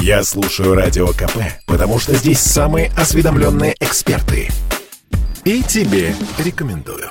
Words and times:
Я 0.00 0.22
слушаю 0.22 0.74
Радио 0.74 1.08
КП, 1.08 1.38
потому 1.66 1.98
что 1.98 2.14
здесь 2.14 2.40
самые 2.40 2.90
осведомленные 2.96 3.74
эксперты. 3.80 4.48
И 5.44 5.62
тебе 5.62 6.14
рекомендую. 6.38 7.10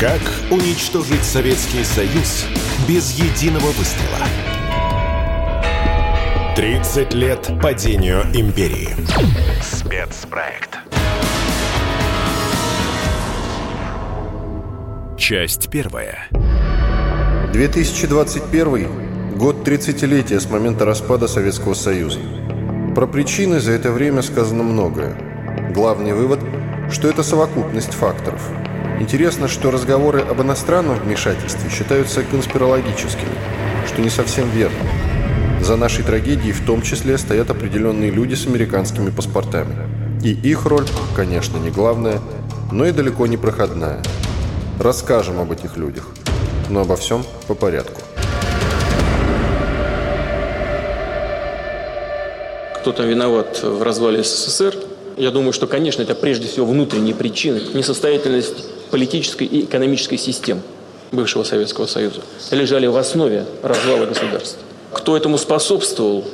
Как 0.00 0.20
уничтожить 0.50 1.22
Советский 1.22 1.84
Союз 1.84 2.46
без 2.88 3.12
единого 3.12 3.70
выстрела? 3.72 4.18
30 6.56 7.14
лет 7.14 7.50
падению 7.62 8.22
империи. 8.34 8.96
Спецпроект. 9.62 10.71
Часть 15.22 15.70
первая. 15.70 16.28
2021 17.52 19.38
год 19.38 19.56
30-летия 19.64 20.40
с 20.40 20.50
момента 20.50 20.84
распада 20.84 21.28
Советского 21.28 21.74
Союза. 21.74 22.18
Про 22.96 23.06
причины 23.06 23.60
за 23.60 23.70
это 23.70 23.92
время 23.92 24.22
сказано 24.22 24.64
многое. 24.64 25.16
Главный 25.72 26.12
вывод, 26.12 26.40
что 26.90 27.06
это 27.06 27.22
совокупность 27.22 27.94
факторов. 27.94 28.42
Интересно, 28.98 29.46
что 29.46 29.70
разговоры 29.70 30.22
об 30.22 30.42
иностранном 30.42 30.98
вмешательстве 30.98 31.70
считаются 31.70 32.24
конспирологическими, 32.24 33.30
что 33.86 34.02
не 34.02 34.10
совсем 34.10 34.50
верно. 34.50 34.88
За 35.60 35.76
нашей 35.76 36.02
трагедией 36.02 36.50
в 36.52 36.66
том 36.66 36.82
числе 36.82 37.16
стоят 37.16 37.48
определенные 37.48 38.10
люди 38.10 38.34
с 38.34 38.48
американскими 38.48 39.10
паспортами. 39.10 39.76
И 40.24 40.32
их 40.32 40.66
роль, 40.66 40.88
конечно, 41.14 41.58
не 41.58 41.70
главная, 41.70 42.18
но 42.72 42.86
и 42.86 42.90
далеко 42.90 43.28
не 43.28 43.36
проходная. 43.36 44.02
Расскажем 44.82 45.40
об 45.40 45.52
этих 45.52 45.76
людях– 45.76 46.08
но 46.72 46.80
обо 46.80 46.96
всем 46.96 47.24
по 47.46 47.54
порядку. 47.54 48.00
Кто 52.76 52.92
там 52.92 53.06
виноват 53.06 53.62
в 53.62 53.82
развале 53.82 54.24
СССР? 54.24 54.74
Я 55.16 55.30
думаю, 55.30 55.52
что, 55.52 55.66
конечно, 55.66 56.02
это 56.02 56.14
прежде 56.14 56.48
всего 56.48 56.66
внутренние 56.66 57.14
причины, 57.14 57.60
несостоятельность 57.74 58.64
политической 58.90 59.46
и 59.46 59.64
экономической 59.64 60.16
систем 60.16 60.62
бывшего 61.12 61.44
Советского 61.44 61.86
Союза 61.86 62.22
лежали 62.50 62.86
в 62.86 62.96
основе 62.96 63.44
развала 63.62 64.06
государства. 64.06 64.60
Кто 64.92 65.16
этому 65.16 65.36
способствовал, 65.36 66.24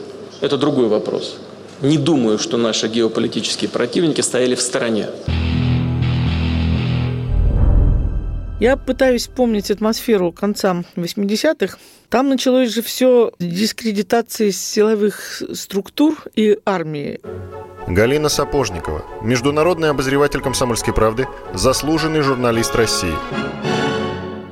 это 0.40 0.56
другой 0.56 0.86
вопрос. 0.86 1.36
Не 1.82 1.98
думаю, 1.98 2.38
что 2.38 2.56
наши 2.56 2.86
геополитические 2.88 3.68
противники 3.68 4.20
стояли 4.20 4.54
в 4.54 4.60
стороне. 4.60 5.08
Я 8.60 8.76
пытаюсь 8.76 9.22
вспомнить 9.22 9.70
атмосферу 9.70 10.32
конца 10.32 10.82
80-х. 10.96 11.78
Там 12.08 12.28
началось 12.28 12.74
же 12.74 12.82
все 12.82 13.30
дискредитации 13.38 14.50
силовых 14.50 15.42
структур 15.52 16.16
и 16.34 16.58
армии. 16.66 17.20
Галина 17.86 18.28
Сапожникова, 18.28 19.04
международный 19.22 19.90
обозреватель 19.90 20.40
«Комсомольской 20.40 20.92
правды», 20.92 21.28
заслуженный 21.54 22.20
журналист 22.20 22.74
России. 22.74 23.14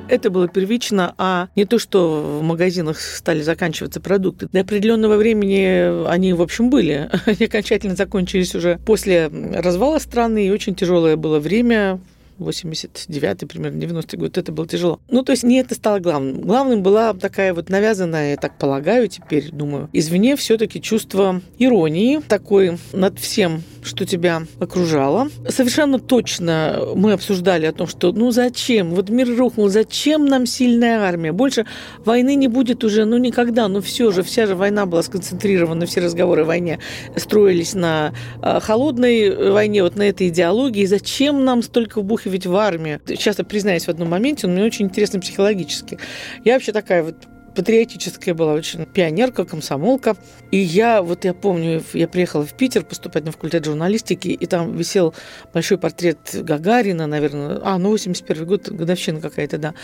Это 0.09 0.31
было 0.31 0.47
первично, 0.47 1.13
а 1.19 1.49
не 1.57 1.65
то, 1.65 1.81
что 1.81 2.39
в 2.41 2.43
магазинах 2.45 3.01
стали 3.01 3.43
заканчиваться 3.43 4.01
продукты. 4.01 4.49
До 4.53 4.61
определенного 4.61 5.17
времени 5.17 6.07
они, 6.09 6.33
в 6.33 6.43
общем, 6.43 6.71
были. 6.71 7.11
Они 7.27 7.47
окончательно 7.47 7.97
закончились 7.97 8.55
уже 8.55 8.79
после 8.87 9.27
развала 9.27 9.99
страны, 9.99 10.47
и 10.47 10.51
очень 10.53 10.77
тяжелое 10.77 11.17
было 11.17 11.41
время 11.41 11.99
89-й, 12.39 13.47
примерно 13.47 13.79
90-й 13.79 14.17
год, 14.17 14.39
это 14.39 14.53
было 14.53 14.67
тяжело. 14.67 15.01
Ну, 15.11 15.23
то 15.23 15.33
есть 15.33 15.45
не 15.45 15.59
это 15.59 15.75
стало 15.75 15.99
главным. 15.99 16.41
Главным 16.43 16.83
была 16.83 17.15
такая 17.15 17.55
вот 17.55 17.69
навязанная, 17.69 18.33
я 18.33 18.37
так 18.37 18.59
полагаю, 18.59 19.09
теперь 19.09 19.51
думаю, 19.51 19.89
извне 19.93 20.37
все-таки 20.37 20.81
чувство 20.81 21.41
иронии 21.59 22.21
такой 22.29 22.79
над 22.93 23.19
всем, 23.19 23.63
что 23.83 24.05
тебя 24.05 24.43
окружало. 24.61 25.29
Совершенно 25.49 25.99
точно 25.99 26.81
мы 26.95 27.13
обсуждали 27.13 27.67
о 27.67 27.73
том, 27.73 27.87
что 27.87 28.13
ну 28.13 28.31
зачем, 28.31 28.95
вот 28.95 29.09
мир 29.09 29.37
рухнул, 29.37 29.69
зачем 29.69 30.27
нам 30.27 30.47
сильная 30.47 31.01
армия? 31.01 31.33
Больше 31.33 31.67
войны 32.05 32.35
не 32.35 32.49
будет 32.49 32.85
уже, 32.85 33.05
ну 33.05 33.17
никогда, 33.17 33.69
ну 33.69 33.81
все 33.81 34.11
же, 34.11 34.23
вся 34.23 34.47
же 34.47 34.55
война 34.55 34.87
была 34.87 35.03
сконцентрирована, 35.03 35.87
все 35.87 36.01
разговоры 36.01 36.43
о 36.43 36.45
войне 36.45 36.79
строились 37.17 37.75
на 37.75 38.13
а, 38.43 38.61
холодной 38.61 39.53
войне, 39.53 39.83
вот 39.83 39.97
на 39.97 40.03
этой 40.03 40.29
идеологии. 40.29 40.85
Зачем 40.85 41.45
нам 41.45 41.63
столько 41.63 42.01
вбухивать 42.01 42.26
ведь 42.31 42.47
в 42.47 42.55
армию. 42.57 43.01
Часто 43.19 43.45
признаюсь 43.45 43.85
в 43.85 43.89
одном 43.89 44.11
моменте, 44.11 44.47
он 44.47 44.55
мне 44.55 44.65
очень 44.65 44.87
интересный 44.87 45.21
психологически. 45.21 45.99
Я 46.45 46.55
вообще 46.55 46.73
такая 46.73 47.03
вот 47.03 47.17
патриотическая 47.57 48.35
была, 48.35 48.53
очень 48.53 48.85
пионерка, 48.85 49.45
комсомолка. 49.45 50.17
И 50.51 50.59
я, 50.59 51.03
вот 51.03 51.25
я 51.25 51.35
помню, 51.35 51.83
я 51.95 52.07
приехала 52.07 52.45
в 52.45 52.53
Питер 52.53 52.85
поступать 52.85 53.25
на 53.25 53.33
факультет 53.33 53.65
журналистики, 53.65 54.29
и 54.29 54.47
там 54.47 54.77
висел 54.77 55.15
большой 55.53 55.79
портрет 55.79 56.19
Гагарина, 56.35 57.07
наверное, 57.07 57.59
а, 57.65 57.79
ну, 57.79 57.91
81 57.91 58.47
год, 58.47 58.69
годовщина 58.69 59.21
какая-то, 59.21 59.59
да. 59.59 59.75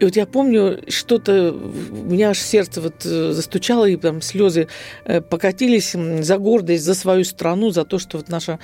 И 0.00 0.04
вот 0.04 0.16
я 0.16 0.26
помню, 0.26 0.80
что-то, 0.88 1.52
у 1.52 2.04
меня 2.04 2.30
аж 2.30 2.38
сердце 2.38 2.80
вот 2.80 3.06
э, 3.06 3.32
застучало, 3.32 3.88
и 3.88 3.96
там 3.96 4.20
слезы 4.20 4.66
э, 5.04 5.20
покатились 5.20 5.92
за 5.92 6.38
гордость, 6.38 6.84
за 6.84 6.94
свою 6.94 7.24
страну, 7.24 7.70
за 7.70 7.84
то, 7.84 7.98
что 7.98 8.18
вот 8.18 8.28
наша 8.28 8.58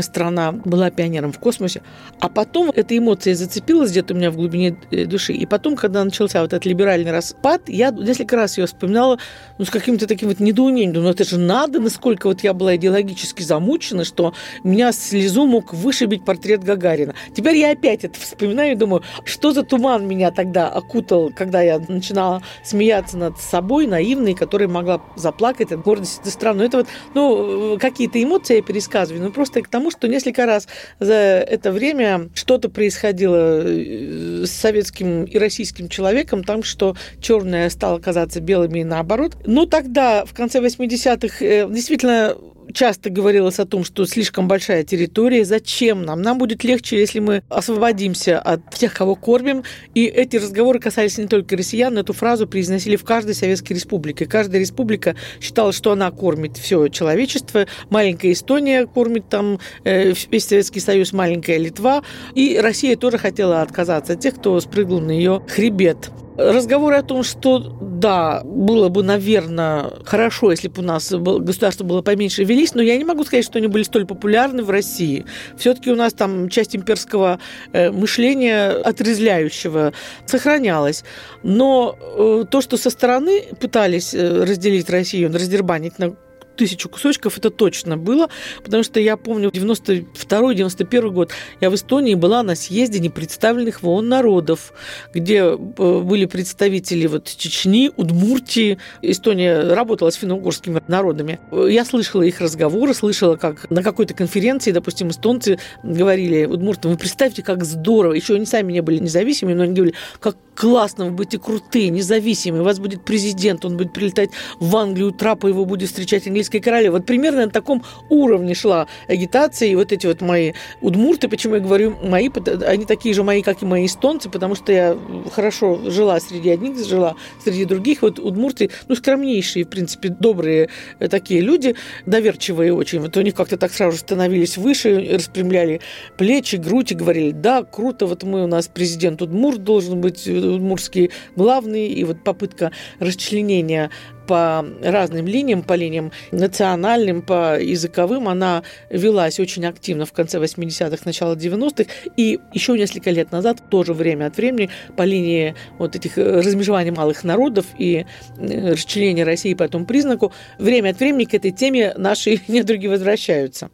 страна 0.00 0.52
была 0.52 0.90
пионером 0.90 1.32
в 1.32 1.38
космосе. 1.40 1.82
А 2.20 2.28
потом 2.28 2.70
эта 2.74 2.96
эмоция 2.96 3.34
зацепилась 3.34 3.90
где-то 3.90 4.14
у 4.14 4.16
меня 4.16 4.30
в 4.30 4.36
глубине 4.36 4.76
э, 4.92 5.04
души. 5.04 5.32
И 5.32 5.46
потом, 5.46 5.74
когда 5.74 6.04
начался 6.04 6.40
вот 6.40 6.52
этот 6.52 6.64
либеральный 6.64 7.10
распад, 7.10 7.68
я 7.68 7.90
несколько 8.04 8.36
раз 8.36 8.58
ее 8.58 8.66
вспоминала 8.66 9.18
ну, 9.58 9.64
с 9.64 9.70
каким-то 9.70 10.06
таким 10.06 10.28
вот 10.28 10.40
недоумением. 10.40 10.92
Думаю, 10.92 11.08
ну 11.08 11.10
это 11.10 11.24
же 11.24 11.38
надо, 11.38 11.80
насколько 11.80 12.26
вот 12.26 12.42
я 12.42 12.52
была 12.54 12.76
идеологически 12.76 13.42
замучена, 13.42 14.04
что 14.04 14.34
меня 14.62 14.92
слезу 14.92 15.46
мог 15.46 15.72
вышибить 15.72 16.24
портрет 16.24 16.64
Гагарина. 16.64 17.14
Теперь 17.34 17.56
я 17.56 17.72
опять 17.72 18.04
это 18.04 18.18
вспоминаю 18.18 18.72
и 18.72 18.76
думаю, 18.76 19.02
что 19.24 19.52
за 19.52 19.62
туман 19.62 20.06
меня 20.06 20.30
тогда 20.30 20.68
окутал, 20.68 21.32
когда 21.34 21.60
я 21.62 21.78
начинала 21.78 22.42
смеяться 22.62 23.16
над 23.16 23.40
собой, 23.40 23.86
наивной, 23.86 24.34
которая 24.34 24.68
могла 24.68 25.02
заплакать 25.16 25.72
от 25.72 25.82
гордости 25.82 26.20
этой 26.20 26.32
страны. 26.32 26.62
Это 26.62 26.78
вот, 26.78 26.86
ну, 27.14 27.78
какие-то 27.78 28.22
эмоции 28.22 28.56
я 28.56 28.62
пересказываю, 28.62 29.22
но 29.22 29.30
просто 29.30 29.62
к 29.62 29.68
тому, 29.68 29.90
что 29.90 30.08
несколько 30.08 30.46
раз 30.46 30.68
за 31.00 31.14
это 31.14 31.72
время 31.72 32.28
что-то 32.34 32.68
происходило 32.68 33.62
э, 33.64 34.44
с 34.46 34.50
советским 34.50 35.24
и 35.24 35.38
российским 35.38 35.88
человеком, 35.88 36.44
там, 36.44 36.62
что 36.62 36.96
черное 37.20 37.68
стало 37.70 37.93
стало 37.94 37.98
казаться 37.98 38.40
белыми 38.40 38.80
и 38.80 38.84
наоборот. 38.84 39.36
Но 39.46 39.66
тогда, 39.66 40.24
в 40.24 40.34
конце 40.34 40.60
80-х, 40.60 41.44
э, 41.44 41.68
действительно 41.70 42.36
часто 42.72 43.10
говорилось 43.10 43.58
о 43.58 43.66
том, 43.66 43.84
что 43.84 44.06
слишком 44.06 44.48
большая 44.48 44.84
территория, 44.84 45.44
зачем 45.44 46.02
нам? 46.02 46.22
Нам 46.22 46.38
будет 46.38 46.64
легче, 46.64 46.98
если 46.98 47.20
мы 47.20 47.42
освободимся 47.48 48.40
от 48.40 48.74
тех, 48.74 48.94
кого 48.94 49.14
кормим. 49.14 49.62
И 49.94 50.06
эти 50.06 50.36
разговоры 50.36 50.80
касались 50.80 51.18
не 51.18 51.26
только 51.26 51.56
россиян, 51.56 51.94
но 51.94 52.00
эту 52.00 52.12
фразу 52.12 52.46
произносили 52.46 52.96
в 52.96 53.04
каждой 53.04 53.34
советской 53.34 53.74
республике. 53.74 54.26
Каждая 54.26 54.60
республика 54.60 55.14
считала, 55.40 55.72
что 55.72 55.92
она 55.92 56.10
кормит 56.10 56.56
все 56.56 56.88
человечество. 56.88 57.66
Маленькая 57.90 58.32
Эстония 58.32 58.86
кормит 58.86 59.28
там 59.28 59.60
э, 59.84 60.14
весь 60.30 60.46
Советский 60.46 60.80
Союз, 60.80 61.12
маленькая 61.12 61.58
Литва. 61.58 62.02
И 62.34 62.58
Россия 62.58 62.96
тоже 62.96 63.18
хотела 63.18 63.62
отказаться 63.62 64.14
от 64.14 64.20
тех, 64.20 64.34
кто 64.36 64.58
спрыгнул 64.60 65.00
на 65.00 65.12
ее 65.12 65.42
хребет. 65.48 66.10
Разговоры 66.36 66.96
о 66.96 67.02
том, 67.02 67.22
что 67.22 67.58
да, 67.58 68.42
было 68.44 68.88
бы, 68.88 69.02
наверное, 69.02 69.90
хорошо, 70.04 70.50
если 70.50 70.68
бы 70.68 70.82
у 70.82 70.84
нас 70.84 71.12
государство 71.12 71.84
было 71.84 72.02
поменьше, 72.02 72.44
велись, 72.44 72.74
но 72.74 72.82
я 72.82 72.96
не 72.96 73.04
могу 73.04 73.24
сказать, 73.24 73.44
что 73.44 73.58
они 73.58 73.68
были 73.68 73.84
столь 73.84 74.04
популярны 74.04 74.62
в 74.62 74.70
России. 74.70 75.24
Все-таки 75.56 75.90
у 75.90 75.96
нас 75.96 76.12
там 76.12 76.48
часть 76.48 76.74
имперского 76.74 77.38
э, 77.72 77.90
мышления 77.90 78.70
отрезляющего 78.70 79.92
сохранялась. 80.26 81.04
Но 81.42 81.96
э, 82.00 82.44
то, 82.50 82.60
что 82.60 82.76
со 82.76 82.90
стороны 82.90 83.44
пытались 83.60 84.12
э, 84.12 84.44
разделить 84.44 84.90
Россию, 84.90 85.32
раздербанить 85.32 85.98
на 85.98 86.16
тысячу 86.56 86.88
кусочков, 86.88 87.38
это 87.38 87.50
точно 87.50 87.96
было, 87.96 88.28
потому 88.62 88.82
что 88.82 89.00
я 89.00 89.16
помню 89.16 89.50
92-91 89.50 91.10
год 91.10 91.30
я 91.60 91.70
в 91.70 91.74
Эстонии 91.74 92.14
была 92.14 92.42
на 92.42 92.54
съезде 92.54 92.98
непредставленных 92.98 93.82
в 93.82 93.88
ООН 93.88 94.08
народов, 94.08 94.72
где 95.12 95.36
э, 95.36 95.56
были 95.56 96.26
представители 96.26 97.06
вот 97.06 97.26
Чечни, 97.36 97.90
Удмуртии. 97.96 98.78
Эстония 99.02 99.74
работала 99.74 100.10
с 100.10 100.14
финно-угорскими 100.14 100.82
народами. 100.88 101.38
Я 101.52 101.84
слышала 101.84 102.22
их 102.22 102.40
разговоры, 102.40 102.94
слышала, 102.94 103.36
как 103.36 103.70
на 103.70 103.82
какой-то 103.82 104.14
конференции, 104.14 104.72
допустим, 104.72 105.08
эстонцы 105.08 105.58
говорили 105.82 106.44
удмуртам, 106.44 106.92
вы 106.92 106.98
представьте, 106.98 107.42
как 107.42 107.64
здорово, 107.64 108.12
еще 108.12 108.34
они 108.34 108.46
сами 108.46 108.72
не 108.72 108.80
были 108.80 108.98
независимыми, 108.98 109.54
но 109.54 109.62
они 109.64 109.74
говорили, 109.74 109.96
как 110.20 110.36
классно, 110.54 111.06
вы 111.06 111.10
будете 111.10 111.38
крутые, 111.38 111.90
независимые, 111.90 112.62
у 112.62 112.64
вас 112.64 112.78
будет 112.78 113.04
президент, 113.04 113.64
он 113.64 113.76
будет 113.76 113.92
прилетать 113.92 114.30
в 114.60 114.76
Англию, 114.76 115.12
трапа 115.12 115.46
его 115.48 115.64
будет 115.64 115.88
встречать 115.88 116.26
английский 116.26 116.43
Российской 116.44 116.60
королевы. 116.60 116.98
Вот 116.98 117.06
примерно 117.06 117.46
на 117.46 117.50
таком 117.50 117.82
уровне 118.10 118.54
шла 118.54 118.86
агитация, 119.08 119.68
и 119.70 119.74
вот 119.74 119.92
эти 119.92 120.06
вот 120.06 120.20
мои 120.20 120.52
удмурты, 120.82 121.28
почему 121.28 121.54
я 121.54 121.60
говорю 121.60 121.96
мои, 122.02 122.28
они 122.66 122.84
такие 122.84 123.14
же 123.14 123.22
мои, 123.22 123.40
как 123.40 123.62
и 123.62 123.66
мои 123.66 123.86
эстонцы, 123.86 124.28
потому 124.28 124.54
что 124.54 124.72
я 124.72 124.98
хорошо 125.32 125.90
жила 125.90 126.20
среди 126.20 126.50
одних, 126.50 126.86
жила 126.86 127.16
среди 127.42 127.64
других. 127.64 128.02
Вот 128.02 128.18
удмурты, 128.18 128.70
ну, 128.88 128.94
скромнейшие, 128.94 129.64
в 129.64 129.68
принципе, 129.68 130.10
добрые 130.10 130.68
э, 130.98 131.08
такие 131.08 131.40
люди, 131.40 131.76
доверчивые 132.04 132.74
очень. 132.74 133.00
Вот 133.00 133.16
у 133.16 133.22
них 133.22 133.34
как-то 133.34 133.56
так 133.56 133.72
сразу 133.72 133.96
становились 133.96 134.58
выше, 134.58 135.08
распрямляли 135.14 135.80
плечи, 136.18 136.56
грудь 136.56 136.92
и 136.92 136.94
говорили, 136.94 137.30
да, 137.30 137.62
круто, 137.62 138.06
вот 138.06 138.22
мы 138.22 138.44
у 138.44 138.46
нас 138.46 138.68
президент 138.68 139.22
Удмурт 139.22 139.64
должен 139.64 140.00
быть, 140.02 140.28
э, 140.28 140.32
удмурский 140.32 141.10
главный, 141.36 141.88
и 141.88 142.04
вот 142.04 142.22
попытка 142.22 142.70
расчленения 142.98 143.90
по 144.26 144.64
разным 144.82 145.26
линиям, 145.26 145.62
по 145.62 145.74
линиям 145.74 146.12
национальным, 146.32 147.22
по 147.22 147.60
языковым, 147.60 148.28
она 148.28 148.62
велась 148.90 149.40
очень 149.40 149.66
активно 149.66 150.06
в 150.06 150.12
конце 150.12 150.38
80-х, 150.38 151.02
начало 151.04 151.34
90-х, 151.34 151.90
и 152.16 152.40
еще 152.52 152.76
несколько 152.76 153.10
лет 153.10 153.32
назад, 153.32 153.62
тоже 153.70 153.92
время 153.92 154.26
от 154.26 154.36
времени, 154.36 154.70
по 154.96 155.02
линии 155.02 155.54
вот 155.78 155.96
этих 155.96 156.18
э, 156.18 156.40
размежевания 156.40 156.92
малых 156.92 157.24
народов 157.24 157.66
и 157.78 158.06
э, 158.38 158.72
расчленения 158.72 159.24
России 159.24 159.54
по 159.54 159.62
этому 159.62 159.86
признаку, 159.86 160.32
время 160.58 160.90
от 160.90 161.00
времени 161.00 161.24
к 161.24 161.34
этой 161.34 161.50
теме 161.50 161.94
наши 161.96 162.40
недруги 162.48 162.86
возвращаются. 162.86 163.70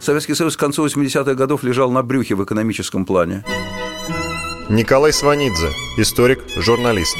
Советский 0.00 0.34
Союз 0.34 0.56
к 0.56 0.60
концу 0.60 0.84
80-х 0.86 1.34
годов 1.34 1.62
лежал 1.62 1.90
на 1.90 2.02
брюхе 2.02 2.34
в 2.34 2.44
экономическом 2.44 3.06
плане. 3.06 3.42
Николай 4.68 5.12
Сванидзе, 5.12 5.68
историк, 5.98 6.40
журналист. 6.56 7.16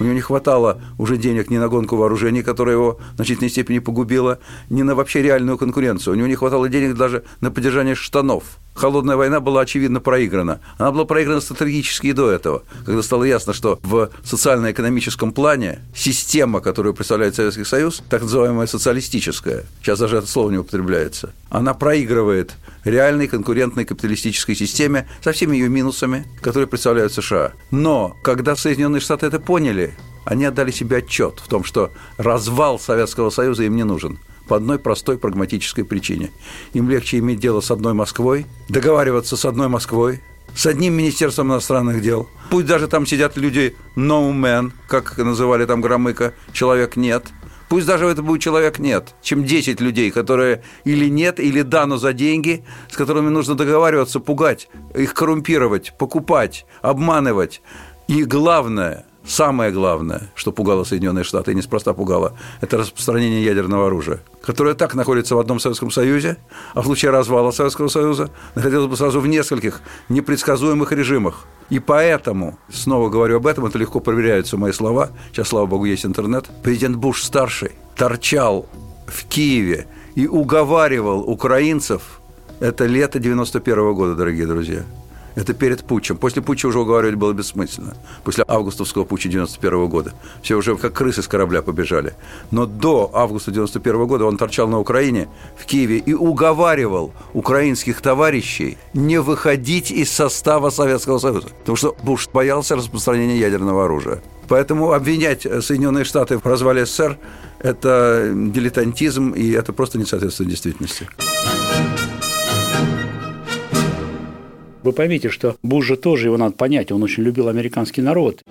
У 0.00 0.04
него 0.04 0.14
не 0.14 0.22
хватало 0.22 0.80
уже 0.98 1.18
денег 1.18 1.50
ни 1.50 1.58
на 1.58 1.68
гонку 1.68 1.96
вооружений, 1.96 2.42
которая 2.42 2.74
его 2.74 2.98
в 3.12 3.16
значительной 3.16 3.50
степени 3.50 3.80
погубила, 3.80 4.38
ни 4.70 4.82
на 4.82 4.94
вообще 4.94 5.22
реальную 5.22 5.58
конкуренцию. 5.58 6.14
У 6.14 6.16
него 6.16 6.26
не 6.26 6.36
хватало 6.36 6.70
денег 6.70 6.96
даже 6.96 7.22
на 7.42 7.50
поддержание 7.50 7.94
штанов. 7.94 8.44
Холодная 8.74 9.16
война 9.16 9.40
была, 9.40 9.62
очевидно, 9.62 10.00
проиграна. 10.00 10.60
Она 10.78 10.92
была 10.92 11.04
проиграна 11.04 11.40
стратегически 11.40 12.08
и 12.08 12.12
до 12.12 12.30
этого, 12.30 12.62
когда 12.86 13.02
стало 13.02 13.24
ясно, 13.24 13.52
что 13.52 13.78
в 13.82 14.10
социально-экономическом 14.24 15.32
плане 15.32 15.80
система, 15.94 16.60
которую 16.60 16.94
представляет 16.94 17.34
Советский 17.34 17.64
Союз, 17.64 18.02
так 18.08 18.22
называемая 18.22 18.66
социалистическая, 18.66 19.64
сейчас 19.82 19.98
даже 19.98 20.16
это 20.16 20.26
слово 20.26 20.50
не 20.50 20.58
употребляется, 20.58 21.34
она 21.50 21.74
проигрывает 21.74 22.54
реальной 22.84 23.26
конкурентной 23.26 23.84
капиталистической 23.84 24.54
системе 24.54 25.08
со 25.22 25.32
всеми 25.32 25.56
ее 25.56 25.68
минусами, 25.68 26.26
которые 26.40 26.66
представляют 26.66 27.12
США. 27.12 27.52
Но 27.70 28.16
когда 28.22 28.56
Соединенные 28.56 29.00
Штаты 29.00 29.26
это 29.26 29.40
поняли, 29.40 29.94
они 30.24 30.44
отдали 30.44 30.70
себе 30.70 30.98
отчет 30.98 31.40
в 31.44 31.48
том, 31.48 31.64
что 31.64 31.90
развал 32.18 32.78
Советского 32.78 33.30
Союза 33.30 33.64
им 33.64 33.76
не 33.76 33.84
нужен 33.84 34.18
по 34.50 34.56
одной 34.56 34.80
простой 34.80 35.16
прагматической 35.16 35.84
причине. 35.84 36.32
Им 36.72 36.90
легче 36.90 37.18
иметь 37.18 37.38
дело 37.38 37.60
с 37.60 37.70
одной 37.70 37.94
Москвой, 37.94 38.46
договариваться 38.68 39.36
с 39.36 39.44
одной 39.44 39.68
Москвой, 39.68 40.22
с 40.56 40.66
одним 40.66 40.94
Министерством 40.94 41.52
иностранных 41.52 42.02
дел. 42.02 42.28
Пусть 42.50 42.66
даже 42.66 42.88
там 42.88 43.06
сидят 43.06 43.36
люди 43.36 43.76
no 43.94 44.32
man, 44.32 44.72
как 44.88 45.16
называли 45.18 45.66
там 45.66 45.80
Громыка, 45.80 46.34
человек 46.52 46.96
нет– 46.96 47.26
Пусть 47.68 47.86
даже 47.86 48.06
это 48.06 48.20
будет 48.20 48.42
человек 48.42 48.80
нет, 48.80 49.14
чем 49.22 49.44
10 49.44 49.80
людей, 49.80 50.10
которые 50.10 50.64
или 50.82 51.08
нет, 51.08 51.38
или 51.38 51.62
да, 51.62 51.86
но 51.86 51.98
за 51.98 52.12
деньги, 52.12 52.64
с 52.90 52.96
которыми 52.96 53.28
нужно 53.28 53.54
договариваться, 53.54 54.18
пугать, 54.18 54.68
их 54.92 55.14
коррумпировать, 55.14 55.96
покупать, 55.96 56.66
обманывать. 56.82 57.62
И 58.08 58.24
главное, 58.24 59.06
самое 59.30 59.70
главное, 59.70 60.30
что 60.34 60.52
пугало 60.52 60.84
Соединенные 60.84 61.24
Штаты, 61.24 61.52
и 61.52 61.54
неспроста 61.54 61.94
пугало, 61.94 62.36
это 62.60 62.78
распространение 62.78 63.44
ядерного 63.44 63.86
оружия, 63.86 64.20
которое 64.42 64.74
так 64.74 64.94
находится 64.94 65.36
в 65.36 65.38
одном 65.38 65.60
Советском 65.60 65.90
Союзе, 65.90 66.36
а 66.74 66.82
в 66.82 66.84
случае 66.84 67.12
развала 67.12 67.52
Советского 67.52 67.88
Союза 67.88 68.30
находилось 68.54 68.88
бы 68.88 68.96
сразу 68.96 69.20
в 69.20 69.26
нескольких 69.26 69.80
непредсказуемых 70.08 70.92
режимах. 70.92 71.46
И 71.70 71.78
поэтому, 71.78 72.58
снова 72.68 73.08
говорю 73.08 73.36
об 73.36 73.46
этом, 73.46 73.66
это 73.66 73.78
легко 73.78 74.00
проверяются 74.00 74.56
мои 74.56 74.72
слова, 74.72 75.10
сейчас, 75.30 75.48
слава 75.48 75.66
богу, 75.66 75.84
есть 75.84 76.04
интернет, 76.04 76.50
президент 76.64 76.96
Буш-старший 76.96 77.72
торчал 77.94 78.66
в 79.06 79.24
Киеве 79.26 79.86
и 80.16 80.26
уговаривал 80.26 81.20
украинцев, 81.20 82.20
это 82.58 82.86
лето 82.86 83.20
91 83.20 83.78
-го 83.78 83.94
года, 83.94 84.14
дорогие 84.16 84.46
друзья, 84.46 84.82
это 85.34 85.54
перед 85.54 85.84
путчем. 85.84 86.16
После 86.16 86.42
путча 86.42 86.66
уже 86.66 86.80
уговаривать 86.80 87.16
было 87.16 87.32
бессмысленно. 87.32 87.96
После 88.24 88.44
августовского 88.46 89.04
путча 89.04 89.28
91 89.28 89.88
года. 89.88 90.12
Все 90.42 90.56
уже 90.56 90.76
как 90.76 90.92
крысы 90.92 91.22
с 91.22 91.28
корабля 91.28 91.62
побежали. 91.62 92.14
Но 92.50 92.66
до 92.66 93.10
августа 93.12 93.50
91 93.50 94.06
года 94.06 94.24
он 94.24 94.36
торчал 94.36 94.68
на 94.68 94.78
Украине, 94.78 95.28
в 95.56 95.64
Киеве, 95.66 95.98
и 95.98 96.14
уговаривал 96.14 97.12
украинских 97.32 98.00
товарищей 98.00 98.78
не 98.94 99.20
выходить 99.20 99.90
из 99.90 100.10
состава 100.12 100.70
Советского 100.70 101.18
Союза. 101.18 101.48
Потому 101.60 101.76
что 101.76 101.96
Буш 102.02 102.28
боялся 102.32 102.76
распространения 102.76 103.38
ядерного 103.38 103.84
оружия. 103.84 104.22
Поэтому 104.48 104.92
обвинять 104.92 105.42
Соединенные 105.42 106.04
Штаты 106.04 106.38
в 106.38 106.44
развале 106.44 106.84
СССР– 106.84 107.18
это 107.60 108.32
дилетантизм, 108.34 109.30
и 109.30 109.50
это 109.52 109.72
просто 109.72 109.98
не 109.98 110.04
соответствует 110.04 110.50
действительности. 110.50 111.08
Вы 114.82 114.92
поймите, 114.92 115.28
что 115.28 115.56
Буш 115.62 115.86
же 115.86 115.96
тоже 115.96 116.28
его 116.28 116.36
надо 116.36 116.54
понять, 116.54 116.90
он 116.90 117.02
очень 117.02 117.22
любил 117.22 117.48
американский 117.48 118.02
народ. 118.02 118.42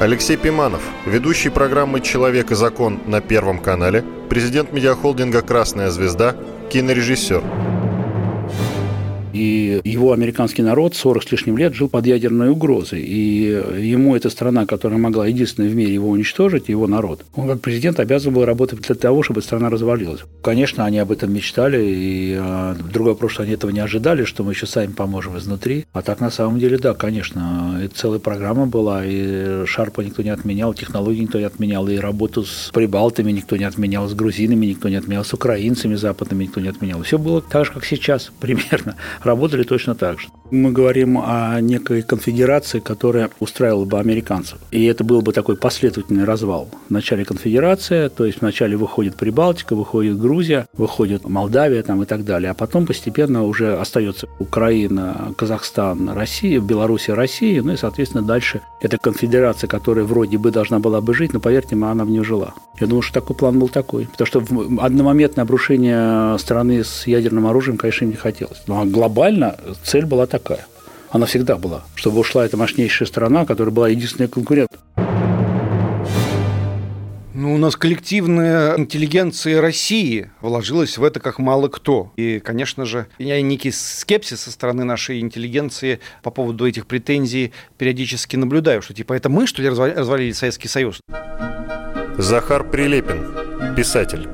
Алексей 0.00 0.36
Пиманов, 0.36 0.82
ведущий 1.06 1.48
программы 1.48 2.00
«Человек 2.00 2.52
и 2.52 2.54
закон» 2.54 3.00
на 3.06 3.20
Первом 3.20 3.58
канале, 3.58 4.04
президент 4.30 4.72
медиахолдинга 4.72 5.42
«Красная 5.42 5.90
звезда», 5.90 6.36
кинорежиссер. 6.70 7.42
И 9.38 9.80
его 9.84 10.12
американский 10.12 10.62
народ 10.62 10.96
40 10.96 11.22
с 11.22 11.32
лишним 11.32 11.56
лет 11.56 11.74
жил 11.74 11.88
под 11.88 12.06
ядерной 12.06 12.50
угрозой. 12.50 13.02
И 13.02 13.44
ему 13.78 14.16
эта 14.16 14.30
страна, 14.30 14.66
которая 14.66 14.98
могла 14.98 15.26
единственная 15.26 15.70
в 15.70 15.76
мире 15.76 15.94
его 15.94 16.08
уничтожить, 16.08 16.68
его 16.68 16.86
народ, 16.86 17.24
он 17.34 17.46
как 17.46 17.60
президент 17.60 18.00
обязан 18.00 18.34
был 18.34 18.44
работать 18.44 18.80
для 18.80 18.94
того, 18.94 19.22
чтобы 19.22 19.42
страна 19.42 19.70
развалилась. 19.70 20.20
Конечно, 20.42 20.84
они 20.84 20.98
об 20.98 21.12
этом 21.12 21.32
мечтали, 21.32 21.82
и 21.84 22.36
а, 22.38 22.74
другой 22.92 23.12
вопрос, 23.12 23.32
что 23.32 23.42
они 23.44 23.52
этого 23.52 23.70
не 23.70 23.80
ожидали, 23.80 24.24
что 24.24 24.42
мы 24.42 24.52
еще 24.52 24.66
сами 24.66 24.92
поможем 24.92 25.38
изнутри. 25.38 25.86
А 25.92 26.02
так 26.02 26.20
на 26.20 26.30
самом 26.30 26.58
деле, 26.58 26.78
да, 26.78 26.94
конечно, 26.94 27.80
это 27.82 27.94
целая 27.94 28.18
программа 28.18 28.66
была, 28.66 29.02
и 29.04 29.64
Шарпа 29.66 30.00
никто 30.00 30.22
не 30.22 30.30
отменял, 30.30 30.74
технологии 30.74 31.20
никто 31.20 31.38
не 31.38 31.44
отменял, 31.44 31.86
и 31.88 31.96
работу 31.96 32.44
с 32.44 32.70
прибалтами 32.72 33.30
никто 33.30 33.56
не 33.56 33.64
отменял, 33.64 34.08
с 34.08 34.14
грузинами 34.14 34.66
никто 34.66 34.88
не 34.88 34.96
отменял, 34.96 35.24
с 35.24 35.32
украинцами 35.32 35.94
западными 35.94 36.44
никто 36.44 36.60
не 36.60 36.68
отменял. 36.68 37.02
Все 37.02 37.18
было 37.18 37.40
так 37.40 37.66
же, 37.66 37.72
как 37.72 37.84
сейчас, 37.84 38.30
примерно 38.40 38.96
работали 39.28 39.64
точно 39.64 39.94
так 39.94 40.20
же. 40.20 40.28
Мы 40.50 40.72
говорим 40.72 41.18
о 41.18 41.60
некой 41.60 42.00
конфедерации, 42.00 42.80
которая 42.80 43.30
устраивала 43.38 43.84
бы 43.84 43.98
американцев. 43.98 44.58
И 44.70 44.84
это 44.86 45.04
был 45.04 45.20
бы 45.20 45.32
такой 45.34 45.56
последовательный 45.56 46.24
развал. 46.24 46.68
Вначале 46.88 47.26
конфедерация, 47.26 48.08
то 48.08 48.24
есть 48.24 48.40
вначале 48.40 48.76
выходит 48.76 49.16
Прибалтика, 49.16 49.76
выходит 49.76 50.18
Грузия, 50.18 50.66
выходит 50.72 51.28
Молдавия 51.28 51.82
там, 51.82 52.02
и 52.02 52.06
так 52.06 52.24
далее. 52.24 52.50
А 52.50 52.54
потом 52.54 52.86
постепенно 52.86 53.44
уже 53.44 53.76
остается 53.76 54.26
Украина, 54.38 55.34
Казахстан, 55.36 56.08
Россия, 56.10 56.60
Белоруссия, 56.60 57.12
Россия. 57.12 57.62
Ну 57.62 57.72
и, 57.72 57.76
соответственно, 57.76 58.22
дальше 58.22 58.62
эта 58.80 58.96
конфедерация, 58.96 59.68
которая 59.68 60.06
вроде 60.06 60.38
бы 60.38 60.50
должна 60.50 60.78
была 60.78 61.02
бы 61.02 61.12
жить, 61.12 61.34
но, 61.34 61.40
поверьте 61.40 61.76
мне, 61.76 61.86
она 61.86 62.04
в 62.04 62.08
нее 62.10 62.24
жила. 62.24 62.54
Я 62.80 62.86
думаю, 62.86 63.02
что 63.02 63.20
такой 63.20 63.36
план 63.36 63.58
был 63.58 63.68
такой. 63.68 64.06
Потому 64.06 64.26
что 64.26 64.42
одномоментное 64.82 65.42
обрушение 65.42 66.38
страны 66.38 66.84
с 66.84 67.06
ядерным 67.06 67.46
оружием, 67.46 67.76
конечно, 67.76 68.04
им 68.04 68.12
не 68.12 68.16
хотелось. 68.16 68.62
Но 68.66 68.84
глобально 68.86 69.56
цель 69.82 70.06
была 70.06 70.26
такая. 70.26 70.37
Она 71.10 71.26
всегда 71.26 71.56
была, 71.56 71.84
чтобы 71.94 72.20
ушла 72.20 72.44
эта 72.44 72.56
мощнейшая 72.56 73.06
страна, 73.06 73.46
которая 73.46 73.74
была 73.74 73.88
единственной 73.88 74.28
конкурентом. 74.28 74.78
Ну, 77.38 77.54
у 77.54 77.56
нас 77.56 77.76
коллективная 77.76 78.76
интеллигенция 78.76 79.60
России 79.60 80.28
вложилась 80.40 80.98
в 80.98 81.04
это 81.04 81.20
как 81.20 81.38
мало 81.38 81.68
кто. 81.68 82.10
И, 82.16 82.40
конечно 82.40 82.84
же, 82.84 83.06
я 83.18 83.40
некий 83.40 83.70
скепсис 83.70 84.40
со 84.40 84.50
стороны 84.50 84.82
нашей 84.82 85.20
интеллигенции 85.20 86.00
по 86.24 86.32
поводу 86.32 86.66
этих 86.66 86.88
претензий 86.88 87.52
периодически 87.76 88.34
наблюдаю, 88.34 88.82
что 88.82 88.92
типа 88.92 89.12
это 89.12 89.28
мы, 89.28 89.46
что 89.46 89.62
ли, 89.62 89.68
развалили 89.68 90.32
Советский 90.32 90.66
Союз? 90.66 91.00
Захар 92.18 92.64
Прилепин, 92.68 93.74
писатель. 93.76 94.28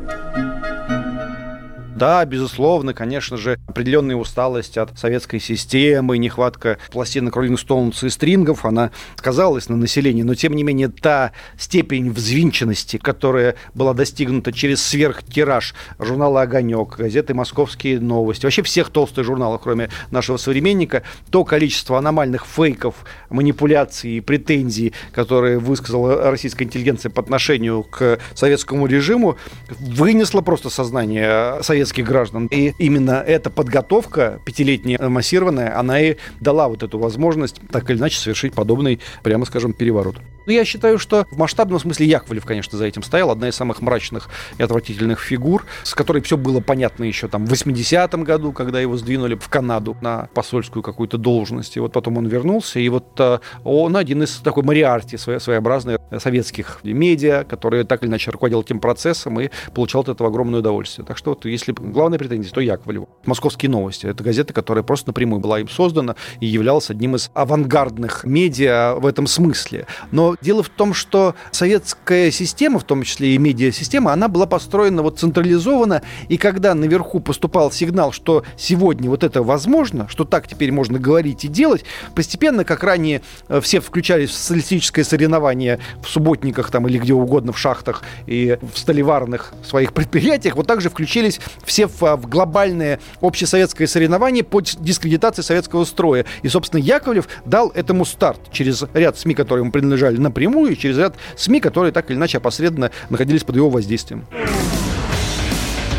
Да, 1.95 2.25
безусловно, 2.25 2.93
конечно 2.93 3.37
же, 3.37 3.57
определенная 3.69 4.17
усталость 4.17 4.79
от 4.79 4.99
советской 4.99 5.39
системы, 5.39 6.19
нехватка 6.19 6.79
пластинок 6.91 7.37
Rolling 7.37 7.55
Stones 7.55 8.05
и 8.05 8.11
стрингов, 8.11 8.65
она 8.65 8.91
сказалась 9.15 9.69
на 9.69 9.77
населении, 9.77 10.23
но 10.23 10.35
тем 10.35 10.55
не 10.55 10.65
менее 10.65 10.89
та 10.89 11.31
степень 11.57 12.11
взвинченности, 12.11 12.97
которая 12.97 13.55
была 13.75 13.95
достигнута 13.95 14.53
через 14.53 14.83
сверхтираж 14.83 15.75
журнала 16.01 16.43
«Огонек», 16.43 16.97
газеты 16.97 17.33
«Московские 17.33 18.01
новости», 18.01 18.45
вообще 18.45 18.63
всех 18.63 18.91
толстых 18.91 19.25
журналов, 19.25 19.61
кроме 19.63 19.89
нашего 20.11 20.37
современника, 20.37 21.05
то 21.31 21.45
количество 21.45 21.97
аномальных 21.97 22.45
фейков, 22.45 22.97
манипуляций 23.31 24.17
и 24.17 24.21
претензий, 24.21 24.95
которые 25.13 25.61
высказала 25.61 26.31
российская 26.31 26.65
интеллигенция 26.65 27.11
по 27.11 27.23
отношению 27.23 27.85
к 27.85 28.19
советскому 28.35 28.87
режиму, 28.87 29.37
вынесло 29.79 30.41
просто 30.41 30.71
сознание 30.71 31.63
советских 31.85 32.07
граждан. 32.07 32.47
И 32.47 32.73
именно 32.79 33.23
эта 33.27 33.51
подготовка 33.51 34.41
пятилетняя 34.45 34.99
массированная, 35.09 35.79
она 35.79 36.01
и 36.01 36.17
дала 36.41 36.69
вот 36.69 36.83
эту 36.83 36.99
возможность 36.99 37.61
так 37.71 37.91
или 37.91 37.99
иначе 37.99 38.19
совершить 38.19 38.55
подобный, 38.55 39.01
прямо 39.23 39.45
скажем, 39.45 39.73
переворот. 39.73 40.17
Но 40.47 40.53
я 40.53 40.65
считаю, 40.65 40.99
что 40.99 41.27
в 41.31 41.39
масштабном 41.39 41.79
смысле 41.81 42.07
Яковлев, 42.07 42.45
конечно, 42.45 42.77
за 42.77 42.85
этим 42.85 43.03
стоял. 43.03 43.31
Одна 43.31 43.49
из 43.49 43.55
самых 43.55 43.81
мрачных 43.81 44.29
и 44.59 44.63
отвратительных 44.63 45.21
фигур, 45.21 45.65
с 45.83 45.95
которой 45.95 46.23
все 46.23 46.37
было 46.37 46.61
понятно 46.61 47.05
еще 47.05 47.29
там 47.29 47.47
в 47.47 47.53
80-м 47.53 48.25
году, 48.25 48.53
когда 48.53 48.81
его 48.81 48.97
сдвинули 48.97 49.37
в 49.37 49.49
Канаду 49.49 49.97
на 50.01 50.29
посольскую 50.35 50.83
какую-то 50.83 51.19
должность. 51.19 51.77
И 51.77 51.81
вот 51.81 51.93
потом 51.93 52.19
он 52.19 52.27
вернулся, 52.27 52.79
и 52.79 52.89
вот 52.89 53.19
э, 53.19 53.39
он 53.65 53.97
один 53.97 54.23
из 54.23 54.37
такой 54.37 54.63
Мариарти, 54.63 55.17
своеобразных 55.17 55.99
советских 56.19 56.81
медиа, 56.83 57.45
который 57.45 57.85
так 57.85 58.03
или 58.03 58.11
иначе 58.11 58.31
руководил 58.31 58.61
этим 58.61 58.81
процессом 58.81 59.41
и 59.41 59.51
получал 59.75 60.03
от 60.03 60.11
этого 60.11 60.29
огромное 60.29 60.61
удовольствие. 60.61 61.07
Так 61.07 61.17
что 61.17 61.31
вот 61.31 61.45
если 61.47 61.73
главная 61.81 62.19
претензия, 62.19 62.53
то 62.53 62.61
Яковлеву. 62.61 63.09
«Московские 63.25 63.71
новости»— 63.71 64.07
это 64.07 64.23
газета, 64.23 64.53
которая 64.53 64.85
просто 64.85 65.09
напрямую 65.09 65.41
была 65.41 65.61
им 65.61 65.69
создана 65.69 66.17
и 66.41 66.47
являлась 66.47 66.91
одним 66.91 67.17
из 67.17 67.31
авангардных 67.35 68.25
медиа 68.25 68.95
в 68.95 69.07
этом 69.07 69.27
смысле. 69.27 69.87
Но 70.11 70.37
дело 70.41 70.63
в 70.63 70.69
том, 70.69 70.95
что 70.95 71.35
советская 71.51 72.31
система, 72.31 72.79
в 72.79 72.85
том 72.85 73.03
числе 73.03 73.35
и 73.35 73.39
медиасистема, 73.39 74.13
она 74.13 74.29
была 74.29 74.47
построена 74.47 75.03
вот 75.03 75.19
централизованно, 75.19 76.03
и 76.29 76.37
когда 76.37 76.75
наверху 76.75 77.21
поступал 77.21 77.71
сигнал, 77.73 78.13
что 78.13 78.45
сегодня 78.57 79.11
вот 79.11 79.25
это 79.25 79.43
возможно, 79.43 80.09
что 80.09 80.25
так 80.25 80.49
теперь 80.49 80.73
можно 80.73 80.99
говорить 80.99 81.45
и 81.45 81.49
делать, 81.49 81.85
постепенно, 82.15 82.65
как 82.65 82.85
ранее 82.85 83.23
э, 83.49 83.61
все 83.61 83.81
включались 83.81 84.31
в 84.31 84.35
социалистическое 84.35 85.05
соревнование 85.05 85.79
в 86.03 86.09
субботниках 86.09 86.71
там 86.71 86.87
или 86.89 86.99
где 86.99 87.13
угодно, 87.13 87.53
в 87.53 87.59
шахтах 87.59 88.03
и 88.27 88.59
в 88.73 88.79
столеварных 88.79 89.53
своих 89.65 89.93
предприятиях, 89.93 90.57
вот 90.57 90.67
также 90.67 90.91
включились 90.91 91.41
все 91.65 91.87
в, 91.87 92.01
в 92.01 92.29
глобальное 92.29 93.01
общесоветское 93.21 93.87
соревнование 93.87 94.45
по 94.45 94.61
дискредитации 94.61 95.43
советского 95.43 95.85
строя. 95.85 96.25
И, 96.43 96.49
собственно, 96.49 96.81
Яковлев 96.81 97.29
дал 97.45 97.71
этому 97.71 98.05
старт 98.05 98.41
через 98.53 98.85
ряд 98.95 99.19
СМИ, 99.19 99.35
которые 99.35 99.63
ему 99.63 99.73
принадлежали 99.73 100.17
напрямую 100.17 100.73
и 100.73 100.79
через 100.79 100.99
ряд 100.99 101.17
СМИ, 101.37 101.61
которые 101.61 101.93
так 101.93 102.11
или 102.11 102.17
иначе 102.17 102.39
опосредованно 102.39 102.91
находились 103.11 103.45
под 103.45 103.57
его 103.57 103.71
воздействием. 103.71 104.27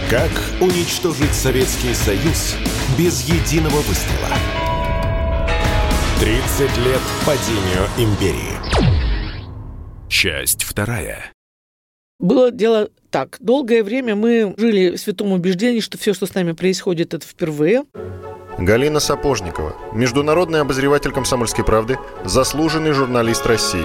Как 0.10 0.32
уничтожить 0.62 1.34
Советский 1.34 1.94
Союз 1.94 2.56
без 2.98 3.28
единого 3.28 3.78
выстрела? 3.78 4.30
30 6.20 6.78
лет 6.78 7.02
падению 7.26 7.88
империи. 7.98 8.56
Часть 10.08 10.64
вторая. 10.64 11.35
Было 12.20 12.52
дело 12.52 12.90
так. 13.10 13.38
Долгое 13.40 13.84
время 13.84 14.16
мы 14.16 14.54
жили 14.58 14.96
в 14.96 15.00
святом 15.00 15.34
убеждении, 15.34 15.82
что 15.82 15.98
все, 15.98 16.14
что 16.14 16.26
с 16.26 16.34
нами 16.34 16.54
происходит, 16.54 17.14
это 17.14 17.26
впервые. 17.26 17.84
Галина 18.58 19.02
Сапожникова, 19.02 19.76
международный 19.94 20.62
обозреватель 20.62 21.12
«Комсомольской 21.12 21.66
правды», 21.66 21.98
заслуженный 22.24 22.94
журналист 22.94 23.46
России. 23.46 23.84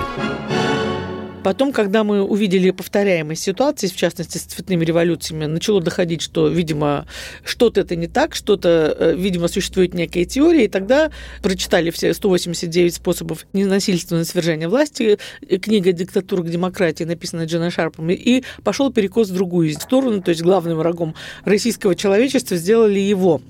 Потом, 1.42 1.72
когда 1.72 2.04
мы 2.04 2.22
увидели 2.22 2.70
повторяемость 2.70 3.42
ситуации, 3.42 3.86
в 3.86 3.96
частности, 3.96 4.36
с 4.36 4.42
цветными 4.42 4.84
революциями, 4.84 5.46
начало 5.46 5.80
доходить, 5.80 6.20
что, 6.20 6.48
видимо, 6.48 7.06
что-то 7.44 7.80
это 7.80 7.96
не 7.96 8.08
так, 8.08 8.34
что-то, 8.34 8.94
э, 8.98 9.14
видимо, 9.16 9.48
существует 9.48 9.94
некая 9.94 10.26
теория, 10.26 10.66
и 10.66 10.68
тогда 10.68 11.10
прочитали 11.42 11.90
все 11.90 12.12
189 12.12 12.94
способов 12.94 13.46
ненасильственного 13.54 14.24
свержения 14.24 14.68
власти, 14.68 15.18
э, 15.40 15.56
книга 15.56 15.92
«Диктатура 15.92 16.42
к 16.42 16.50
демократии», 16.50 17.04
написанная 17.04 17.46
Джина 17.46 17.70
Шарпом, 17.70 18.10
и 18.10 18.42
пошел 18.62 18.92
перекос 18.92 19.30
в 19.30 19.34
другую 19.34 19.72
сторону, 19.74 20.22
то 20.22 20.30
есть 20.30 20.42
главным 20.42 20.76
врагом 20.76 21.14
российского 21.44 21.94
человечества 21.94 22.56
сделали 22.58 22.98
его. 22.98 23.40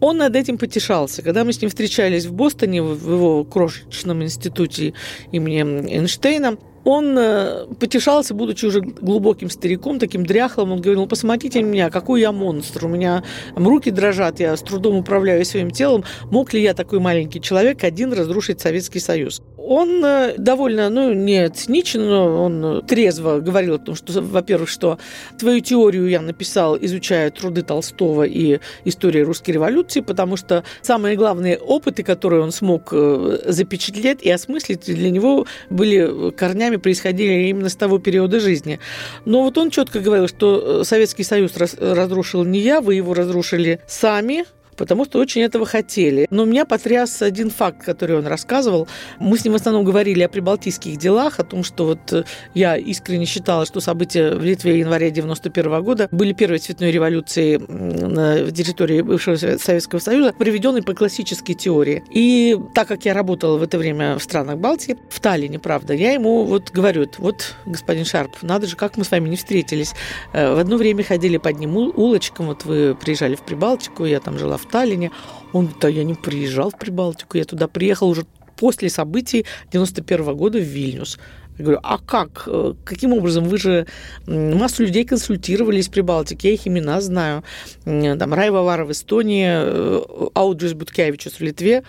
Он 0.00 0.16
над 0.16 0.34
этим 0.34 0.58
потешался. 0.58 1.22
Когда 1.22 1.44
мы 1.44 1.52
с 1.52 1.60
ним 1.60 1.70
встречались 1.70 2.26
в 2.26 2.32
Бостоне, 2.32 2.82
в 2.82 3.10
его 3.10 3.44
крошечном 3.44 4.24
институте 4.24 4.94
имени 5.30 5.92
Эйнштейна, 5.92 6.58
он 6.86 7.18
э, 7.18 7.66
потешался, 7.80 8.32
будучи 8.32 8.64
уже 8.64 8.80
глубоким 8.80 9.50
стариком, 9.50 9.98
таким 9.98 10.24
дряхлым. 10.24 10.70
Он 10.70 10.80
говорил, 10.80 11.02
ну, 11.02 11.08
посмотрите 11.08 11.60
на 11.60 11.66
меня, 11.66 11.90
какой 11.90 12.20
я 12.20 12.30
монстр. 12.30 12.86
У 12.86 12.88
меня 12.88 13.24
руки 13.56 13.90
дрожат, 13.90 14.38
я 14.38 14.56
с 14.56 14.62
трудом 14.62 14.96
управляю 14.96 15.44
своим 15.44 15.72
телом. 15.72 16.04
Мог 16.30 16.52
ли 16.52 16.62
я, 16.62 16.74
такой 16.74 17.00
маленький 17.00 17.40
человек, 17.40 17.82
один 17.82 18.12
разрушить 18.12 18.60
Советский 18.60 19.00
Союз? 19.00 19.42
Он 19.58 20.04
э, 20.04 20.34
довольно, 20.38 20.88
ну, 20.88 21.12
не 21.12 21.48
циничен, 21.48 22.08
но 22.08 22.44
он 22.44 22.86
трезво 22.86 23.40
говорил 23.40 23.74
о 23.74 23.78
том, 23.78 23.96
что, 23.96 24.22
во-первых, 24.22 24.68
что 24.68 25.00
твою 25.40 25.58
теорию 25.58 26.08
я 26.08 26.20
написал, 26.20 26.78
изучая 26.80 27.32
труды 27.32 27.62
Толстого 27.62 28.22
и 28.22 28.60
истории 28.84 29.22
русской 29.22 29.50
революции, 29.50 30.02
потому 30.02 30.36
что 30.36 30.62
самые 30.82 31.16
главные 31.16 31.58
опыты, 31.58 32.04
которые 32.04 32.44
он 32.44 32.52
смог 32.52 32.90
э, 32.92 33.38
запечатлеть 33.46 34.22
и 34.22 34.30
осмыслить, 34.30 34.84
для 34.84 35.10
него 35.10 35.46
были 35.68 36.30
корнями 36.30 36.75
нами 36.76 36.82
происходили 36.82 37.48
именно 37.48 37.68
с 37.68 37.76
того 37.76 37.98
периода 37.98 38.40
жизни. 38.40 38.78
Но 39.24 39.42
вот 39.42 39.58
он 39.58 39.70
четко 39.70 40.00
говорил, 40.00 40.28
что 40.28 40.80
э, 40.80 40.84
Советский 40.84 41.24
Союз 41.24 41.52
разрушил 41.56 42.44
не 42.44 42.60
я, 42.60 42.80
вы 42.80 42.94
его 42.94 43.14
разрушили 43.14 43.80
сами, 43.86 44.44
потому 44.76 45.04
что 45.04 45.18
очень 45.18 45.42
этого 45.42 45.66
хотели. 45.66 46.26
Но 46.30 46.44
меня 46.44 46.64
потряс 46.64 47.22
один 47.22 47.50
факт, 47.50 47.84
который 47.84 48.16
он 48.18 48.26
рассказывал. 48.26 48.88
Мы 49.18 49.38
с 49.38 49.44
ним 49.44 49.52
в 49.52 49.56
основном 49.56 49.84
говорили 49.84 50.22
о 50.22 50.28
прибалтийских 50.28 50.96
делах, 50.96 51.40
о 51.40 51.44
том, 51.44 51.64
что 51.64 51.86
вот 51.86 52.12
э, 52.12 52.24
я 52.54 52.76
искренне 52.76 53.26
считала, 53.26 53.66
что 53.66 53.80
события 53.80 54.34
в 54.34 54.42
Литве 54.42 54.78
января 54.78 55.10
91 55.10 55.82
года 55.82 56.08
были 56.10 56.32
первой 56.32 56.58
цветной 56.58 56.90
революцией 56.90 57.58
на 57.58 58.50
территории 58.50 59.00
бывшего 59.00 59.36
Советского 59.36 60.00
Союза, 60.00 60.32
приведенной 60.38 60.82
по 60.82 60.94
классической 60.94 61.54
теории. 61.54 62.02
И 62.10 62.56
так 62.74 62.88
как 62.88 63.04
я 63.04 63.14
работала 63.14 63.58
в 63.58 63.62
это 63.62 63.78
время 63.78 64.18
в 64.18 64.22
странах 64.22 64.58
Балтии, 64.58 64.96
в 65.08 65.20
Таллине, 65.20 65.58
правда, 65.58 65.94
я 65.94 66.12
ему 66.12 66.44
вот 66.44 66.70
говорю, 66.70 67.06
вот, 67.18 67.54
господин 67.64 68.04
Шарп, 68.04 68.42
надо 68.42 68.66
же, 68.66 68.76
как 68.76 68.96
мы 68.96 69.04
с 69.04 69.10
вами 69.10 69.28
не 69.28 69.36
встретились. 69.36 69.94
Э, 70.32 70.54
в 70.54 70.58
одно 70.58 70.76
время 70.76 71.04
ходили 71.04 71.36
по 71.36 71.48
одним 71.48 71.76
улочкам, 71.76 72.46
вот 72.46 72.64
вы 72.64 72.94
приезжали 72.94 73.34
в 73.34 73.42
Прибалтику, 73.42 74.04
я 74.04 74.20
там 74.20 74.38
жила 74.38 74.56
в 74.56 74.65
Таллине. 74.66 75.10
Он 75.52 75.66
говорит, 75.66 75.84
а 75.84 75.90
я 75.90 76.04
не 76.04 76.14
приезжал 76.14 76.70
в 76.70 76.78
Прибалтику, 76.78 77.38
я 77.38 77.44
туда 77.44 77.68
приехал 77.68 78.08
уже 78.08 78.26
после 78.56 78.90
событий 78.90 79.46
91 79.72 80.36
года 80.36 80.58
в 80.58 80.62
Вильнюс. 80.62 81.18
Я 81.58 81.64
говорю, 81.64 81.80
а 81.82 81.98
как? 81.98 82.44
Э, 82.46 82.74
каким 82.84 83.12
образом? 83.14 83.44
Вы 83.44 83.58
же 83.58 83.86
массу 84.26 84.82
людей 84.82 85.04
консультировали 85.04 85.78
из 85.78 85.88
Прибалтики, 85.88 86.48
я 86.48 86.52
их 86.54 86.66
имена 86.66 87.00
знаю. 87.00 87.44
Там 87.84 88.34
Райва 88.34 88.62
Вара 88.62 88.84
в 88.84 88.92
Эстонии, 88.92 89.48
э, 89.48 90.02
Аудрис 90.34 90.74
Буткевичус 90.74 91.34
в 91.34 91.40
Литве. 91.40 91.82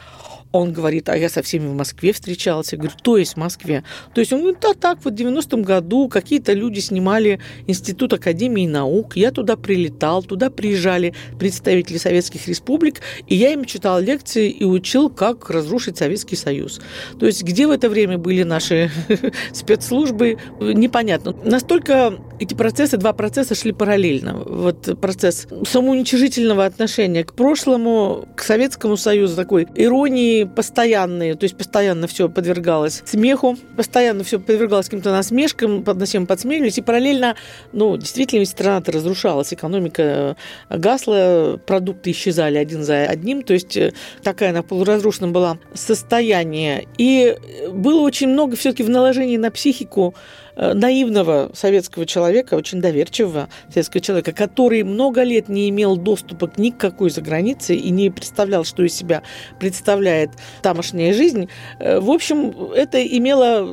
Он 0.57 0.73
говорит, 0.73 1.09
а 1.09 1.17
я 1.17 1.29
со 1.29 1.41
всеми 1.43 1.67
в 1.67 1.73
Москве 1.73 2.13
встречался. 2.13 2.75
Я 2.75 2.81
говорю, 2.81 2.97
то 3.01 3.17
есть 3.17 3.33
в 3.33 3.37
Москве? 3.37 3.83
То 4.13 4.21
есть 4.21 4.33
он 4.33 4.39
говорит, 4.41 4.59
да 4.61 4.73
так, 4.73 4.99
вот 5.03 5.13
в 5.13 5.15
90-м 5.15 5.61
году 5.61 6.09
какие-то 6.09 6.53
люди 6.53 6.79
снимали 6.79 7.39
Институт 7.67 8.13
Академии 8.13 8.67
наук, 8.67 9.15
я 9.15 9.31
туда 9.31 9.55
прилетал, 9.55 10.23
туда 10.23 10.49
приезжали 10.49 11.13
представители 11.39 11.97
советских 11.97 12.47
республик, 12.47 13.01
и 13.27 13.35
я 13.35 13.53
им 13.53 13.65
читал 13.65 13.99
лекции 13.99 14.49
и 14.49 14.63
учил, 14.63 15.09
как 15.09 15.49
разрушить 15.49 15.97
Советский 15.97 16.35
Союз. 16.35 16.81
То 17.19 17.27
есть 17.27 17.43
где 17.43 17.67
в 17.67 17.71
это 17.71 17.89
время 17.89 18.17
были 18.17 18.43
наши 18.43 18.89
спецслужбы, 19.53 20.37
непонятно. 20.59 21.35
Настолько 21.43 22.17
эти 22.39 22.53
процессы, 22.53 22.97
два 22.97 23.13
процесса 23.13 23.55
шли 23.55 23.71
параллельно. 23.71 24.37
Вот 24.37 24.99
процесс 24.99 25.47
самоуничижительного 25.65 26.65
отношения 26.65 27.23
к 27.23 27.33
прошлому, 27.33 28.27
к 28.35 28.43
Советскому 28.43 28.97
Союзу, 28.97 29.35
такой 29.35 29.67
иронии 29.75 30.43
постоянные, 30.43 31.35
то 31.35 31.43
есть 31.43 31.57
постоянно 31.57 32.07
все 32.07 32.29
подвергалось 32.29 33.03
смеху, 33.05 33.57
постоянно 33.75 34.23
все 34.23 34.39
подвергалось 34.39 34.85
каким-то 34.87 35.11
насмешкам, 35.11 35.83
над 35.83 36.07
всем 36.07 36.27
подсмеивались, 36.27 36.77
и 36.77 36.81
параллельно, 36.81 37.35
ну, 37.73 37.97
действительно, 37.97 38.39
ведь 38.39 38.49
страна-то 38.49 38.91
разрушалась, 38.91 39.53
экономика 39.53 40.35
э, 40.69 40.77
гасла, 40.77 41.59
продукты 41.65 42.11
исчезали 42.11 42.57
один 42.57 42.83
за 42.83 43.05
одним, 43.05 43.43
то 43.43 43.53
есть 43.53 43.75
э, 43.77 43.93
такая 44.23 44.53
на 44.53 44.63
полуразрушенном 44.63 45.33
была 45.33 45.57
состояние. 45.73 46.87
И 46.97 47.35
было 47.71 48.01
очень 48.01 48.29
много 48.29 48.55
все-таки 48.55 48.83
в 48.83 48.89
наложении 48.89 49.37
на 49.37 49.51
психику 49.51 50.15
э, 50.15 50.46
наивного 50.57 51.51
советского 51.53 52.05
человека, 52.05 52.55
очень 52.55 52.81
доверчивого 52.81 53.47
советского 53.69 54.01
человека, 54.01 54.31
который 54.31 54.83
много 54.83 55.23
лет 55.23 55.49
не 55.49 55.69
имел 55.69 55.95
доступа 55.95 56.47
к 56.47 56.57
какой 56.77 57.09
за 57.11 57.21
границе 57.21 57.75
и 57.75 57.91
не 57.91 58.09
представлял, 58.09 58.65
что 58.65 58.83
из 58.83 58.93
себя 58.93 59.21
представляет 59.59 60.31
тамошняя 60.61 61.13
жизнь. 61.13 61.47
Э, 61.79 61.99
в 61.99 62.09
общем, 62.09 62.71
это 62.73 63.05
имело 63.05 63.63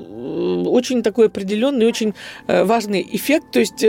очень 0.68 1.02
такой 1.02 1.26
определенный, 1.26 1.86
очень 1.86 2.14
важный 2.46 3.06
эффект. 3.12 3.50
То 3.52 3.60
есть 3.60 3.84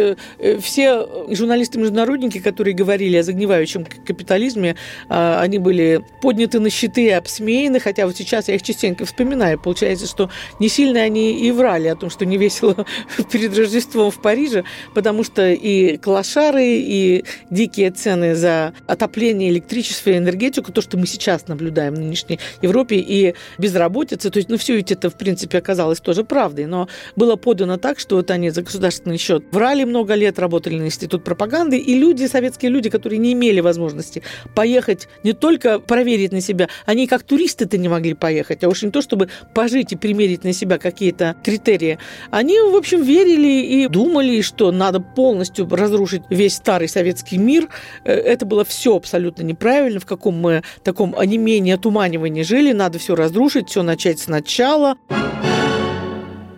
все 0.61 1.07
журналисты-международники, 1.29 2.39
которые 2.39 2.73
говорили 2.73 3.17
о 3.17 3.23
загнивающем 3.23 3.85
капитализме, 3.85 4.75
они 5.09 5.57
были 5.59 6.01
подняты 6.21 6.59
на 6.59 6.69
щиты 6.69 7.05
и 7.05 7.09
обсмеяны, 7.09 7.79
хотя 7.79 8.05
вот 8.05 8.15
сейчас 8.15 8.47
я 8.47 8.55
их 8.55 8.63
частенько 8.63 9.05
вспоминаю. 9.05 9.59
Получается, 9.59 10.07
что 10.07 10.29
не 10.59 10.69
сильно 10.69 11.01
они 11.01 11.39
и 11.39 11.51
врали 11.51 11.87
о 11.87 11.95
том, 11.95 12.09
что 12.09 12.25
не 12.25 12.37
весело 12.37 12.84
перед 13.31 13.57
Рождеством 13.57 14.11
в 14.11 14.21
Париже, 14.21 14.63
потому 14.93 15.23
что 15.23 15.51
и 15.51 15.97
клашары, 15.97 16.65
и 16.65 17.25
дикие 17.49 17.91
цены 17.91 18.35
за 18.35 18.73
отопление, 18.87 19.49
электричество 19.49 20.11
и 20.11 20.17
энергетику, 20.17 20.71
то, 20.71 20.81
что 20.81 20.97
мы 20.97 21.07
сейчас 21.07 21.47
наблюдаем 21.47 21.95
в 21.95 21.99
нынешней 21.99 22.39
Европе, 22.61 22.97
и 22.97 23.35
безработица, 23.57 24.29
то 24.29 24.37
есть, 24.37 24.49
ну, 24.49 24.57
все 24.57 24.75
ведь 24.75 24.91
это, 24.91 25.09
в 25.09 25.15
принципе, 25.15 25.57
оказалось 25.57 25.99
тоже 25.99 26.23
правдой, 26.23 26.65
но 26.65 26.87
было 27.15 27.35
подано 27.35 27.77
так, 27.77 27.99
что 27.99 28.15
вот 28.17 28.31
они 28.31 28.49
за 28.49 28.61
государственный 28.61 29.17
счет 29.17 29.43
врали 29.51 29.83
много 29.83 30.15
лет, 30.15 30.39
работали 30.39 30.77
на 30.77 30.85
институт 30.85 31.23
пропаганды, 31.23 31.77
и 31.77 31.97
люди, 31.97 32.25
советские 32.25 32.71
люди, 32.71 32.89
которые 32.89 33.19
не 33.19 33.33
имели 33.33 33.59
возможности 33.59 34.23
поехать 34.53 35.07
не 35.23 35.33
только 35.33 35.79
проверить 35.79 36.31
на 36.31 36.41
себя, 36.41 36.69
они 36.85 37.07
как 37.07 37.23
туристы-то 37.23 37.77
не 37.77 37.89
могли 37.89 38.13
поехать, 38.13 38.63
а 38.63 38.69
уж 38.69 38.83
не 38.83 38.91
то, 38.91 39.01
чтобы 39.01 39.29
пожить 39.53 39.91
и 39.91 39.95
примерить 39.95 40.43
на 40.43 40.53
себя 40.53 40.77
какие-то 40.77 41.35
критерии. 41.43 41.97
Они, 42.31 42.59
в 42.75 42.77
общем, 42.77 43.03
верили 43.03 43.63
и 43.63 43.87
думали, 43.87 44.41
что 44.41 44.71
надо 44.71 44.99
полностью 44.99 45.67
разрушить 45.69 46.23
весь 46.29 46.55
старый 46.55 46.87
советский 46.89 47.37
мир. 47.37 47.69
Э, 48.03 48.13
это 48.13 48.45
было 48.45 48.65
все 48.65 48.95
абсолютно 48.95 49.43
неправильно, 49.43 49.99
в 49.99 50.05
каком 50.05 50.35
мы 50.35 50.61
таком 50.83 51.15
онемении, 51.17 51.73
отуманивании 51.73 52.43
жили. 52.43 52.73
Надо 52.73 52.99
все 52.99 53.15
разрушить, 53.15 53.69
все 53.69 53.81
начать 53.81 54.19
сначала. 54.19 54.97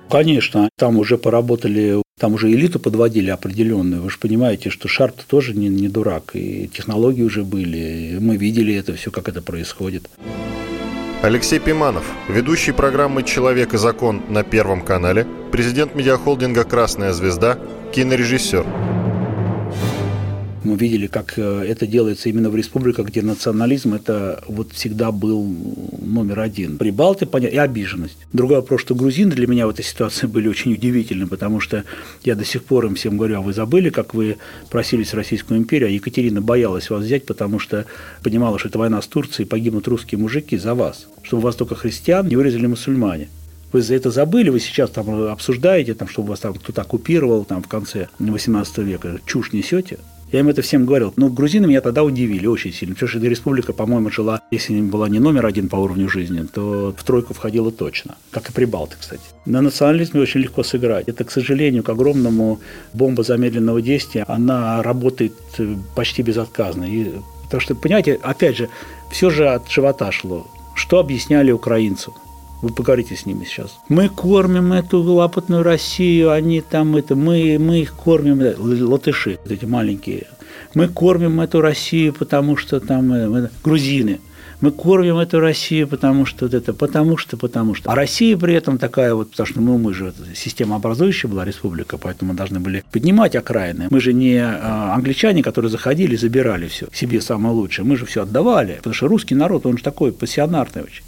Конечно, 0.09 0.69
там 0.77 0.97
уже 0.97 1.17
поработали 1.17 2.01
там 2.19 2.33
уже 2.33 2.51
элиту 2.51 2.79
подводили 2.79 3.29
определенную. 3.29 4.01
Вы 4.01 4.09
же 4.09 4.17
понимаете, 4.17 4.71
что 4.71 4.87
Шарп 4.87 5.21
тоже 5.21 5.53
не, 5.53 5.67
не 5.69 5.87
дурак. 5.87 6.31
И 6.33 6.67
технологии 6.67 7.21
уже 7.21 7.43
были. 7.43 8.17
Мы 8.19 8.37
видели 8.37 8.73
это 8.73 8.95
все, 8.95 9.11
как 9.11 9.29
это 9.29 9.43
происходит. 9.43 10.09
Алексей 11.23 11.57
Пиманов, 11.59 12.03
ведущий 12.29 12.71
программы 12.71 13.23
«Человек 13.23 13.73
и 13.73 13.77
закон» 13.77 14.21
на 14.29 14.43
Первом 14.43 14.81
канале, 14.81 15.25
президент 15.51 15.95
медиахолдинга 15.95 16.63
«Красная 16.63 17.11
звезда», 17.11 17.57
кинорежиссер. 17.91 18.63
Мы 20.63 20.75
видели, 20.75 21.07
как 21.07 21.33
э, 21.37 21.65
это 21.67 21.85
делается 21.85 22.29
именно 22.29 22.49
в 22.49 22.55
республиках, 22.55 23.07
где 23.07 23.21
национализм 23.21 23.93
это 23.93 24.43
вот 24.47 24.73
всегда 24.73 25.11
был 25.11 25.45
номер 26.01 26.39
один. 26.39 26.77
Прибалты, 26.77 27.25
понятно, 27.25 27.55
и 27.55 27.59
обиженность. 27.59 28.17
Другой 28.33 28.57
вопрос, 28.57 28.81
что 28.81 28.95
грузины 28.95 29.35
для 29.35 29.47
меня 29.47 29.67
в 29.67 29.69
этой 29.69 29.85
ситуации 29.85 30.27
были 30.27 30.47
очень 30.47 30.73
удивительны, 30.73 31.27
потому 31.27 31.59
что 31.59 31.83
я 32.23 32.35
до 32.35 32.43
сих 32.43 32.63
пор 32.63 32.87
им 32.87 32.95
всем 32.95 33.17
говорю, 33.17 33.37
а 33.37 33.41
вы 33.41 33.53
забыли, 33.53 33.89
как 33.89 34.13
вы 34.13 34.37
просились 34.69 35.13
в 35.13 35.15
Российскую 35.15 35.59
империю, 35.59 35.89
а 35.89 35.91
Екатерина 35.91 36.41
боялась 36.41 36.89
вас 36.89 37.03
взять, 37.03 37.25
потому 37.25 37.59
что 37.59 37.85
понимала, 38.23 38.57
что 38.57 38.69
это 38.69 38.79
война 38.79 39.01
с 39.01 39.07
Турцией, 39.07 39.47
погибнут 39.47 39.87
русские 39.87 40.19
мужики 40.19 40.57
за 40.57 40.73
вас, 40.73 41.07
что 41.21 41.37
у 41.37 41.39
вас 41.39 41.55
только 41.55 41.75
христиан, 41.75 42.27
не 42.27 42.35
вырезали 42.35 42.65
мусульмане. 42.65 43.29
Вы 43.73 43.81
за 43.81 43.95
это 43.95 44.11
забыли, 44.11 44.49
вы 44.49 44.59
сейчас 44.59 44.89
там 44.89 45.09
обсуждаете, 45.27 45.93
там, 45.93 46.07
что 46.07 46.21
вас 46.21 46.39
там 46.39 46.53
кто-то 46.53 46.81
оккупировал 46.81 47.43
там, 47.43 47.61
в 47.61 47.67
конце 47.67 48.07
18 48.17 48.77
века, 48.79 49.19
чушь 49.25 49.51
несете. 49.51 49.99
Я 50.31 50.39
им 50.39 50.49
это 50.49 50.61
всем 50.61 50.85
говорил. 50.85 51.13
Но 51.15 51.29
грузины 51.29 51.67
меня 51.67 51.81
тогда 51.81 52.03
удивили 52.03 52.47
очень 52.47 52.73
сильно. 52.73 52.95
Потому 52.95 53.09
что 53.09 53.19
республика, 53.19 53.73
по-моему, 53.73 54.09
жила, 54.09 54.41
если 54.51 54.81
была 54.81 55.09
не 55.09 55.19
номер 55.19 55.45
один 55.45 55.69
по 55.69 55.77
уровню 55.77 56.09
жизни, 56.09 56.45
то 56.53 56.93
в 56.97 57.03
тройку 57.03 57.33
входила 57.33 57.71
точно. 57.71 58.15
Как 58.31 58.49
и 58.49 58.53
Прибалты, 58.53 58.95
кстати. 58.99 59.21
На 59.45 59.61
национализме 59.61 60.21
очень 60.21 60.41
легко 60.41 60.63
сыграть. 60.63 61.07
Это, 61.07 61.23
к 61.23 61.31
сожалению, 61.31 61.83
к 61.83 61.89
огромному 61.89 62.59
бомба 62.93 63.23
замедленного 63.23 63.81
действия, 63.81 64.25
она 64.27 64.81
работает 64.83 65.33
э, 65.59 65.75
почти 65.95 66.23
безотказно. 66.23 66.83
И, 66.83 67.11
потому 67.43 67.61
что, 67.61 67.75
понимаете, 67.75 68.19
опять 68.21 68.57
же, 68.57 68.69
все 69.11 69.29
же 69.29 69.47
от 69.47 69.69
живота 69.69 70.11
шло. 70.11 70.47
Что 70.75 70.99
объясняли 70.99 71.51
украинцам? 71.51 72.13
Вы 72.61 72.69
поговорите 72.69 73.15
с 73.15 73.25
ними 73.25 73.45
сейчас. 73.45 73.77
Мы 73.87 74.09
кормим 74.09 74.73
эту 74.73 75.01
лапотную 75.01 75.63
Россию, 75.63 76.31
они 76.31 76.61
там 76.61 76.95
это, 76.95 77.15
мы, 77.15 77.57
мы 77.59 77.81
их 77.81 77.93
кормим, 77.93 78.41
латыши, 78.87 79.37
эти 79.47 79.65
маленькие. 79.65 80.27
Мы 80.73 80.87
кормим 80.87 81.39
эту 81.39 81.61
Россию, 81.61 82.13
потому 82.13 82.57
что 82.57 82.79
там 82.79 83.13
э, 83.13 83.49
грузины. 83.63 84.19
Мы 84.59 84.71
кормим 84.71 85.17
эту 85.17 85.39
Россию, 85.39 85.87
потому 85.87 86.25
что 86.25 86.45
вот 86.45 86.55
это, 86.55 86.73
потому 86.73 87.15
что, 87.15 87.37
потому 87.37 87.75
что. 87.75 87.91
А 87.91 87.95
Россия 87.95 88.35
при 88.35 88.55
этом 88.55 88.79
такая 88.79 89.13
вот, 89.13 89.29
потому 89.29 89.47
что 89.47 89.61
мы, 89.61 89.77
мы 89.77 89.93
же 89.93 90.13
система 90.35 90.77
образующая 90.77 91.29
была 91.29 91.45
республика, 91.45 91.99
поэтому 91.99 92.31
мы 92.31 92.37
должны 92.37 92.59
были 92.59 92.83
поднимать 92.91 93.35
окраины. 93.35 93.87
Мы 93.91 94.01
же 94.01 94.13
не 94.13 94.37
а, 94.37 94.95
англичане, 94.95 95.43
которые 95.43 95.69
заходили 95.69 96.15
и 96.15 96.17
забирали 96.17 96.67
все 96.67 96.87
себе 96.91 97.21
самое 97.21 97.53
лучшее. 97.53 97.85
Мы 97.85 97.97
же 97.97 98.07
все 98.07 98.23
отдавали, 98.23 98.77
потому 98.77 98.95
что 98.95 99.07
русский 99.07 99.35
народ, 99.35 99.67
он 99.67 99.77
же 99.77 99.83
такой 99.83 100.11
пассионарный 100.11 100.81
очень. 100.81 101.03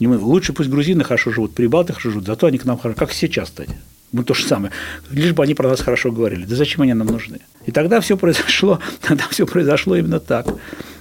И 0.00 0.06
лучше 0.06 0.54
пусть 0.54 0.70
грузины 0.70 1.04
хорошо 1.04 1.30
живут, 1.30 1.54
прибалты 1.54 1.92
хорошо 1.92 2.10
живут, 2.10 2.26
зато 2.26 2.46
они 2.46 2.58
к 2.58 2.64
нам 2.64 2.78
хорошо, 2.78 2.98
как 2.98 3.12
сейчас, 3.12 3.50
кстати. 3.50 3.76
Мы 4.12 4.24
то 4.24 4.34
же 4.34 4.44
самое. 4.44 4.72
Лишь 5.10 5.32
бы 5.32 5.44
они 5.44 5.54
про 5.54 5.68
нас 5.68 5.80
хорошо 5.80 6.10
говорили. 6.10 6.44
Да 6.44 6.56
зачем 6.56 6.82
они 6.82 6.94
нам 6.94 7.06
нужны? 7.06 7.38
И 7.66 7.70
тогда 7.70 8.00
все 8.00 8.16
произошло, 8.16 8.80
тогда 9.02 9.24
все 9.30 9.46
произошло 9.46 9.94
именно 9.94 10.18
так. 10.18 10.46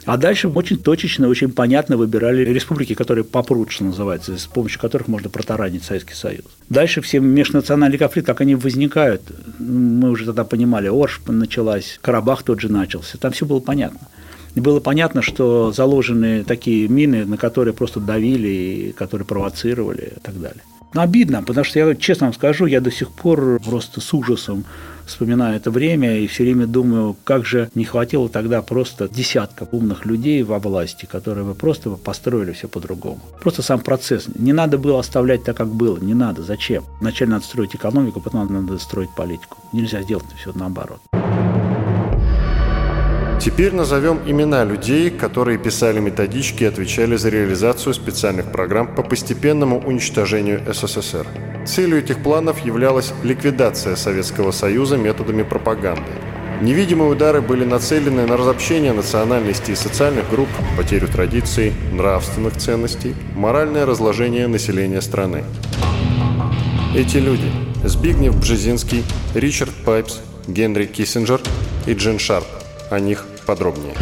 А 0.06 0.18
дальше 0.18 0.50
очень 0.50 0.78
точечно, 0.78 1.30
очень 1.30 1.52
понятно 1.52 1.96
выбирали 1.96 2.44
республики, 2.44 2.94
которые 2.94 3.24
попрут, 3.24 3.72
что 3.72 3.86
называется, 3.86 4.38
с 4.38 4.46
помощью 4.46 4.80
которых 4.82 5.08
можно 5.08 5.30
протаранить 5.30 5.84
Советский 5.84 6.14
Союз. 6.14 6.46
Дальше 6.68 7.02
все 7.02 7.20
межнациональные 7.20 8.00
конфликты, 8.00 8.28
как 8.28 8.42
они 8.42 8.56
возникают, 8.56 9.22
мы 9.60 10.10
уже 10.10 10.26
тогда 10.26 10.44
понимали, 10.44 10.88
Орш 10.88 11.22
началась, 11.28 12.00
Карабах 12.02 12.44
тот 12.44 12.60
же 12.60 12.70
начался, 12.70 13.18
там 13.18 13.32
все 13.32 13.46
было 13.46 13.60
понятно. 13.60 14.00
Было 14.56 14.80
понятно, 14.80 15.22
что 15.22 15.72
заложены 15.72 16.44
такие 16.44 16.88
мины, 16.88 17.26
на 17.26 17.38
которые 17.38 17.74
просто 17.74 18.00
давили, 18.00 18.48
и 18.48 18.92
которые 18.92 19.26
провоцировали 19.26 20.14
и 20.16 20.20
так 20.20 20.40
далее. 20.40 20.62
Но 20.94 21.02
обидно, 21.02 21.44
потому 21.44 21.64
что 21.64 21.80
я 21.80 21.96
честно 21.96 22.28
вам 22.28 22.34
скажу, 22.34 22.66
я 22.66 22.82
до 22.82 22.92
сих 22.92 23.12
пор 23.12 23.60
просто 23.64 24.02
с 24.02 24.12
ужасом 24.14 24.66
вспоминаю 25.06 25.56
это 25.56 25.70
время 25.72 26.18
и 26.18 26.28
все 26.28 26.44
время 26.44 26.66
думаю, 26.66 27.16
как 27.24 27.46
же 27.46 27.70
не 27.76 27.84
хватило 27.84 28.28
тогда 28.28 28.62
просто 28.62 29.08
десятков 29.08 29.70
умных 29.72 30.06
людей 30.06 30.42
во 30.44 30.60
власти, 30.60 31.06
которые 31.06 31.46
бы 31.46 31.54
просто 31.54 31.92
построили 31.92 32.54
все 32.54 32.68
по-другому. 32.68 33.20
Просто 33.42 33.62
сам 33.62 33.82
процесс. 33.82 34.28
Не 34.36 34.54
надо 34.54 34.78
было 34.78 35.00
оставлять 35.00 35.44
так, 35.44 35.58
как 35.58 35.70
было. 35.70 35.98
Не 35.98 36.14
надо. 36.14 36.42
Зачем? 36.44 36.86
Вначале 37.02 37.32
надо 37.32 37.46
строить 37.46 37.76
экономику, 37.76 38.20
потом 38.22 38.52
надо 38.52 38.78
строить 38.80 39.10
политику. 39.16 39.58
Нельзя 39.74 40.02
сделать 40.02 40.26
все 40.38 40.52
наоборот. 40.54 41.00
Теперь 43.40 43.74
назовем 43.74 44.20
имена 44.26 44.66
людей, 44.66 45.10
которые 45.10 45.58
писали 45.58 46.02
методички 46.02 46.64
и 46.64 46.66
отвечали 46.66 47.16
за 47.16 47.30
реализацию 47.30 47.94
специальных 47.94 48.52
программ 48.52 48.94
по 48.94 49.02
постепенному 49.02 49.80
уничтожению 49.80 50.62
СССР. 50.68 51.26
Целью 51.66 52.00
этих 52.00 52.22
планов 52.22 52.66
являлась 52.66 53.14
ликвидация 53.24 53.96
Советского 53.96 54.52
Союза 54.52 54.98
методами 54.98 55.44
пропаганды. 55.44 56.12
Невидимые 56.62 57.10
удары 57.10 57.42
были 57.42 57.64
нацелены 57.64 58.28
на 58.28 58.36
разобщение 58.36 58.92
национальности 58.92 59.72
и 59.72 59.76
социальных 59.76 60.30
групп, 60.30 60.50
потерю 60.76 61.08
традиций, 61.08 61.72
нравственных 61.94 62.58
ценностей, 62.58 63.16
моральное 63.36 63.86
разложение 63.86 64.48
населения 64.48 65.02
страны. 65.02 65.46
Эти 66.94 67.18
люди– 67.18 67.50
Збигнев 67.86 68.38
Бжезинский, 68.38 69.06
Ричард 69.34 69.74
Пайпс, 69.86 70.20
Генри 70.48 70.88
Киссинджер 70.88 71.40
и 71.86 71.94
Джин 71.94 72.20
Шарп– 72.20 72.46
о 72.90 73.00
них 73.00 73.26
подробнее. 73.50 73.96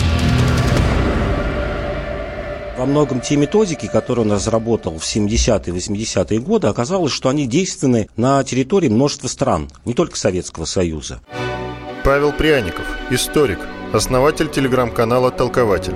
Во 2.78 2.86
многом 2.86 3.22
те 3.22 3.38
методики, 3.38 3.88
которые 3.88 4.26
он 4.26 4.34
разработал 4.34 5.00
в 5.00 5.04
70-е 5.04 5.74
80-е 5.74 6.40
годы, 6.40 6.68
оказалось, 6.68 7.14
что 7.14 7.30
они 7.30 7.48
действенны 7.48 8.10
на 8.18 8.44
территории 8.44 8.90
множества 8.90 9.30
стран, 9.30 9.70
не 9.86 9.94
только 9.94 10.18
Советского 10.18 10.66
Союза. 10.66 11.22
Павел 12.04 12.34
Пряников, 12.34 12.86
историк, 13.10 13.60
основатель 13.94 14.50
телеграм-канала 14.50 15.32
«Толкователь». 15.32 15.96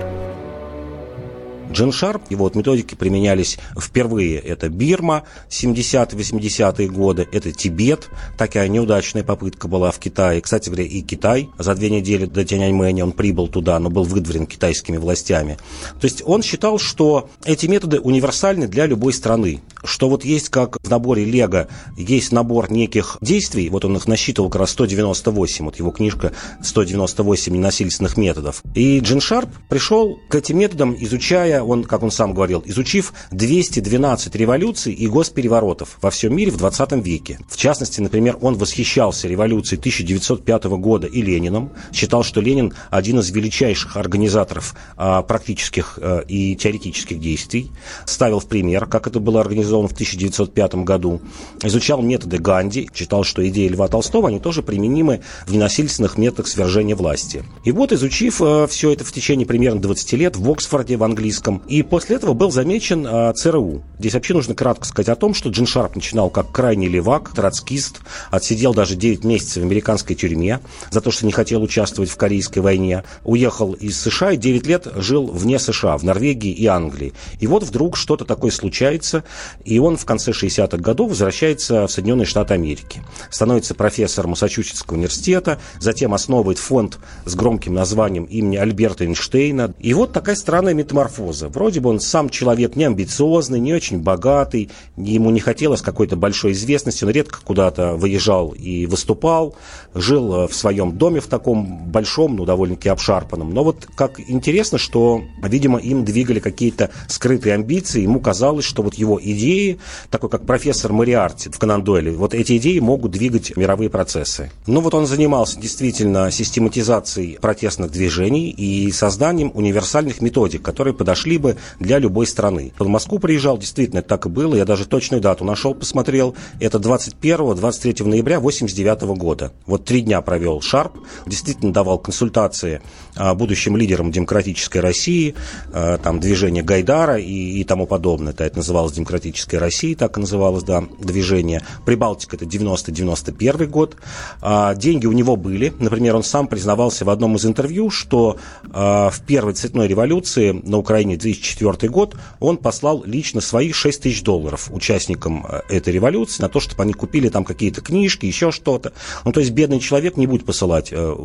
Джин 1.71 1.91
Шарп, 1.91 2.23
его 2.29 2.45
вот 2.45 2.55
методики 2.55 2.95
применялись 2.95 3.57
впервые. 3.79 4.37
Это 4.39 4.69
Бирма, 4.69 5.23
70-80-е 5.49 6.87
годы, 6.89 7.27
это 7.31 7.51
Тибет, 7.51 8.09
такая 8.37 8.67
неудачная 8.67 9.23
попытка 9.23 9.67
была 9.67 9.91
в 9.91 9.99
Китае. 9.99 10.41
Кстати 10.41 10.69
говоря, 10.69 10.85
и 10.85 11.01
Китай 11.01 11.49
за 11.57 11.75
две 11.75 11.89
недели 11.89 12.25
до 12.25 12.43
Тяньаньмэня 12.43 13.03
он 13.03 13.11
прибыл 13.11 13.47
туда, 13.47 13.79
но 13.79 13.89
был 13.89 14.03
выдворен 14.03 14.45
китайскими 14.45 14.97
властями. 14.97 15.57
То 15.99 16.05
есть 16.05 16.21
он 16.25 16.41
считал, 16.41 16.79
что 16.79 17.29
эти 17.45 17.67
методы 17.67 17.99
универсальны 17.99 18.67
для 18.67 18.85
любой 18.85 19.13
страны. 19.13 19.61
что 19.83 20.09
вот 20.09 20.23
есть 20.23 20.49
как 20.49 20.77
в 20.81 20.89
наборе 20.89 21.25
Лего, 21.25 21.67
есть 21.97 22.31
набор 22.31 22.71
неких 22.71 23.17
действий, 23.21 23.69
вот 23.69 23.85
он 23.85 23.95
их 23.97 24.07
насчитывал 24.07 24.49
как 24.49 24.61
раз 24.61 24.71
198, 24.71 25.65
вот 25.65 25.75
его 25.77 25.91
книжка 25.91 26.33
198 26.61 27.53
ненасильственных 27.53 28.17
методов. 28.17 28.61
И 28.75 28.99
Джин 28.99 29.21
Шарп 29.21 29.49
пришел 29.69 30.19
к 30.29 30.35
этим 30.35 30.59
методам, 30.59 30.95
изучая, 30.99 31.60
он, 31.63 31.83
как 31.83 32.03
он 32.03 32.11
сам 32.11 32.33
говорил, 32.33 32.63
изучив 32.65 33.13
212 33.31 34.35
революций 34.35 34.93
и 34.93 35.07
госпереворотов 35.07 35.97
во 36.01 36.09
всем 36.09 36.35
мире 36.35 36.51
в 36.51 36.57
20 36.57 36.91
веке. 37.03 37.39
В 37.47 37.57
частности, 37.57 38.01
например, 38.01 38.37
он 38.41 38.55
восхищался 38.55 39.27
революцией 39.27 39.79
1905 39.79 40.63
года 40.65 41.07
и 41.07 41.21
Лениным, 41.21 41.71
считал, 41.93 42.23
что 42.23 42.41
Ленин 42.41 42.73
один 42.89 43.19
из 43.19 43.29
величайших 43.31 43.97
организаторов 43.97 44.75
а, 44.97 45.21
практических 45.21 45.99
а, 46.01 46.19
и 46.19 46.55
теоретических 46.55 47.19
действий, 47.19 47.71
ставил 48.05 48.39
в 48.39 48.45
пример, 48.45 48.85
как 48.85 49.07
это 49.07 49.19
было 49.19 49.41
организовано 49.41 49.87
в 49.89 49.93
1905 49.93 50.75
году, 50.75 51.21
изучал 51.63 52.01
методы 52.01 52.37
Ганди, 52.37 52.89
считал, 52.93 53.23
что 53.23 53.47
идеи 53.49 53.67
Льва 53.67 53.87
Толстого, 53.87 54.29
они 54.29 54.39
тоже 54.39 54.63
применимы 54.63 55.21
в 55.45 55.53
ненасильственных 55.53 56.17
методах 56.17 56.47
свержения 56.47 56.95
власти. 56.95 57.43
И 57.63 57.71
вот, 57.71 57.91
изучив 57.91 58.41
а, 58.41 58.67
все 58.67 58.91
это 58.91 59.03
в 59.03 59.11
течение 59.11 59.45
примерно 59.45 59.81
20 59.81 60.13
лет 60.13 60.35
в 60.35 60.49
Оксфорде, 60.49 60.97
в 60.97 61.03
английском, 61.03 61.50
и 61.67 61.83
после 61.83 62.15
этого 62.15 62.33
был 62.33 62.51
замечен 62.51 63.05
а, 63.07 63.33
ЦРУ. 63.33 63.83
Здесь 63.99 64.13
вообще 64.13 64.33
нужно 64.33 64.55
кратко 64.55 64.85
сказать 64.85 65.09
о 65.09 65.15
том, 65.15 65.33
что 65.33 65.49
Джин 65.49 65.65
Шарп 65.65 65.95
начинал 65.95 66.29
как 66.29 66.51
крайний 66.51 66.87
левак, 66.87 67.33
троцкист, 67.33 68.01
отсидел 68.29 68.73
даже 68.73 68.95
9 68.95 69.23
месяцев 69.23 69.63
в 69.63 69.65
американской 69.65 70.15
тюрьме 70.15 70.59
за 70.89 71.01
то, 71.01 71.11
что 71.11 71.25
не 71.25 71.31
хотел 71.31 71.61
участвовать 71.61 72.09
в 72.09 72.17
Корейской 72.17 72.59
войне, 72.59 73.03
уехал 73.23 73.73
из 73.73 73.99
США 73.99 74.31
и 74.31 74.37
9 74.37 74.67
лет 74.67 74.87
жил 74.95 75.27
вне 75.27 75.59
США, 75.59 75.97
в 75.97 76.03
Норвегии 76.03 76.51
и 76.51 76.65
Англии. 76.67 77.13
И 77.39 77.47
вот 77.47 77.63
вдруг 77.63 77.97
что-то 77.97 78.25
такое 78.25 78.51
случается, 78.51 79.23
и 79.65 79.79
он 79.79 79.97
в 79.97 80.05
конце 80.05 80.31
60-х 80.31 80.77
годов 80.77 81.09
возвращается 81.09 81.87
в 81.87 81.91
Соединенные 81.91 82.25
Штаты 82.25 82.53
Америки. 82.53 83.01
Становится 83.29 83.75
профессором 83.75 84.31
Массачусетского 84.31 84.97
университета, 84.97 85.59
затем 85.79 86.13
основывает 86.13 86.59
фонд 86.59 86.99
с 87.25 87.35
громким 87.35 87.73
названием 87.73 88.25
имени 88.25 88.57
Альберта 88.57 89.05
Эйнштейна. 89.05 89.73
И 89.79 89.93
вот 89.93 90.13
такая 90.13 90.35
странная 90.35 90.73
метаморфоза. 90.73 91.40
Вроде 91.49 91.79
бы 91.79 91.89
он 91.89 91.99
сам 91.99 92.29
человек 92.29 92.75
не 92.75 92.85
амбициозный, 92.85 93.59
не 93.59 93.73
очень 93.73 93.99
богатый, 93.99 94.69
ему 94.97 95.29
не 95.29 95.39
хотелось 95.39 95.81
какой-то 95.81 96.15
большой 96.15 96.51
известности, 96.53 97.03
он 97.03 97.11
редко 97.11 97.39
куда-то 97.43 97.93
выезжал 97.95 98.49
и 98.49 98.85
выступал, 98.85 99.55
жил 99.93 100.47
в 100.47 100.53
своем 100.53 100.97
доме 100.97 101.19
в 101.19 101.27
таком 101.27 101.89
большом, 101.89 102.35
ну, 102.35 102.45
довольно-таки 102.45 102.89
обшарпанном. 102.89 103.53
Но 103.53 103.63
вот 103.63 103.87
как 103.95 104.19
интересно, 104.19 104.77
что, 104.77 105.21
видимо, 105.43 105.79
им 105.79 106.05
двигали 106.05 106.39
какие-то 106.39 106.89
скрытые 107.07 107.55
амбиции, 107.55 108.01
ему 108.01 108.19
казалось, 108.19 108.65
что 108.65 108.83
вот 108.83 108.95
его 108.95 109.19
идеи, 109.21 109.79
такой 110.09 110.29
как 110.29 110.45
профессор 110.45 110.93
Мариарти 110.93 111.49
в 111.49 111.59
Конан 111.59 111.83
Дойле, 111.83 112.11
вот 112.11 112.33
эти 112.33 112.57
идеи 112.57 112.79
могут 112.79 113.11
двигать 113.11 113.55
мировые 113.57 113.89
процессы. 113.89 114.51
Ну 114.67 114.81
вот 114.81 114.93
он 114.93 115.05
занимался 115.05 115.59
действительно 115.59 116.31
систематизацией 116.31 117.39
протестных 117.39 117.91
движений 117.91 118.49
и 118.49 118.91
созданием 118.91 119.51
универсальных 119.53 120.21
методик, 120.21 120.61
которые 120.61 120.93
подошли 120.93 121.30
бы 121.37 121.57
для 121.79 121.99
любой 121.99 122.27
страны. 122.27 122.73
В 122.77 122.87
Москву 122.87 123.19
приезжал, 123.19 123.57
действительно, 123.57 124.01
так 124.01 124.25
и 124.25 124.29
было, 124.29 124.55
я 124.55 124.65
даже 124.65 124.85
точную 124.85 125.21
дату 125.21 125.45
нашел, 125.45 125.73
посмотрел, 125.73 126.35
это 126.59 126.77
21-23 126.77 128.05
ноября 128.05 128.39
89 128.39 129.01
года. 129.17 129.51
Вот 129.65 129.85
три 129.85 130.01
дня 130.01 130.21
провел 130.21 130.61
Шарп, 130.61 130.97
действительно 131.25 131.73
давал 131.73 131.99
консультации 131.99 132.81
а, 133.15 133.33
будущим 133.33 133.75
лидерам 133.77 134.11
демократической 134.11 134.79
России, 134.79 135.35
а, 135.73 135.97
там 135.97 136.19
движение 136.19 136.63
Гайдара 136.63 137.17
и, 137.17 137.59
и 137.59 137.63
тому 137.63 137.87
подобное. 137.87 138.33
Это, 138.37 138.57
называлось 138.57 138.93
Демократическая 138.93 139.57
Россия, 139.57 139.95
так 139.95 140.17
и 140.17 140.21
называлось, 140.21 140.63
да, 140.63 140.83
движение. 140.99 141.61
Прибалтика 141.85 142.35
это 142.35 142.45
90-91 142.45 143.65
год. 143.67 143.97
А, 144.41 144.75
деньги 144.75 145.05
у 145.05 145.11
него 145.11 145.35
были. 145.35 145.73
Например, 145.79 146.15
он 146.15 146.23
сам 146.23 146.47
признавался 146.47 147.05
в 147.05 147.09
одном 147.09 147.35
из 147.35 147.45
интервью, 147.45 147.89
что 147.89 148.37
в 148.63 149.13
первой 149.27 149.53
цветной 149.53 149.87
революции 149.87 150.51
на 150.63 150.77
Украине 150.77 151.17
2004 151.21 151.89
год 151.91 152.15
он 152.39 152.57
послал 152.57 153.03
лично 153.05 153.41
свои 153.41 153.71
6 153.71 154.01
тысяч 154.01 154.23
долларов 154.23 154.69
участникам 154.71 155.45
этой 155.69 155.93
революции 155.93 156.41
на 156.41 156.49
то, 156.49 156.59
чтобы 156.59 156.83
они 156.83 156.93
купили 156.93 157.29
там 157.29 157.43
какие-то 157.43 157.81
книжки, 157.81 158.25
еще 158.25 158.51
что-то. 158.51 158.93
Ну, 159.25 159.31
то 159.31 159.39
есть 159.39 159.51
бедный 159.51 159.79
человек 159.79 160.17
не 160.17 160.27
будет 160.27 160.45
посылать, 160.45 160.89
э, 160.91 161.15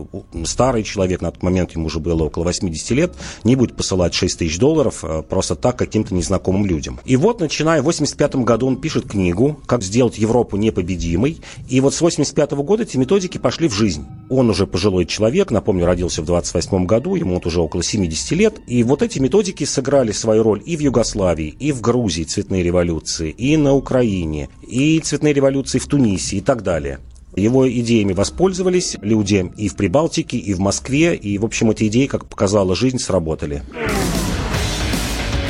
старый 0.45 0.83
человек, 0.83 1.21
на 1.21 1.31
тот 1.31 1.43
момент 1.43 1.73
ему 1.73 1.87
уже 1.87 2.01
было 2.01 2.25
около 2.25 2.45
80 2.45 2.91
лет, 2.93 3.15
не 3.45 3.57
будет 3.57 3.77
посылать 3.77 4.15
6 4.15 4.39
тысяч 4.39 4.59
долларов 4.59 5.05
э, 5.05 5.23
просто 5.23 5.55
так 5.55 5.77
каким-то 5.77 6.15
незнакомым 6.15 6.67
людям. 6.67 7.01
И 7.05 7.17
вот, 7.17 7.41
начиная 7.41 7.83
в 7.83 7.87
85 7.87 8.37
году, 8.37 8.67
он 8.67 8.77
пишет 8.81 9.09
книгу 9.09 9.61
«Как 9.67 9.83
сделать 9.83 10.19
Европу 10.19 10.57
непобедимой». 10.57 11.39
И 11.69 11.81
вот 11.81 11.95
с 11.95 12.01
85 12.01 12.53
года 12.53 12.83
эти 12.83 12.97
методики 12.97 13.39
пошли 13.39 13.69
в 13.69 13.75
жизнь. 13.75 14.07
Он 14.29 14.51
уже 14.51 14.67
пожилой 14.67 15.07
человек, 15.07 15.51
напомню, 15.51 15.87
родился 15.87 16.23
в 16.23 16.27
28 16.27 16.87
году, 16.87 17.15
ему 17.15 17.35
вот 17.35 17.47
уже 17.47 17.61
около 17.61 17.83
70 17.83 18.31
лет. 18.33 18.57
И 18.67 18.83
вот 18.83 19.03
эти 19.03 19.19
методики 19.19 19.65
сыграли 19.87 20.11
свою 20.11 20.42
роль 20.42 20.62
и 20.66 20.77
в 20.77 20.81
Югославии, 20.81 21.55
и 21.61 21.70
в 21.70 21.81
Грузии 21.81 22.25
цветные 22.25 22.64
революции, 22.64 23.31
и 23.31 23.57
на 23.57 23.72
Украине, 23.72 24.49
и 24.66 24.99
цветные 24.99 25.33
революции 25.33 25.79
в 25.79 25.87
Тунисе 25.87 26.38
и 26.38 26.40
так 26.40 26.62
далее. 26.62 26.99
Его 27.37 27.70
идеями 27.70 28.12
воспользовались 28.12 28.96
люди 29.01 29.53
и 29.57 29.68
в 29.68 29.77
Прибалтике, 29.77 30.38
и 30.38 30.55
в 30.55 30.59
Москве, 30.59 31.14
и, 31.14 31.38
в 31.38 31.44
общем, 31.44 31.70
эти 31.70 31.87
идеи, 31.87 32.07
как 32.07 32.27
показала 32.27 32.75
жизнь, 32.75 32.99
сработали. 32.99 33.62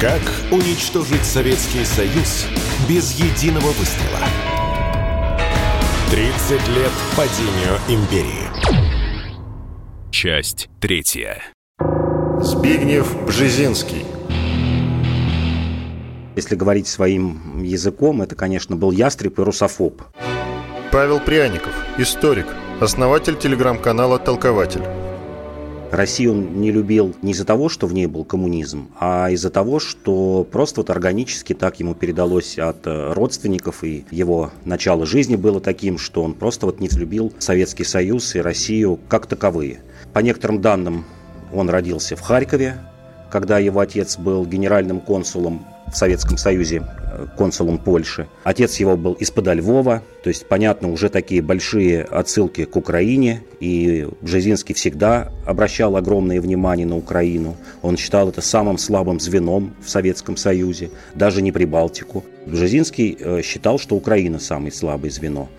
Как 0.01 0.21
уничтожить 0.51 1.25
Советский 1.25 1.85
Союз 1.87 2.45
без 2.87 3.13
единого 3.19 3.69
выстрела? 3.69 4.21
30 6.11 6.51
лет 6.77 6.93
падению 7.17 7.79
империи. 7.89 8.51
Часть 10.11 10.69
третья. 10.79 11.43
Збигнев 12.41 13.27
Бжезинский. 13.27 14.05
Если 16.37 16.55
говорить 16.55 16.87
своим 16.87 17.63
языком, 17.63 18.21
это, 18.21 18.35
конечно, 18.35 18.77
был 18.77 18.91
ястреб 18.91 19.39
и 19.39 19.43
русофоб. 19.43 20.03
Павел 20.93 21.19
Пряников, 21.19 21.73
историк, 21.97 22.47
основатель 22.79 23.39
телеграм-канала 23.39 24.19
«Толкователь». 24.19 24.83
Россию 25.91 26.33
он 26.33 26.61
не 26.61 26.71
любил 26.73 27.15
не 27.23 27.33
из-за 27.33 27.47
того, 27.47 27.71
что 27.71 27.87
в 27.87 27.95
ней 27.95 28.07
был 28.07 28.25
коммунизм, 28.25 28.91
а 29.01 29.31
из-за 29.31 29.49
того, 29.49 29.79
что 29.79 30.47
просто 30.51 30.81
вот 30.81 30.91
органически 30.91 31.55
так 31.55 31.81
ему 31.81 31.95
передалось 31.95 32.59
от 32.59 32.87
э, 32.87 33.13
родственников, 33.15 33.83
и 33.83 34.05
его 34.11 34.51
начало 34.67 35.07
жизни 35.07 35.37
было 35.37 35.61
таким, 35.61 35.97
что 35.97 36.23
он 36.23 36.35
просто 36.35 36.67
вот 36.67 36.81
не 36.81 36.89
взлюбил 36.89 37.33
Советский 37.39 37.85
Союз 37.85 38.35
и 38.35 38.41
Россию 38.41 38.99
как 39.09 39.27
таковые. 39.27 39.81
По 40.13 40.19
некоторым 40.19 40.61
данным, 40.61 41.07
он 41.53 41.71
родился 41.71 42.15
в 42.15 42.21
Харькове, 42.21 42.79
когда 43.37 43.59
его 43.59 43.81
отец 43.81 44.17
был 44.17 44.47
генеральным 44.47 44.99
консулом 44.99 45.67
в 45.93 45.95
Советском 45.95 46.39
Союзе 46.39 46.83
консулом 47.37 47.77
Польши. 47.77 48.29
Отец 48.45 48.77
его 48.81 48.97
был 48.97 49.13
из-под 49.13 49.49
Львова, 49.49 50.03
то 50.23 50.31
есть, 50.31 50.49
понятно, 50.49 50.91
уже 50.91 51.11
такие 51.11 51.43
большие 51.43 52.03
отсылки 52.05 52.65
к 52.65 52.77
Украине, 52.77 53.43
и 53.61 54.09
Бжезинский 54.23 54.75
всегда 54.75 55.31
обращал 55.45 55.97
огромное 55.97 56.41
внимание 56.41 56.87
на 56.87 56.97
Украину. 56.97 57.57
Он 57.83 57.99
считал 57.99 58.31
это 58.31 58.41
самым 58.41 58.79
слабым 58.79 59.21
звеном 59.21 59.75
в 59.85 59.91
Советском 59.91 60.39
Союзе, 60.39 60.89
даже 61.15 61.43
не 61.43 61.53
Прибалтику. 61.53 62.25
Бжезинский 62.47 63.19
э, 63.21 63.43
считал, 63.43 63.79
что 63.79 63.97
Украина 63.97 64.39
самое 64.39 64.73
слабое 64.73 65.11
звено. 65.11 65.51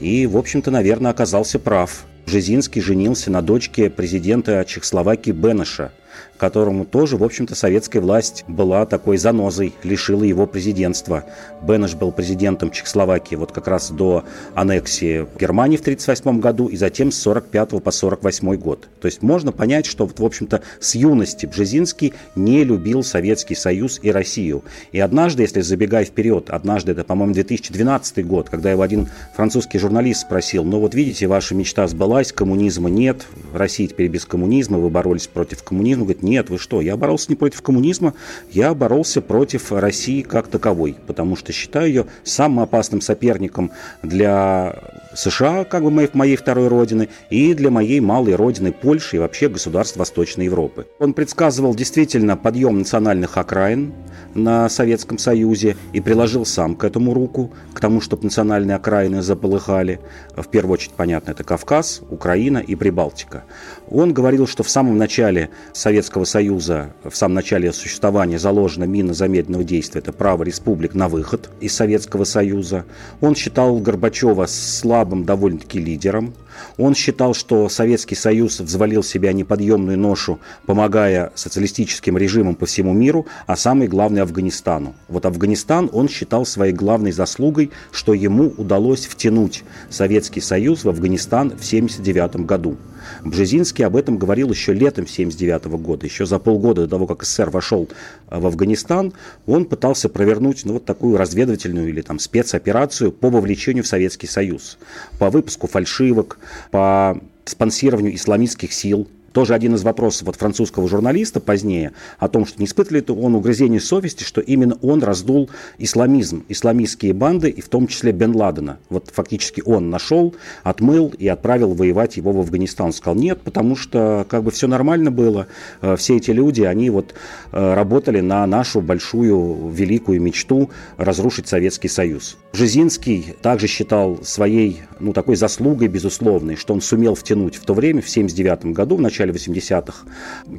И, 0.00 0.26
в 0.26 0.38
общем-то, 0.38 0.70
наверное, 0.70 1.10
оказался 1.10 1.58
прав. 1.58 2.06
Бжезинский 2.26 2.80
женился 2.80 3.30
на 3.30 3.42
дочке 3.42 3.90
президента 3.90 4.64
Чехословакии 4.66 5.32
Бенеша– 5.32 5.92
которому 6.36 6.84
тоже, 6.84 7.16
в 7.16 7.24
общем-то, 7.24 7.54
советская 7.54 8.02
власть 8.02 8.44
была 8.48 8.86
такой 8.86 9.16
занозой, 9.16 9.72
лишила 9.82 10.24
его 10.24 10.46
президентства. 10.46 11.24
Бенеш 11.62 11.94
был 11.94 12.12
президентом 12.12 12.70
Чехословакии 12.70 13.34
вот 13.34 13.52
как 13.52 13.68
раз 13.68 13.90
до 13.90 14.24
аннексии 14.54 15.26
Германии 15.38 15.76
в 15.76 15.80
1938 15.80 16.40
году 16.40 16.66
и 16.68 16.76
затем 16.76 17.10
с 17.10 17.26
1945 17.26 17.70
по 17.70 17.90
1948 17.90 18.56
год. 18.56 18.88
То 19.00 19.06
есть 19.06 19.22
можно 19.22 19.52
понять, 19.52 19.86
что, 19.86 20.06
вот, 20.06 20.18
в 20.18 20.24
общем-то, 20.24 20.62
с 20.80 20.94
юности 20.94 21.46
Бжезинский 21.46 22.14
не 22.34 22.64
любил 22.64 23.02
Советский 23.02 23.54
Союз 23.54 23.98
и 24.02 24.10
Россию. 24.10 24.64
И 24.92 25.00
однажды, 25.00 25.42
если 25.42 25.60
забегая 25.60 26.04
вперед, 26.04 26.50
однажды, 26.50 26.92
это, 26.92 27.04
по-моему, 27.04 27.34
2012 27.34 28.26
год, 28.26 28.48
когда 28.50 28.70
его 28.70 28.82
один 28.82 29.08
французский 29.34 29.78
журналист 29.78 30.22
спросил, 30.22 30.64
ну 30.64 30.80
вот 30.80 30.94
видите, 30.94 31.26
ваша 31.26 31.54
мечта 31.54 31.86
сбылась, 31.86 32.32
коммунизма 32.32 32.90
нет, 32.90 33.26
Россия 33.52 33.88
теперь 33.88 34.08
без 34.08 34.24
коммунизма, 34.24 34.78
вы 34.78 34.90
боролись 34.90 35.26
против 35.26 35.62
коммунизма, 35.62 36.04
говорит, 36.04 36.22
нет, 36.26 36.50
вы 36.50 36.58
что, 36.58 36.80
я 36.80 36.96
боролся 36.96 37.26
не 37.28 37.36
против 37.36 37.62
коммунизма, 37.62 38.14
я 38.50 38.74
боролся 38.74 39.22
против 39.22 39.72
России 39.72 40.22
как 40.22 40.48
таковой, 40.48 40.96
потому 41.06 41.36
что 41.36 41.52
считаю 41.52 41.88
ее 41.88 42.06
самым 42.24 42.60
опасным 42.60 43.00
соперником 43.00 43.70
для 44.02 44.74
США, 45.16 45.64
как 45.64 45.82
бы 45.82 45.90
моей, 45.90 46.08
моей 46.12 46.36
второй 46.36 46.68
родины, 46.68 47.08
и 47.30 47.54
для 47.54 47.70
моей 47.70 48.00
малой 48.00 48.34
родины 48.34 48.72
Польши 48.72 49.16
и 49.16 49.18
вообще 49.18 49.48
государств 49.48 49.96
Восточной 49.96 50.44
Европы. 50.44 50.86
Он 50.98 51.14
предсказывал 51.14 51.74
действительно 51.74 52.36
подъем 52.36 52.78
национальных 52.78 53.38
окраин 53.38 53.94
на 54.34 54.68
Советском 54.68 55.18
Союзе 55.18 55.76
и 55.92 56.00
приложил 56.00 56.44
сам 56.44 56.76
к 56.76 56.84
этому 56.84 57.14
руку, 57.14 57.52
к 57.72 57.80
тому, 57.80 58.00
чтобы 58.00 58.24
национальные 58.24 58.76
окраины 58.76 59.22
заполыхали. 59.22 60.00
В 60.36 60.48
первую 60.48 60.74
очередь, 60.74 60.92
понятно, 60.92 61.30
это 61.30 61.42
Кавказ, 61.42 62.02
Украина 62.10 62.58
и 62.58 62.74
Прибалтика. 62.74 63.44
Он 63.88 64.12
говорил, 64.12 64.46
что 64.46 64.62
в 64.62 64.68
самом 64.68 64.98
начале 64.98 65.50
Советского 65.72 66.24
Союза, 66.24 66.92
в 67.04 67.16
самом 67.16 67.34
начале 67.34 67.72
существования 67.72 68.38
заложено 68.38 68.84
мина 68.84 69.14
замедленного 69.14 69.64
действия, 69.64 70.00
это 70.00 70.12
право 70.12 70.42
республик 70.42 70.94
на 70.94 71.08
выход 71.08 71.48
из 71.60 71.74
Советского 71.74 72.24
Союза. 72.24 72.84
Он 73.20 73.34
считал 73.34 73.78
Горбачева 73.78 74.46
слабым 74.46 75.05
довольно-таки 75.06 75.78
лидером. 75.78 76.34
Он 76.78 76.94
считал, 76.94 77.34
что 77.34 77.68
Советский 77.68 78.14
Союз 78.14 78.60
взвалил 78.60 79.02
себя 79.02 79.32
неподъемную 79.32 79.98
ношу, 79.98 80.38
помогая 80.64 81.32
социалистическим 81.34 82.16
режимам 82.16 82.54
по 82.54 82.66
всему 82.66 82.92
миру, 82.92 83.26
а 83.46 83.56
самое 83.56 83.88
главное 83.88 84.22
Афганистану. 84.22 84.94
Вот 85.08 85.26
Афганистан 85.26 85.90
он 85.92 86.08
считал 86.08 86.46
своей 86.46 86.72
главной 86.72 87.12
заслугой, 87.12 87.70
что 87.92 88.14
ему 88.14 88.52
удалось 88.56 89.06
втянуть 89.06 89.64
Советский 89.90 90.40
Союз 90.40 90.84
в 90.84 90.88
Афганистан 90.88 91.50
в 91.50 91.64
1979 91.64 92.46
году. 92.46 92.76
Бжезинский 93.24 93.84
об 93.84 93.96
этом 93.96 94.18
говорил 94.18 94.50
еще 94.50 94.72
летом 94.72 95.04
1979 95.04 95.64
года, 95.82 96.06
еще 96.06 96.26
за 96.26 96.38
полгода 96.38 96.82
до 96.82 96.88
того, 96.88 97.06
как 97.06 97.24
СССР 97.24 97.50
вошел 97.50 97.88
э, 98.30 98.38
в 98.38 98.46
Афганистан, 98.46 99.12
он 99.46 99.64
пытался 99.64 100.08
провернуть 100.08 100.64
ну, 100.64 100.74
вот 100.74 100.84
такую 100.84 101.16
разведывательную 101.16 101.88
или 101.88 102.00
там 102.02 102.18
спецоперацию 102.18 103.12
по 103.12 103.30
вовлечению 103.30 103.84
в 103.84 103.86
Советский 103.86 104.26
Союз, 104.26 104.78
по 105.18 105.30
выпуску 105.30 105.66
фальшивок, 105.66 106.38
по 106.70 107.20
спонсированию 107.44 108.14
исламистских 108.14 108.72
сил, 108.72 109.08
тоже 109.36 109.52
один 109.52 109.74
из 109.74 109.82
вопросов 109.82 110.30
от 110.30 110.36
французского 110.36 110.88
журналиста 110.88 111.40
позднее 111.40 111.92
о 112.18 112.26
том, 112.28 112.46
что 112.46 112.58
не 112.58 112.64
испытывает 112.64 113.10
он 113.10 113.34
угрызение 113.34 113.80
совести, 113.80 114.24
что 114.24 114.40
именно 114.40 114.78
он 114.80 115.02
раздул 115.02 115.50
исламизм, 115.76 116.46
исламистские 116.48 117.12
банды, 117.12 117.50
и 117.50 117.60
в 117.60 117.68
том 117.68 117.86
числе 117.86 118.12
Бен 118.12 118.34
Ладена. 118.34 118.78
Вот 118.88 119.10
фактически 119.12 119.62
он 119.66 119.90
нашел, 119.90 120.34
отмыл 120.62 121.12
и 121.18 121.28
отправил 121.28 121.74
воевать 121.74 122.16
его 122.16 122.32
в 122.32 122.38
Афганистан. 122.38 122.86
Он 122.86 122.92
сказал, 122.94 123.14
нет, 123.14 123.42
потому 123.42 123.76
что 123.76 124.24
как 124.26 124.42
бы 124.42 124.50
все 124.50 124.68
нормально 124.68 125.10
было. 125.10 125.48
Э, 125.82 125.96
все 125.96 126.16
эти 126.16 126.30
люди, 126.30 126.62
они 126.62 126.88
вот 126.88 127.12
э, 127.52 127.74
работали 127.74 128.22
на 128.22 128.46
нашу 128.46 128.80
большую, 128.80 129.68
великую 129.68 130.22
мечту 130.22 130.70
разрушить 130.96 131.46
Советский 131.46 131.88
Союз. 131.88 132.38
Жизинский 132.54 133.34
также 133.42 133.66
считал 133.66 134.20
своей, 134.22 134.80
ну, 134.98 135.12
такой 135.12 135.36
заслугой 135.36 135.88
безусловной, 135.88 136.56
что 136.56 136.72
он 136.72 136.80
сумел 136.80 137.14
втянуть 137.14 137.56
в 137.56 137.66
то 137.66 137.74
время, 137.74 138.00
в 138.00 138.08
1979 138.08 138.74
году, 138.74 138.96
в 138.96 139.02
начале 139.02 139.25
начале 139.26 139.32
80-х, 139.32 140.06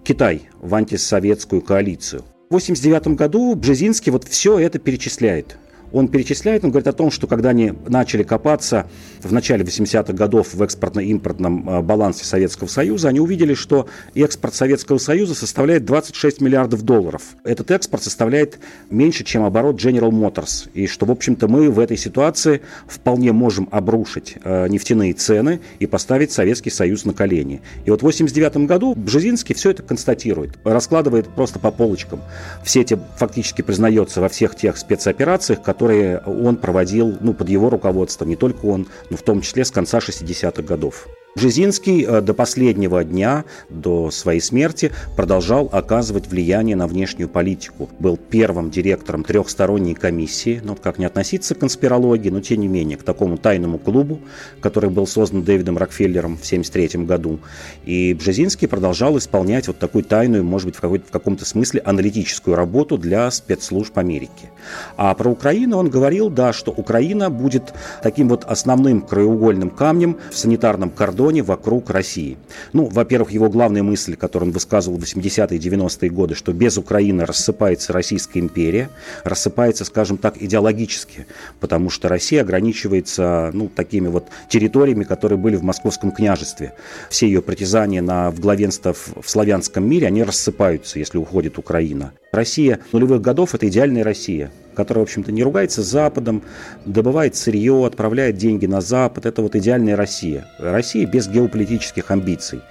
Китай 0.04 0.50
в 0.60 0.74
антисоветскую 0.76 1.62
коалицию. 1.62 2.24
В 2.50 2.56
1989 2.56 3.18
году 3.18 3.56
Бжезинский 3.56 4.12
вот 4.12 4.24
все 4.26 4.58
это 4.60 4.80
перечисляет 4.80 5.58
он 5.92 6.08
перечисляет, 6.08 6.64
он 6.64 6.72
говорит 6.72 6.88
о 6.88 6.94
том, 6.94 7.12
что 7.12 7.28
когда 7.28 7.50
они 7.50 7.74
начали 7.88 8.24
копаться 8.24 8.88
в 9.22 9.32
начале 9.32 9.64
80-х 9.64 10.14
годов 10.14 10.54
в 10.54 10.62
экспортно-импортном 10.62 11.70
э, 11.70 11.82
балансе 11.82 12.26
Советского 12.26 12.68
Союза, 12.68 13.10
они 13.10 13.20
увидели, 13.20 13.54
что 13.54 13.88
экспорт 14.16 14.54
Советского 14.54 14.98
Союза 14.98 15.36
составляет 15.36 15.86
26 15.86 16.42
миллиардов 16.42 16.84
долларов. 16.84 17.22
Этот 17.44 17.72
экспорт 17.72 18.04
составляет 18.04 18.60
меньше, 18.90 19.24
чем 19.24 19.44
оборот 19.44 19.82
General 19.84 20.12
Motors. 20.12 20.70
И 20.74 20.88
что, 20.88 21.06
в 21.06 21.12
общем-то, 21.12 21.48
мы 21.48 21.70
в 21.70 21.80
этой 21.80 21.98
ситуации 21.98 22.62
вполне 22.88 23.32
можем 23.32 23.68
обрушить 23.72 24.36
э, 24.44 24.68
нефтяные 24.68 25.14
цены 25.14 25.62
и 25.80 25.86
поставить 25.86 26.32
Советский 26.32 26.70
Союз 26.70 27.06
на 27.06 27.14
колени. 27.14 27.62
И 27.86 27.92
вот 27.92 28.02
в 28.02 28.04
89 28.04 28.68
году 28.68 28.94
Бжезинский 28.96 29.56
все 29.56 29.72
это 29.72 29.84
констатирует, 29.84 30.58
раскладывает 30.64 31.28
просто 31.30 31.60
по 31.60 31.72
полочкам. 31.72 32.22
Все 32.64 32.82
эти 32.82 33.00
фактически 33.18 33.62
признается 33.62 34.22
во 34.22 34.30
всех 34.30 34.56
тех 34.56 34.78
спецоперациях, 34.78 35.62
которые 35.62 35.77
он 35.86 36.58
проводил 36.58 37.18
ну, 37.20 37.34
под 37.34 37.50
его 37.50 37.70
руководством, 37.70 38.30
не 38.30 38.36
только 38.36 38.66
он, 38.66 38.88
но 39.10 39.18
в 39.18 39.22
том 39.22 39.42
числе 39.42 39.66
с 39.66 39.72
конца 39.72 40.00
60-х 40.00 40.64
годов. 40.64 41.08
Бжезинский 41.38 42.04
э, 42.04 42.22
до 42.22 42.34
последнего 42.34 43.04
дня, 43.04 43.46
до 43.70 44.10
своей 44.10 44.42
смерти, 44.42 44.92
продолжал 45.16 45.70
оказывать 45.72 46.26
влияние 46.26 46.76
на 46.76 46.88
внешнюю 46.88 47.30
политику. 47.30 47.92
Был 48.00 48.18
первым 48.18 48.72
директором 48.72 49.24
трехсторонней 49.24 49.94
комиссии, 49.94 50.60
ну, 50.64 50.76
как 50.76 50.98
не 50.98 51.06
относиться 51.06 51.54
к 51.54 51.60
конспирологии, 51.60 52.32
но 52.32 52.42
тем 52.42 52.62
не 52.62 52.68
менее, 52.68 52.98
к 52.98 53.04
такому 53.04 53.38
тайному 53.38 53.78
клубу, 53.78 54.20
который 54.62 54.90
был 54.90 55.06
создан 55.06 55.44
Дэвидом 55.44 55.78
Рокфеллером 55.78 56.38
в 56.38 56.44
1973 56.44 57.06
году. 57.06 57.40
И 57.86 58.16
Бжезинский 58.16 58.68
продолжал 58.68 59.16
исполнять 59.20 59.68
вот 59.68 59.78
такую 59.78 60.06
тайную, 60.06 60.44
может 60.44 60.66
быть, 60.66 60.82
в, 60.82 61.08
в 61.08 61.12
каком-то 61.12 61.46
смысле 61.46 61.84
аналитическую 61.86 62.56
работу 62.56 62.98
для 62.98 63.30
спецслужб 63.30 63.96
Америки. 64.00 64.50
А 64.96 65.14
про 65.14 65.30
Украину 65.30 65.78
он 65.78 65.92
говорил, 65.92 66.32
да, 66.32 66.52
что 66.52 66.72
Украина 66.72 67.30
будет 67.30 67.76
таким 68.02 68.28
вот 68.28 68.44
основным 68.44 69.02
краеугольным 69.02 69.70
камнем 69.70 70.18
в 70.32 70.36
санитарном 70.36 70.90
кордоне 70.90 71.27
кордоне 71.28 71.44
вокруг 71.44 71.90
России. 71.90 72.38
Ну, 72.74 72.86
во-первых, 72.86 73.32
его 73.32 73.50
главная 73.50 73.84
мысль, 73.84 74.16
которую 74.16 74.50
он 74.50 74.54
высказывал 74.54 74.98
в 74.98 75.04
80-е 75.04 75.60
90-е 75.60 76.10
годы, 76.10 76.36
что 76.36 76.54
без 76.54 76.78
Украины 76.78 77.26
рассыпается 77.26 77.92
Российская 77.92 78.40
империя, 78.40 78.90
рассыпается, 79.26 79.84
скажем 79.84 80.18
так, 80.18 80.42
идеологически, 80.42 81.26
потому 81.60 81.90
что 81.90 82.08
Россия 82.08 82.42
ограничивается 82.42 83.52
ну, 83.54 83.68
такими 83.68 84.08
вот 84.08 84.28
территориями, 84.50 85.04
которые 85.04 85.38
были 85.38 85.58
в 85.58 85.64
Московском 85.64 86.12
княжестве. 86.12 86.74
Все 87.10 87.28
ее 87.28 87.42
притязания 87.42 88.02
на 88.02 88.32
главенство 88.32 88.94
в 88.94 89.30
славянском 89.30 89.84
мире, 89.84 90.08
они 90.08 90.24
рассыпаются, 90.24 90.98
если 90.98 91.18
уходит 91.18 91.58
Украина. 91.58 92.14
Россия 92.32 92.80
нулевых 92.92 93.22
годов– 93.22 93.54
это 93.56 93.68
идеальная 93.68 94.04
Россия 94.04 94.52
которая, 94.78 95.06
в 95.06 95.08
общем-то, 95.08 95.32
не 95.32 95.42
ругается 95.42 95.82
с 95.82 95.88
Западом, 95.88 96.44
добывает 96.86 97.36
сырье, 97.36 97.84
отправляет 97.88 98.38
деньги 98.38 98.68
на 98.68 98.80
Запад. 98.80 99.26
Это 99.26 99.42
вот 99.42 99.56
идеальная 99.56 99.96
Россия. 99.96 100.46
Россия 100.60 101.08
без 101.08 101.28
геополитических 101.28 102.12
амбиций. 102.12 102.62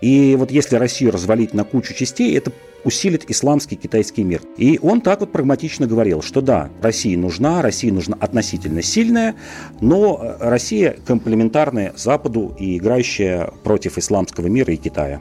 И 0.00 0.34
вот 0.36 0.50
если 0.50 0.74
Россию 0.74 1.12
развалить 1.12 1.54
на 1.54 1.62
кучу 1.62 1.94
частей, 1.94 2.36
это 2.36 2.50
усилит 2.82 3.24
исламский 3.28 3.76
китайский 3.76 4.24
мир. 4.24 4.42
И 4.56 4.78
он 4.82 5.00
так 5.00 5.20
вот 5.20 5.32
прагматично 5.32 5.86
говорил, 5.86 6.20
что 6.20 6.40
да, 6.40 6.68
России 6.82 7.14
нужна, 7.14 7.62
Россия 7.62 7.92
нужна 7.92 8.16
относительно 8.20 8.82
сильная, 8.82 9.36
но 9.80 10.36
Россия 10.40 10.96
комплементарная 11.06 11.92
Западу 11.96 12.54
и 12.58 12.76
играющая 12.76 13.52
против 13.62 13.98
исламского 13.98 14.48
мира 14.48 14.74
и 14.74 14.76
Китая. 14.76 15.20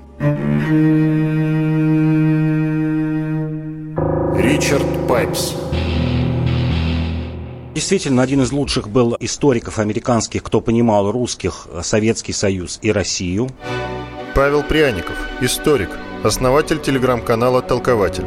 Ричард 4.66 5.08
Пайпс 5.08 5.54
Действительно, 7.76 8.24
один 8.24 8.42
из 8.42 8.52
лучших 8.52 8.90
был 8.90 9.16
историков 9.20 9.78
американских, 9.78 10.42
кто 10.42 10.60
понимал 10.60 11.12
русских, 11.12 11.68
Советский 11.84 12.34
Союз 12.34 12.80
и 12.82 12.92
Россию. 12.92 13.48
Павел 14.34 14.64
Пряников, 14.64 15.18
историк, 15.40 15.90
основатель 16.24 16.82
телеграм-канала 16.82 17.62
«Толкователь». 17.62 18.26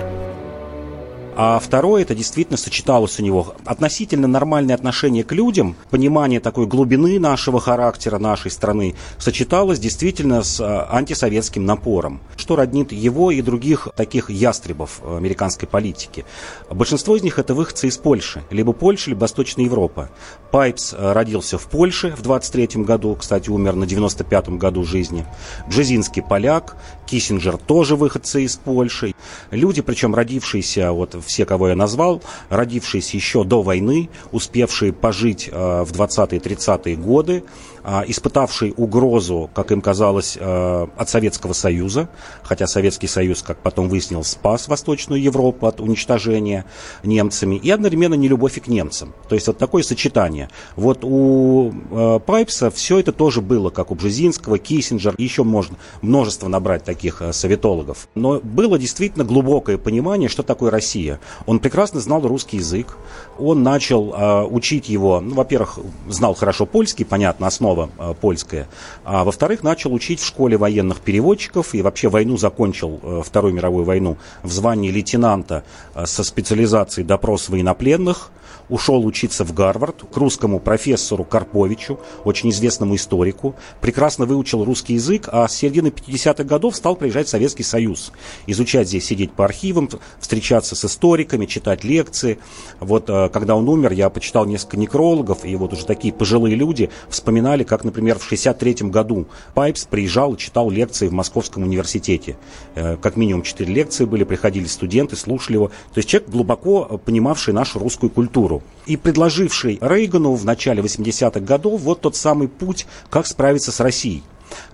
А 1.40 1.61
второе, 1.61 2.03
это 2.03 2.16
действительно 2.16 2.57
сочеталось 2.57 3.20
у 3.20 3.22
него 3.22 3.55
относительно 3.64 4.27
нормальное 4.27 4.74
отношение 4.74 5.22
к 5.22 5.31
людям, 5.31 5.77
понимание 5.88 6.40
такой 6.40 6.66
глубины 6.66 7.20
нашего 7.20 7.61
характера, 7.61 8.18
нашей 8.18 8.51
страны, 8.51 8.96
сочеталось 9.18 9.79
действительно 9.79 10.42
с 10.42 10.61
а, 10.61 10.88
антисоветским 10.90 11.64
напором, 11.64 12.20
что 12.37 12.57
роднит 12.57 12.90
его 12.90 13.31
и 13.31 13.40
других 13.40 13.87
таких 13.94 14.31
ястребов 14.31 15.01
американской 15.05 15.68
политики. 15.68 16.24
Большинство 16.68 17.14
из 17.14 17.22
них 17.22 17.38
это 17.38 17.55
выходцы 17.55 17.87
из 17.87 17.98
Польши, 17.98 18.42
либо 18.51 18.72
Польша, 18.72 19.11
либо 19.11 19.20
Восточная 19.20 19.66
Европа. 19.66 20.11
Пайпс 20.51 20.92
а, 20.98 21.14
родился 21.14 21.57
в 21.57 21.68
Польше 21.68 22.16
в 22.18 22.22
23 22.22 22.83
году, 22.83 23.14
кстати, 23.14 23.48
умер 23.48 23.77
на 23.77 23.85
95-м 23.85 24.59
году 24.59 24.83
жизни. 24.83 25.24
Бжезинский 25.68 26.20
поляк, 26.20 26.77
Киссинджер 27.09 27.57
тоже 27.57 27.97
выходцы 27.97 28.44
из 28.44 28.57
Польши. 28.57 29.14
Люди, 29.51 29.81
причем 29.81 30.14
родившиеся 30.14 30.92
вот 30.92 31.16
все, 31.25 31.47
кого 31.47 31.68
я 31.68 31.77
назвал, 31.77 32.23
родившиеся 32.51 33.16
еще 33.16 33.44
до 33.44 33.62
войны, 33.62 34.11
успевшие 34.31 34.92
пожить 34.92 35.49
э, 35.51 35.85
в 35.85 35.92
20-30-е 35.92 36.97
годы, 36.97 37.44
испытавший 37.84 38.74
угрозу, 38.76 39.50
как 39.54 39.72
им 39.72 39.80
казалось, 39.80 40.36
э, 40.38 40.86
от 40.96 41.08
Советского 41.08 41.52
Союза, 41.52 42.08
хотя 42.42 42.66
Советский 42.66 43.06
Союз, 43.06 43.42
как 43.42 43.58
потом 43.58 43.88
выяснилось, 43.88 44.28
спас 44.28 44.68
Восточную 44.68 45.22
Европу 45.22 45.66
от 45.66 45.80
уничтожения 45.80 46.64
немцами, 47.02 47.56
и 47.56 47.70
одновременно 47.70 48.14
нелюбовь 48.14 48.56
и 48.58 48.60
к 48.60 48.68
немцам. 48.68 49.14
То 49.28 49.34
есть 49.34 49.46
вот 49.46 49.58
такое 49.58 49.82
сочетание. 49.82 50.50
Вот 50.76 51.00
у 51.02 51.72
э, 51.90 52.20
Пайпса 52.24 52.70
все 52.70 52.98
это 52.98 53.12
тоже 53.12 53.40
было, 53.40 53.70
как 53.70 53.90
у 53.90 53.94
Бжезинского, 53.94 54.58
Киссинджер, 54.58 55.14
еще 55.18 55.44
можно 55.44 55.76
множество 56.02 56.48
набрать 56.48 56.84
таких 56.84 57.22
советологов. 57.32 58.08
Но 58.14 58.40
было 58.40 58.78
действительно 58.78 59.24
глубокое 59.24 59.78
понимание, 59.78 60.28
что 60.28 60.42
такое 60.42 60.70
Россия. 60.70 61.20
Он 61.46 61.60
прекрасно 61.60 62.00
знал 62.00 62.20
русский 62.22 62.58
язык, 62.58 62.96
он 63.38 63.62
начал 63.62 64.48
учить 64.50 64.88
его, 64.88 65.20
ну, 65.20 65.34
во-первых, 65.34 65.78
знал 66.08 66.34
хорошо 66.34 66.66
польский, 66.66 67.04
понятно, 67.04 67.46
основа 67.68 67.90
э, 67.98 68.14
польская, 68.20 68.66
а 69.04 69.24
во-вторых, 69.24 69.62
начал 69.62 69.92
учить 69.92 70.20
в 70.20 70.26
школе 70.26 70.57
военных 70.57 71.00
переводчиков 71.00 71.74
и 71.74 71.83
вообще 71.83 72.09
войну 72.09 72.37
закончил, 72.37 73.00
э, 73.02 73.22
Вторую 73.24 73.54
мировую 73.54 73.85
войну, 73.85 74.16
в 74.42 74.50
звании 74.52 74.90
лейтенанта 74.90 75.64
э, 75.94 76.07
со 76.07 76.24
специализацией 76.24 77.07
допрос 77.07 77.48
военнопленных, 77.48 78.31
ушел 78.68 79.04
учиться 79.04 79.44
в 79.44 79.52
Гарвард 79.52 80.04
к 80.12 80.16
русскому 80.16 80.61
профессору 80.61 81.24
Карповичу, 81.24 81.98
очень 82.24 82.50
известному 82.50 82.96
историку, 82.96 83.54
прекрасно 83.81 84.26
выучил 84.26 84.64
русский 84.64 84.94
язык, 84.94 85.28
а 85.31 85.48
с 85.48 85.54
середины 85.54 85.88
50-х 85.88 86.44
годов 86.44 86.76
стал 86.76 86.96
приезжать 86.96 87.26
в 87.26 87.31
Советский 87.31 87.62
Союз, 87.62 88.12
изучать 88.46 88.88
здесь, 88.88 89.07
сидеть 89.07 89.33
по 89.33 89.44
архивам, 89.44 89.88
встречаться 90.20 90.74
с 90.74 90.85
историками, 90.85 91.46
читать 91.46 91.85
лекции. 91.85 92.38
Вот 92.81 93.09
э, 93.09 93.28
когда 93.31 93.57
он 93.57 93.68
умер, 93.68 93.92
я 93.92 94.11
почитал 94.11 94.46
несколько 94.46 94.76
некрологов, 94.76 95.44
и 95.44 95.54
вот 95.57 95.72
уже 95.72 95.87
такие 95.87 96.12
пожилые 96.12 96.54
люди 96.54 96.90
вспоминали, 97.09 97.64
как, 97.64 97.85
например, 97.85 98.18
в 98.18 98.24
63 98.24 98.88
году 98.88 99.26
Пайпс 99.54 99.85
приезжал 99.85 100.35
и 100.35 100.38
читал 100.38 100.70
лекции 100.70 101.09
в 101.09 101.12
Московском 101.12 101.62
университете. 101.62 102.37
Э, 102.74 102.96
как 102.96 103.16
минимум 103.16 103.42
четыре 103.42 103.72
лекции 103.72 104.04
были, 104.04 104.24
приходили 104.24 104.66
студенты, 104.66 105.16
слушали 105.16 105.54
его. 105.57 105.68
То 105.68 105.98
есть 105.98 106.09
человек, 106.09 106.28
глубоко 106.31 107.00
понимавший 107.04 107.54
нашу 107.54 107.78
русскую 107.78 108.11
культуру 108.11 108.58
и 108.87 108.97
предложивший 108.97 109.79
Рейгану 109.81 110.35
в 110.35 110.44
начале 110.44 110.83
80-х 110.83 111.40
годов 111.40 111.81
вот 111.83 112.01
тот 112.01 112.16
самый 112.16 112.49
путь, 112.49 112.87
как 113.11 113.27
справиться 113.27 113.71
с 113.71 113.81
Россией. 113.81 114.23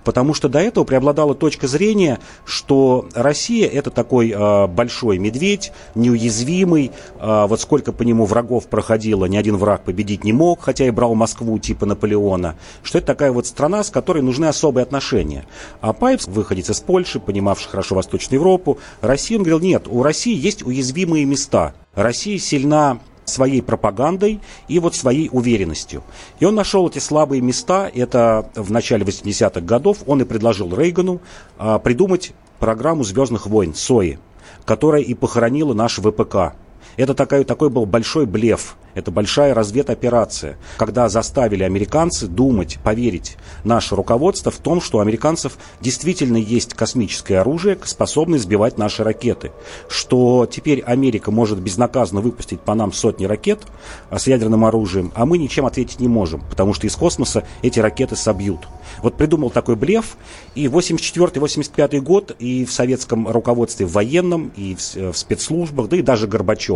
Потому 0.03 0.33
что 0.33 0.49
до 0.49 0.59
этого 0.59 0.83
преобладала 0.83 1.35
точка 1.35 1.67
зрения, 1.67 2.19
что 2.45 3.07
Россия 3.13 3.67
это 3.67 3.89
такой 3.89 4.31
э, 4.31 4.67
большой 4.67 5.17
медведь, 5.17 5.71
неуязвимый. 5.95 6.91
Э, 7.19 7.45
вот 7.47 7.59
сколько 7.61 7.91
по 7.91 8.03
нему 8.03 8.25
врагов 8.25 8.67
проходило, 8.67 9.25
ни 9.25 9.37
один 9.37 9.57
враг 9.57 9.83
победить 9.83 10.23
не 10.23 10.33
мог, 10.33 10.61
хотя 10.61 10.85
и 10.85 10.91
брал 10.91 11.15
Москву 11.15 11.57
типа 11.59 11.85
Наполеона. 11.85 12.55
Что 12.83 12.99
это 12.99 13.07
такая 13.07 13.31
вот 13.31 13.47
страна, 13.47 13.83
с 13.83 13.89
которой 13.89 14.23
нужны 14.23 14.45
особые 14.45 14.83
отношения. 14.83 15.45
А 15.81 15.93
Пайпс, 15.93 16.27
выходец 16.27 16.69
из 16.69 16.79
Польши, 16.79 17.19
понимавший 17.19 17.69
хорошо 17.69 17.95
Восточную 17.95 18.39
Европу, 18.39 18.77
Россию, 19.01 19.39
он 19.39 19.43
говорил, 19.43 19.59
нет, 19.59 19.87
у 19.87 20.03
России 20.03 20.35
есть 20.35 20.63
уязвимые 20.63 21.25
места. 21.25 21.73
Россия 21.95 22.37
сильна 22.37 22.99
своей 23.25 23.61
пропагандой 23.61 24.39
и 24.67 24.79
вот 24.79 24.95
своей 24.95 25.29
уверенностью. 25.31 26.03
И 26.39 26.45
он 26.45 26.55
нашел 26.55 26.87
эти 26.87 26.99
слабые 26.99 27.41
места, 27.41 27.89
это 27.93 28.49
в 28.55 28.71
начале 28.71 29.03
80-х 29.03 29.61
годов, 29.61 29.99
он 30.07 30.21
и 30.21 30.25
предложил 30.25 30.75
Рейгану 30.75 31.21
а, 31.57 31.79
придумать 31.79 32.33
программу 32.59 33.03
«Звездных 33.03 33.47
войн» 33.47 33.73
СОИ, 33.73 34.19
которая 34.65 35.01
и 35.01 35.13
похоронила 35.13 35.73
наш 35.73 35.99
ВПК. 35.99 36.55
Это 36.97 37.13
такой, 37.13 37.43
такой 37.43 37.69
был 37.69 37.85
большой 37.85 38.25
блеф. 38.25 38.75
Это 38.95 39.11
большая 39.11 39.53
разведоперация, 39.53 40.57
когда 40.77 41.09
заставили 41.09 41.63
американцы 41.63 42.27
думать, 42.27 42.79
поверить 42.81 43.37
наше 43.65 43.93
руководство 43.93 44.51
в 44.51 44.57
том, 44.57 44.79
что 44.79 44.99
у 44.99 45.01
американцев 45.01 45.57
действительно 45.81 46.37
есть 46.37 46.73
космическое 46.73 47.39
оружие, 47.39 47.77
способное 47.83 48.39
сбивать 48.39 48.77
наши 48.77 49.03
ракеты. 49.03 49.51
Что 49.89 50.47
теперь 50.49 50.79
Америка 50.81 51.29
может 51.29 51.59
безнаказанно 51.59 52.21
выпустить 52.21 52.61
по 52.61 52.73
нам 52.73 52.93
сотни 52.93 53.25
ракет 53.25 53.63
а, 54.09 54.17
с 54.17 54.27
ядерным 54.27 54.63
оружием, 54.63 55.11
а 55.13 55.25
мы 55.25 55.37
ничем 55.37 55.65
ответить 55.65 55.99
не 55.99 56.07
можем, 56.07 56.41
потому 56.49 56.73
что 56.73 56.87
из 56.87 56.95
космоса 56.95 57.43
эти 57.61 57.79
ракеты 57.81 58.15
собьют. 58.15 58.61
Вот 59.01 59.17
придумал 59.17 59.49
такой 59.49 59.75
блеф, 59.75 60.15
и 60.55 60.67
84-85 60.67 61.99
год 61.99 62.35
и 62.39 62.63
в 62.63 62.71
советском 62.71 63.27
руководстве 63.27 63.85
военном, 63.85 64.53
и 64.55 64.75
в, 64.75 65.11
в 65.11 65.17
спецслужбах, 65.17 65.89
да 65.89 65.97
и 65.97 66.01
даже 66.01 66.27
Горбачев, 66.27 66.74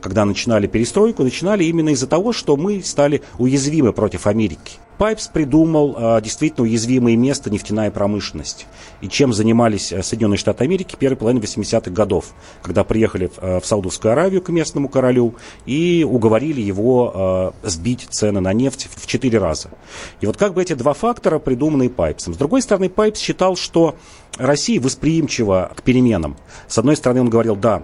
когда 0.00 0.24
начинали 0.24 0.66
перестройку, 0.66 1.22
начинали 1.22 1.64
именно 1.64 1.90
из-за 1.90 2.06
того, 2.06 2.32
что 2.32 2.56
мы 2.56 2.82
стали 2.82 3.22
уязвимы 3.38 3.92
против 3.92 4.26
Америки. 4.26 4.78
Пайпс 4.98 5.28
придумал 5.28 5.94
а, 5.96 6.20
действительно 6.20 6.64
уязвимое 6.64 7.16
место 7.16 7.50
нефтяная 7.50 7.90
промышленность. 7.90 8.66
И 9.00 9.08
чем 9.08 9.32
занимались 9.32 9.92
а, 9.92 10.02
Соединенные 10.02 10.38
Штаты 10.38 10.64
Америки 10.64 10.96
первой 10.98 11.16
половины 11.16 11.40
80-х 11.40 11.90
годов, 11.92 12.34
когда 12.62 12.82
приехали 12.82 13.30
а, 13.36 13.60
в 13.60 13.66
Саудовскую 13.66 14.12
Аравию 14.12 14.42
к 14.42 14.48
местному 14.48 14.88
королю 14.88 15.36
и 15.66 16.04
уговорили 16.08 16.60
его 16.60 17.12
а, 17.14 17.54
сбить 17.62 18.08
цены 18.10 18.40
на 18.40 18.52
нефть 18.52 18.88
в 18.92 19.06
четыре 19.06 19.38
раза. 19.38 19.70
И 20.20 20.26
вот 20.26 20.36
как 20.36 20.54
бы 20.54 20.62
эти 20.62 20.72
два 20.72 20.94
фактора 20.94 21.38
придуманные 21.38 21.90
Пайпсом. 21.90 22.34
С 22.34 22.36
другой 22.36 22.60
стороны, 22.60 22.88
Пайпс 22.90 23.20
считал, 23.20 23.54
что 23.54 23.94
Россия 24.36 24.80
восприимчива 24.80 25.70
к 25.76 25.82
переменам. 25.82 26.36
С 26.66 26.76
одной 26.76 26.96
стороны, 26.96 27.20
он 27.20 27.30
говорил, 27.30 27.54
да, 27.54 27.82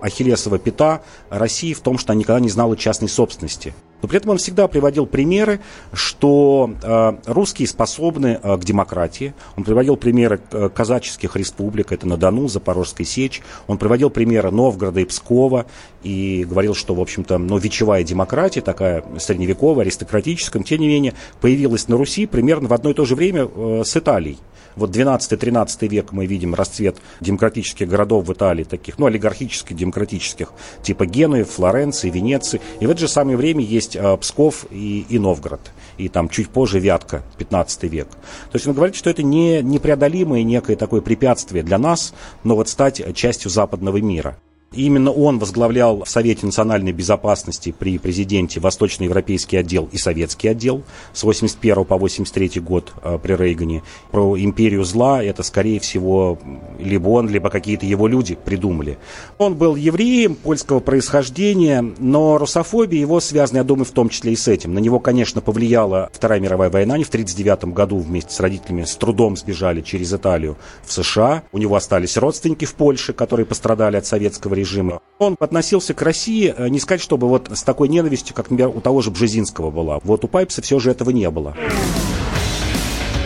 ахиллесова 0.00 0.58
пята 0.58 1.02
России 1.30 1.72
в 1.72 1.80
том, 1.80 1.98
что 1.98 2.12
она 2.12 2.20
никогда 2.20 2.40
не 2.40 2.50
знала 2.50 2.76
частной 2.76 3.08
собственности. 3.08 3.74
Но 4.02 4.08
при 4.08 4.18
этом 4.18 4.32
он 4.32 4.36
всегда 4.38 4.68
приводил 4.68 5.06
примеры, 5.06 5.60
что 5.94 6.70
э, 6.82 7.12
русские 7.24 7.66
способны 7.66 8.38
э, 8.42 8.56
к 8.58 8.60
демократии. 8.64 9.32
Он 9.56 9.64
приводил 9.64 9.96
примеры 9.96 10.40
э, 10.50 10.68
казаческих 10.68 11.36
республик, 11.36 11.90
это 11.90 12.06
на 12.06 12.18
Дону, 12.18 12.48
Запорожская 12.48 13.06
сечь. 13.06 13.40
Он 13.66 13.78
приводил 13.78 14.10
примеры 14.10 14.50
Новгорода 14.50 15.00
и 15.00 15.06
Пскова 15.06 15.64
и 16.02 16.44
говорил, 16.46 16.74
что, 16.74 16.94
в 16.94 17.00
общем-то, 17.00 17.38
ну, 17.38 17.56
вечевая 17.56 18.04
демократия, 18.04 18.60
такая 18.60 19.04
средневековая, 19.18 19.86
аристократическая, 19.86 20.62
тем 20.62 20.80
не 20.80 20.88
менее, 20.88 21.14
появилась 21.40 21.88
на 21.88 21.96
Руси 21.96 22.26
примерно 22.26 22.68
в 22.68 22.74
одно 22.74 22.90
и 22.90 22.94
то 22.94 23.06
же 23.06 23.14
время 23.14 23.48
э, 23.50 23.82
с 23.86 23.96
Италией. 23.96 24.38
Вот 24.76 24.90
12-13 24.90 25.88
век 25.88 26.12
мы 26.12 26.26
видим 26.26 26.54
расцвет 26.54 26.96
демократических 27.20 27.88
городов 27.88 28.26
в 28.26 28.32
Италии, 28.32 28.64
таких, 28.64 28.98
ну, 28.98 29.06
олигархических, 29.06 29.76
демократических, 29.76 30.52
типа 30.82 31.06
Генуи, 31.06 31.42
Флоренции, 31.42 32.10
Венеции. 32.10 32.60
И 32.80 32.86
в 32.86 32.90
это 32.90 33.00
же 33.00 33.08
самое 33.08 33.36
время 33.36 33.62
есть 33.62 33.96
э, 33.96 34.16
Псков 34.16 34.66
и, 34.70 35.06
и 35.08 35.18
Новгород. 35.18 35.60
И 35.98 36.08
там 36.08 36.28
чуть 36.28 36.48
позже 36.48 36.80
Вятка, 36.80 37.22
15 37.38 37.84
век. 37.84 38.08
То 38.08 38.54
есть 38.54 38.66
он 38.66 38.74
говорит, 38.74 38.96
что 38.96 39.10
это 39.10 39.22
не 39.22 39.62
непреодолимое 39.62 40.42
некое 40.42 40.76
такое 40.76 41.00
препятствие 41.00 41.62
для 41.62 41.78
нас, 41.78 42.14
но 42.42 42.56
вот 42.56 42.68
стать 42.68 43.14
частью 43.14 43.50
западного 43.50 43.98
мира. 43.98 44.36
Именно 44.74 45.12
он 45.12 45.38
возглавлял 45.38 46.02
в 46.04 46.08
Совете 46.08 46.46
национальной 46.46 46.92
безопасности 46.92 47.74
при 47.76 47.98
президенте 47.98 48.60
Восточноевропейский 48.60 49.58
отдел 49.58 49.88
и 49.92 49.98
Советский 49.98 50.48
отдел 50.48 50.82
с 51.12 51.22
81 51.22 51.84
по 51.84 51.96
83 51.96 52.60
год 52.60 52.92
э, 53.02 53.18
при 53.22 53.34
Рейгане. 53.34 53.82
Про 54.10 54.36
империю 54.36 54.84
зла 54.84 55.22
это, 55.22 55.42
скорее 55.42 55.78
всего, 55.78 56.38
либо 56.78 57.08
он, 57.08 57.28
либо 57.28 57.50
какие-то 57.50 57.86
его 57.86 58.08
люди 58.08 58.36
придумали. 58.42 58.98
Он 59.38 59.54
был 59.54 59.76
евреем 59.76 60.34
польского 60.34 60.80
происхождения, 60.80 61.84
но 61.98 62.38
русофобия 62.38 63.00
его 63.00 63.20
связана, 63.20 63.58
я 63.58 63.64
думаю, 63.64 63.84
в 63.84 63.92
том 63.92 64.08
числе 64.08 64.32
и 64.32 64.36
с 64.36 64.48
этим. 64.48 64.74
На 64.74 64.80
него, 64.80 64.98
конечно, 64.98 65.40
повлияла 65.40 66.10
Вторая 66.12 66.40
мировая 66.40 66.70
война. 66.70 66.94
Они 66.94 67.04
в 67.04 67.08
1939 67.08 67.74
году 67.74 67.98
вместе 67.98 68.32
с 68.32 68.40
родителями 68.40 68.84
с 68.84 68.96
трудом 68.96 69.36
сбежали 69.36 69.82
через 69.82 70.12
Италию 70.12 70.56
в 70.84 70.92
США. 70.92 71.44
У 71.52 71.58
него 71.58 71.76
остались 71.76 72.16
родственники 72.16 72.64
в 72.64 72.74
Польше, 72.74 73.12
которые 73.12 73.46
пострадали 73.46 73.96
от 73.96 74.06
советского 74.06 74.54
режима 74.54 74.63
режима. 74.64 75.00
Он 75.18 75.36
относился 75.38 75.94
к 75.94 76.02
России, 76.02 76.52
э, 76.56 76.68
не 76.68 76.80
сказать, 76.80 77.02
чтобы 77.02 77.28
вот 77.28 77.50
с 77.52 77.62
такой 77.62 77.88
ненавистью, 77.88 78.34
как, 78.34 78.50
например, 78.50 78.72
у 78.74 78.80
того 78.80 79.02
же 79.02 79.10
Бжезинского 79.10 79.70
была. 79.70 80.00
Вот 80.02 80.24
у 80.24 80.28
Пайпса 80.28 80.62
все 80.62 80.78
же 80.78 80.90
этого 80.90 81.10
не 81.10 81.30
было. 81.30 81.54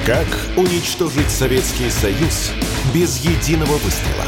Как 0.04 0.26
уничтожить 0.56 1.30
Советский 1.30 1.90
Союз 1.90 2.52
без 2.94 3.18
единого 3.18 3.72
выстрела? 3.74 4.24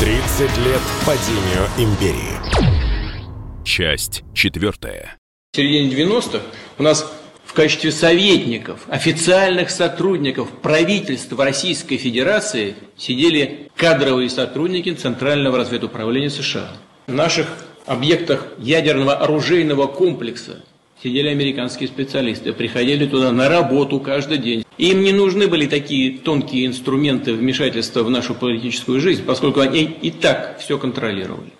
30 0.00 0.40
лет 0.40 0.80
падению 1.06 1.68
империи. 1.78 3.64
Часть 3.64 4.24
четвертая. 4.34 5.16
В 5.52 5.56
середине 5.56 5.90
90-х 5.90 6.40
у 6.78 6.82
нас 6.82 7.06
в 7.52 7.54
качестве 7.54 7.92
советников, 7.92 8.80
официальных 8.88 9.68
сотрудников 9.68 10.48
правительства 10.62 11.44
Российской 11.44 11.98
Федерации 11.98 12.76
сидели 12.96 13.70
кадровые 13.76 14.30
сотрудники 14.30 14.90
Центрального 14.94 15.58
разведуправления 15.58 16.30
США. 16.30 16.70
В 17.06 17.12
наших 17.12 17.48
объектах 17.84 18.48
ядерного 18.56 19.16
оружейного 19.16 19.86
комплекса 19.86 20.64
сидели 21.02 21.28
американские 21.28 21.90
специалисты, 21.90 22.54
приходили 22.54 23.04
туда 23.04 23.32
на 23.32 23.50
работу 23.50 24.00
каждый 24.00 24.38
день. 24.38 24.64
Им 24.78 25.02
не 25.02 25.12
нужны 25.12 25.46
были 25.46 25.66
такие 25.66 26.16
тонкие 26.20 26.64
инструменты 26.64 27.34
вмешательства 27.34 28.02
в 28.02 28.08
нашу 28.08 28.34
политическую 28.34 28.98
жизнь, 28.98 29.24
поскольку 29.26 29.60
они 29.60 29.82
и 30.00 30.10
так 30.10 30.58
все 30.58 30.78
контролировали. 30.78 31.52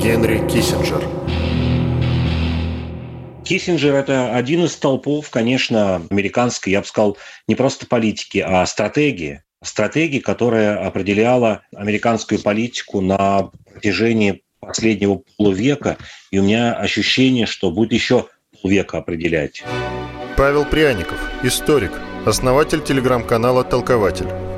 Генри 0.00 0.42
Киссинджер 0.48 1.04
Киссинджер– 3.46 3.94
это 3.96 4.34
один 4.34 4.64
из 4.64 4.72
столпов, 4.72 5.30
конечно, 5.30 6.02
американской, 6.10 6.72
я 6.72 6.80
бы 6.80 6.86
сказал, 6.86 7.16
не 7.46 7.54
просто 7.54 7.86
политики, 7.86 8.38
а 8.38 8.66
стратегии. 8.66 9.42
Стратегии, 9.62 10.18
которая 10.18 10.84
определяла 10.84 11.62
американскую 11.74 12.42
политику 12.42 13.00
на 13.00 13.50
протяжении 13.72 14.42
последнего 14.58 15.22
полувека. 15.36 15.96
И 16.32 16.40
у 16.40 16.42
меня 16.42 16.74
ощущение, 16.74 17.46
что 17.46 17.70
будет 17.70 17.92
еще 17.92 18.26
полвека 18.60 18.98
определять. 18.98 19.62
Павел 20.36 20.64
Пряников, 20.64 21.18
историк, 21.44 21.92
основатель 22.26 22.82
телеграм-канала 22.82 23.62
«Толкователь». 23.62 24.55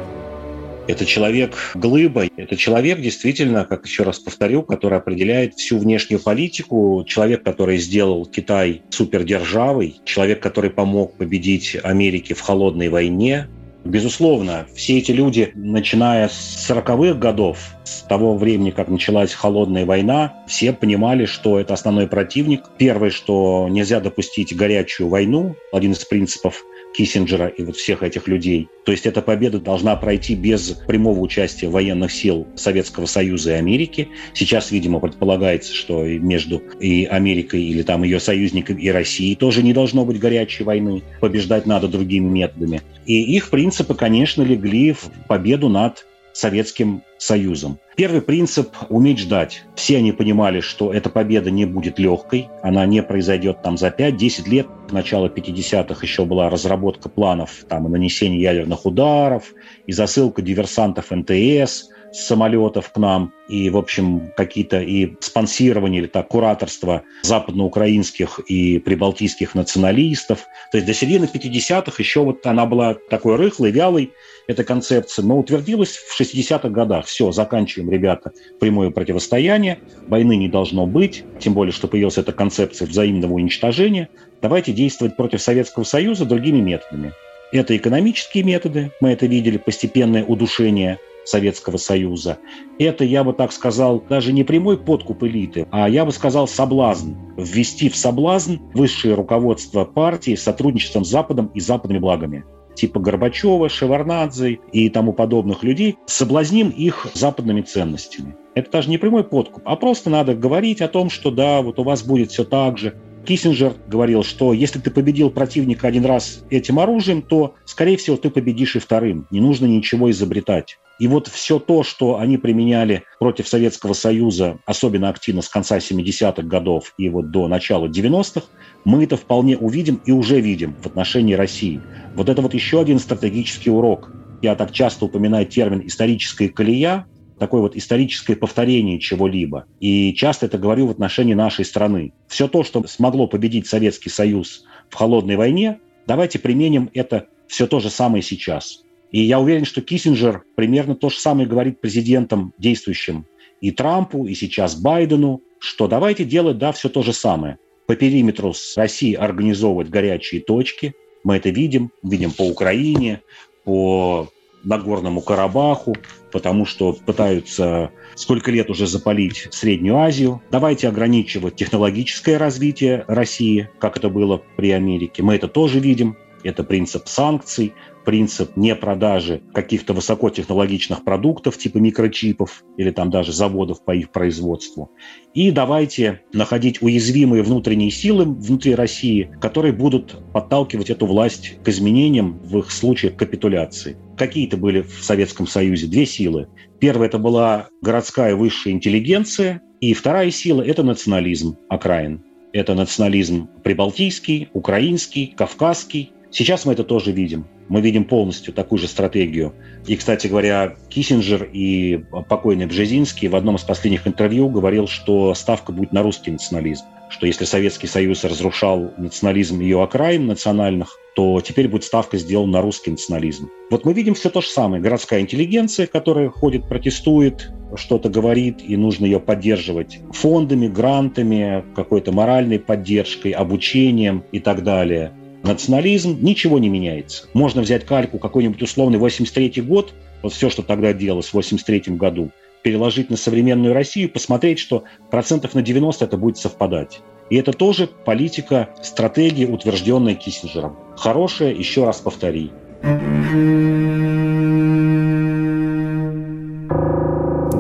Это 0.89 1.05
человек 1.05 1.55
глыба, 1.75 2.25
это 2.39 2.57
человек 2.57 3.01
действительно, 3.01 3.67
как 3.67 3.85
еще 3.85 4.05
раз 4.05 4.19
повторю, 4.21 4.63
который 4.63 4.97
определяет 4.97 5.55
всю 5.55 5.79
внешнюю 5.79 6.19
политику, 6.19 7.05
человек, 7.07 7.43
который 7.43 7.77
сделал 7.77 8.25
Китай 8.25 8.81
супердержавой, 8.89 9.97
человек, 10.07 10.43
который 10.43 10.71
помог 10.71 11.19
победить 11.19 11.77
Америке 11.83 12.33
в 12.35 12.41
холодной 12.41 12.89
войне, 12.89 13.49
Безусловно, 13.85 14.67
все 14.75 14.99
эти 14.99 15.13
люди, 15.13 15.53
начиная 15.55 16.29
с 16.29 16.69
40-х 16.69 17.15
годов, 17.15 17.59
с 17.85 18.03
того 18.03 18.37
времени, 18.37 18.71
как 18.71 18.89
началась 18.89 19.33
холодная 19.33 19.87
война, 19.87 20.35
все 20.47 20.73
понимали, 20.73 21.25
что 21.25 21.59
это 21.59 21.75
основной 21.75 22.07
противник. 22.07 22.65
Первое, 22.77 23.11
что 23.11 23.67
нельзя 23.71 24.01
допустить 24.01 24.55
горячую 24.55 25.09
войну, 25.09 25.55
один 25.73 25.93
из 25.93 26.05
принципов 26.05 26.65
Киссинджера 26.99 27.47
и 27.47 27.63
вот 27.63 27.77
всех 27.77 28.03
этих 28.03 28.27
людей. 28.27 28.69
То 28.85 28.91
есть 28.91 29.07
эта 29.07 29.23
победа 29.23 29.61
должна 29.61 29.95
пройти 29.95 30.35
без 30.35 30.71
прямого 30.89 31.21
участия 31.21 31.69
военных 31.69 32.11
сил 32.11 32.49
Советского 32.57 33.07
Союза 33.07 33.53
и 33.53 33.55
Америки. 33.55 34.09
Сейчас, 34.35 34.73
видимо, 34.73 34.99
предполагается, 34.99 35.73
что 35.73 36.03
между 36.03 36.61
и 36.81 37.05
Америкой 37.05 37.63
или 37.63 37.83
там 37.83 38.03
ее 38.03 38.19
союзниками 38.19 38.83
и 38.83 38.91
Россией 38.91 39.37
тоже 39.37 39.63
не 39.63 39.73
должно 39.73 40.05
быть 40.05 40.19
горячей 40.19 40.65
войны. 40.65 41.05
Побеждать 41.21 41.67
надо 41.67 41.87
другими 41.87 42.29
методами. 42.29 42.83
И 43.07 43.23
их 43.37 43.51
принципы, 43.51 43.95
конечно, 43.95 44.43
легли 44.43 44.93
в 44.93 45.09
победу 45.29 45.69
над 45.69 46.05
Советским 46.39 47.03
Союзом. 47.19 47.81
Первый 47.97 48.23
принцип– 48.23 48.71
уметь 48.91 49.19
ждать. 49.19 49.65
Все 49.75 49.97
они 49.97 50.13
понимали, 50.13 50.61
что 50.61 50.93
эта 50.93 51.11
победа 51.11 51.51
не 51.51 51.65
будет 51.65 51.99
легкой, 51.99 52.49
она 52.63 52.87
не 52.87 53.03
произойдет 53.03 53.63
там 53.63 53.77
за 53.77 53.89
5-10 53.89 54.49
лет. 54.49 54.69
К 54.89 54.93
началу 54.93 55.27
50-х 55.27 55.99
еще 56.01 56.25
была 56.25 56.49
разработка 56.49 57.09
планов 57.09 57.65
там, 57.69 57.91
нанесения 57.91 58.39
ядерных 58.39 58.87
ударов 58.87 59.53
и 59.87 59.93
засылка 59.93 60.41
диверсантов 60.41 61.11
НТС– 61.11 61.91
самолетов 62.13 62.91
к 62.91 62.97
нам, 62.97 63.33
и, 63.49 63.71
в 63.71 63.77
общем, 63.77 64.33
какие-то 64.37 64.81
и 64.81 65.15
спонсирование 65.21 66.03
или 66.03 66.09
так, 66.09 66.29
кураторство 66.29 67.03
западноукраинских 67.23 68.41
и 68.41 68.79
прибалтийских 68.79 69.55
националистов. 69.55 70.47
То 70.71 70.79
есть 70.79 70.87
до 70.87 70.95
середины 70.95 71.29
50-х 71.33 71.95
еще 71.99 72.25
вот 72.25 72.47
она 72.47 72.67
была 72.67 72.97
такой 73.11 73.37
рыхлой, 73.37 73.71
вялой, 73.71 74.13
эта 74.49 74.65
концепция, 74.65 75.25
но 75.25 75.39
утвердилась 75.39 75.97
в 75.97 76.19
60-х 76.19 76.71
годах. 76.71 77.07
Все, 77.07 77.31
заканчиваем, 77.31 77.91
ребята, 77.91 78.33
прямое 78.59 78.91
противостояние, 78.91 79.79
войны 80.09 80.37
не 80.37 80.49
должно 80.49 80.87
быть, 80.87 81.23
тем 81.39 81.53
более, 81.53 81.73
что 81.73 81.87
появилась 81.87 82.19
эта 82.19 82.33
концепция 82.33 82.89
взаимного 82.89 83.35
уничтожения. 83.35 84.09
Давайте 84.41 84.73
действовать 84.73 85.17
против 85.17 85.43
Советского 85.43 85.85
Союза 85.85 86.25
другими 86.25 86.61
методами. 86.61 87.13
Это 87.53 87.77
экономические 87.77 88.43
методы, 88.43 88.91
мы 89.01 89.11
это 89.11 89.27
видели, 89.27 89.59
постепенное 89.59 90.25
удушение 90.25 90.99
Советского 91.25 91.77
Союза. 91.77 92.39
Это, 92.79 93.05
я 93.05 93.25
бы 93.25 93.35
так 93.35 93.53
сказал, 93.53 94.03
даже 94.09 94.33
не 94.33 94.45
прямой 94.45 94.79
подкуп 94.79 95.25
элиты, 95.25 95.67
а 95.71 95.91
я 95.91 96.07
бы 96.07 96.13
сказал 96.13 96.49
соблазн. 96.49 97.13
Ввести 97.37 97.91
в 97.91 97.97
соблазн 97.97 98.57
высшее 98.73 99.15
руководство 99.15 99.85
партии 99.85 100.35
с 100.35 100.43
сотрудничеством 100.43 101.05
с 101.05 101.11
Западом 101.11 101.51
и 101.55 101.61
западными 101.61 101.99
благами 101.99 102.45
типа 102.79 103.01
Горбачева, 103.01 103.69
Шеварнадзе 103.69 104.61
и 104.73 104.89
тому 104.89 105.13
подобных 105.13 105.63
людей, 105.63 105.97
соблазним 106.07 106.71
их 106.71 107.09
западными 107.15 107.63
ценностями. 107.63 108.37
Это 108.55 108.71
даже 108.71 108.89
не 108.89 108.99
прямой 108.99 109.25
подкуп, 109.25 109.63
а 109.65 109.77
просто 109.77 110.11
надо 110.11 110.35
говорить 110.35 110.81
о 110.81 110.89
том, 110.89 111.11
что 111.11 111.31
да, 111.31 111.61
вот 111.61 111.79
у 111.79 111.83
вас 111.83 112.03
будет 112.03 112.31
все 112.31 112.45
так 112.45 112.79
же. 112.79 112.95
Киссинджер 113.27 113.75
говорил, 113.87 114.23
что 114.23 114.53
если 114.53 114.79
ты 114.79 114.91
победил 114.91 115.31
противника 115.31 115.87
один 115.89 116.07
раз 116.07 116.45
этим 116.51 116.79
оружием, 116.79 117.21
то, 117.21 117.55
скорее 117.67 117.97
всего, 117.97 118.17
ты 118.17 118.31
победишь 118.31 118.77
и 118.77 118.79
вторым. 118.79 119.27
Не 119.31 119.41
нужно 119.41 119.67
ничего 119.67 120.11
изобретать. 120.11 120.79
И 120.99 121.07
вот 121.07 121.29
все 121.29 121.59
то, 121.59 121.83
что 121.83 122.19
они 122.19 122.39
применяли 122.39 123.05
против 123.21 123.47
Советского 123.49 123.93
Союза, 123.93 124.59
особенно 124.67 125.09
активно 125.09 125.43
с 125.43 125.49
конца 125.49 125.79
70-х 125.79 126.43
годов 126.43 126.95
и 126.99 127.09
вот 127.09 127.31
до 127.31 127.47
начала 127.47 127.87
90-х, 127.87 128.47
мы 128.85 129.05
это 129.05 129.17
вполне 129.17 129.57
увидим 129.57 130.01
и 130.05 130.13
уже 130.13 130.41
видим 130.41 130.75
в 130.83 130.87
отношении 130.87 131.35
России. 131.35 131.81
Вот 132.15 132.29
это 132.29 132.43
вот 132.43 132.55
еще 132.55 132.81
один 132.81 132.99
стратегический 132.99 133.71
урок. 133.71 134.13
Я 134.43 134.55
так 134.55 134.73
часто 134.73 135.05
упоминаю 135.05 135.47
термин 135.47 135.87
«историческая 135.87 136.49
колея», 136.49 137.07
такое 137.39 137.63
вот 137.63 137.77
историческое 137.77 138.37
повторение 138.37 138.99
чего-либо. 138.99 139.67
И 139.81 140.13
часто 140.15 140.47
это 140.47 140.59
говорю 140.59 140.89
в 140.89 140.91
отношении 140.91 141.35
нашей 141.35 141.65
страны. 141.65 142.13
Все 142.27 142.49
то, 142.49 142.65
что 142.65 142.85
смогло 142.87 143.29
победить 143.29 143.67
Советский 143.67 144.11
Союз 144.11 144.65
в 144.91 144.95
холодной 144.95 145.37
войне, 145.37 145.79
давайте 146.07 146.39
применим 146.39 146.91
это 146.95 147.27
все 147.47 147.67
то 147.67 147.81
же 147.81 147.91
самое 147.91 148.23
сейчас. 148.23 148.83
И 149.11 149.21
я 149.23 149.41
уверен, 149.41 149.65
что 149.65 149.81
Киссинджер 149.81 150.43
примерно 150.55 150.95
то 150.95 151.09
же 151.09 151.19
самое 151.19 151.49
говорит 151.49 151.81
президентам 151.81 152.53
действующим 152.59 153.27
и 153.61 153.71
Трампу, 153.71 154.27
и 154.27 154.35
сейчас 154.35 154.77
Байдену, 154.77 155.43
что 155.59 155.89
давайте 155.89 156.25
делать, 156.25 156.59
да, 156.59 156.73
все 156.73 156.89
то 156.89 157.03
же 157.03 157.13
самое. 157.13 157.59
По 157.87 157.97
периметру 157.97 158.53
с 158.53 158.77
Россией 158.77 159.15
организовывать 159.15 159.89
горячие 159.89 160.41
точки. 160.41 160.95
Мы 161.25 161.37
это 161.37 161.51
видим, 161.51 161.91
видим 162.03 162.31
по 162.31 162.43
Украине, 162.43 163.23
по 163.65 164.29
Нагорному 164.63 165.21
Карабаху, 165.21 165.97
потому 166.31 166.67
что 166.67 166.93
пытаются 166.93 167.91
сколько 168.15 168.51
лет 168.51 168.71
уже 168.71 168.87
запалить 168.87 169.49
Среднюю 169.51 169.97
Азию. 169.97 170.43
Давайте 170.51 170.89
ограничивать 170.89 171.57
технологическое 171.57 172.39
развитие 172.39 173.05
России, 173.09 173.71
как 173.79 173.97
это 173.97 174.11
было 174.11 174.43
при 174.57 174.71
Америке. 174.71 175.23
Мы 175.23 175.37
это 175.37 175.49
тоже 175.49 175.81
видим. 175.81 176.17
Это 176.45 176.63
принцип 176.63 177.09
санкций, 177.09 177.75
принцип 178.09 178.57
не 178.57 178.75
продажи 178.75 179.43
каких-то 179.53 179.93
высокотехнологичных 179.93 181.05
продуктов 181.05 181.59
типа 181.59 181.77
микрочипов 181.77 182.65
или 182.79 182.91
там 182.91 183.11
даже 183.11 183.35
заводов 183.35 183.85
по 183.85 183.95
их 183.95 184.13
производству. 184.13 184.91
И 185.35 185.51
давайте 185.51 186.23
находить 186.33 186.81
уязвимые 186.81 187.43
внутренние 187.43 187.91
силы 187.91 188.25
внутри 188.25 188.75
России, 188.75 189.31
которые 189.43 189.75
будут 189.75 190.17
подталкивать 190.33 190.89
эту 190.89 191.05
власть 191.05 191.59
к 191.63 191.69
изменениям 191.69 192.39
в 192.43 192.61
их 192.61 192.71
случае 192.71 193.11
капитуляции. 193.11 193.99
Какие-то 194.17 194.57
были 194.57 194.81
в 194.81 195.05
Советском 195.05 195.47
Союзе 195.47 195.87
две 195.87 196.07
силы. 196.07 196.49
Первая– 196.81 197.09
это 197.11 197.19
была 197.19 197.69
городская 197.83 198.35
высшая 198.35 198.71
интеллигенция, 198.71 199.61
и 199.83 199.93
вторая 199.93 200.31
сила– 200.31 200.63
это 200.67 200.83
национализм 200.83 201.59
окраин. 201.69 202.25
Это 202.55 202.75
национализм 202.75 203.51
прибалтийский, 203.63 204.49
украинский, 204.55 205.35
кавказский. 205.37 206.13
Сейчас 206.31 206.65
мы 206.65 206.73
это 206.73 206.85
тоже 206.85 207.13
видим 207.13 207.45
мы 207.69 207.81
видим 207.81 208.05
полностью 208.05 208.53
такую 208.55 208.79
же 208.79 208.89
стратегию. 208.89 209.55
И, 209.87 209.97
кстати 209.97 210.27
говоря, 210.27 210.77
Киссинджер 210.89 211.49
и 211.53 212.05
покойный 212.29 212.67
Бжезинский 212.67 213.29
в 213.29 213.37
одном 213.37 213.57
из 213.57 213.63
последних 213.63 214.07
интервью 214.07 214.49
говорил, 214.49 214.87
что 214.87 215.35
ставка 215.35 215.73
будет 215.73 215.93
на 215.93 216.03
русский 216.03 216.31
национализм 216.31 216.85
что 217.11 217.27
если 217.27 217.45
Советский 217.45 217.87
Союз 217.87 218.25
разрушал 218.25 218.93
национализм 218.97 219.61
ее 219.61 219.83
окраин 219.83 220.27
национальных, 220.27 220.99
то 221.15 221.41
теперь 221.41 221.69
будет 221.69 221.85
ставка 221.85 222.17
сделана 222.17 222.53
на 222.53 222.63
русский 222.63 222.91
национализм. 222.91 223.51
Вот 223.71 223.85
мы 223.85 223.93
видим 223.93 224.15
все 224.15 224.31
то 224.31 224.41
же 224.41 224.49
самое. 224.49 224.83
Городская 224.83 225.21
интеллигенция, 225.21 225.87
которая 225.87 226.29
ходит, 226.29 226.69
протестует, 226.69 227.51
что-то 227.75 228.09
говорит, 228.09 228.59
и 228.67 228.77
нужно 228.77 229.05
ее 229.05 229.21
поддерживать 229.21 230.01
фондами, 230.13 230.69
грантами, 230.69 231.65
какой-то 231.75 232.13
моральной 232.13 232.59
поддержкой, 232.59 233.33
обучением 233.33 234.25
и 234.33 234.39
так 234.41 234.63
далее 234.63 235.13
национализм, 235.43 236.19
ничего 236.21 236.59
не 236.59 236.69
меняется. 236.69 237.25
Можно 237.35 237.63
взять 237.63 237.85
кальку 237.85 238.19
какой-нибудь 238.19 238.63
условный 238.63 238.99
83 238.99 239.63
год, 239.63 239.95
вот 240.23 240.33
все, 240.33 240.51
что 240.51 240.63
тогда 240.63 240.93
делалось 240.93 241.29
в 241.29 241.35
83 241.35 241.95
году, 241.97 242.31
переложить 242.63 243.11
на 243.11 243.17
современную 243.17 243.73
Россию, 243.73 244.11
посмотреть, 244.11 244.59
что 244.59 244.85
процентов 245.11 245.55
на 245.55 245.63
90 245.63 246.05
это 246.05 246.17
будет 246.17 246.39
совпадать. 246.39 247.01
И 247.31 247.37
это 247.37 247.53
тоже 247.53 247.87
политика, 247.87 248.71
стратегия, 248.83 249.47
утвержденная 249.47 250.15
Киссинджером. 250.15 250.77
Хорошая, 250.97 251.53
еще 251.53 251.85
раз 251.85 252.01
повтори. 252.01 252.51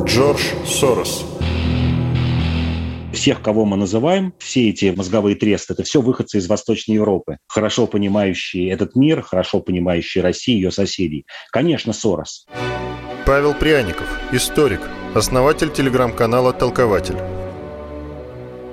Джордж 0.04 0.42
Сорос 0.66 1.37
всех, 3.18 3.42
кого 3.42 3.64
мы 3.64 3.76
называем, 3.76 4.32
все 4.38 4.70
эти 4.70 4.94
мозговые 4.96 5.34
тресты, 5.34 5.74
это 5.74 5.82
все 5.82 6.00
выходцы 6.00 6.38
из 6.38 6.48
Восточной 6.48 6.94
Европы, 6.94 7.38
хорошо 7.48 7.86
понимающие 7.86 8.70
этот 8.70 8.94
мир, 8.94 9.22
хорошо 9.22 9.60
понимающие 9.60 10.22
Россию 10.22 10.56
и 10.56 10.60
ее 10.60 10.70
соседей. 10.70 11.26
Конечно, 11.50 11.92
Сорос. 11.92 12.46
Павел 13.26 13.54
Пряников, 13.54 14.06
историк, 14.32 14.80
основатель 15.14 15.70
телеграм-канала 15.70 16.52
«Толкователь». 16.52 17.16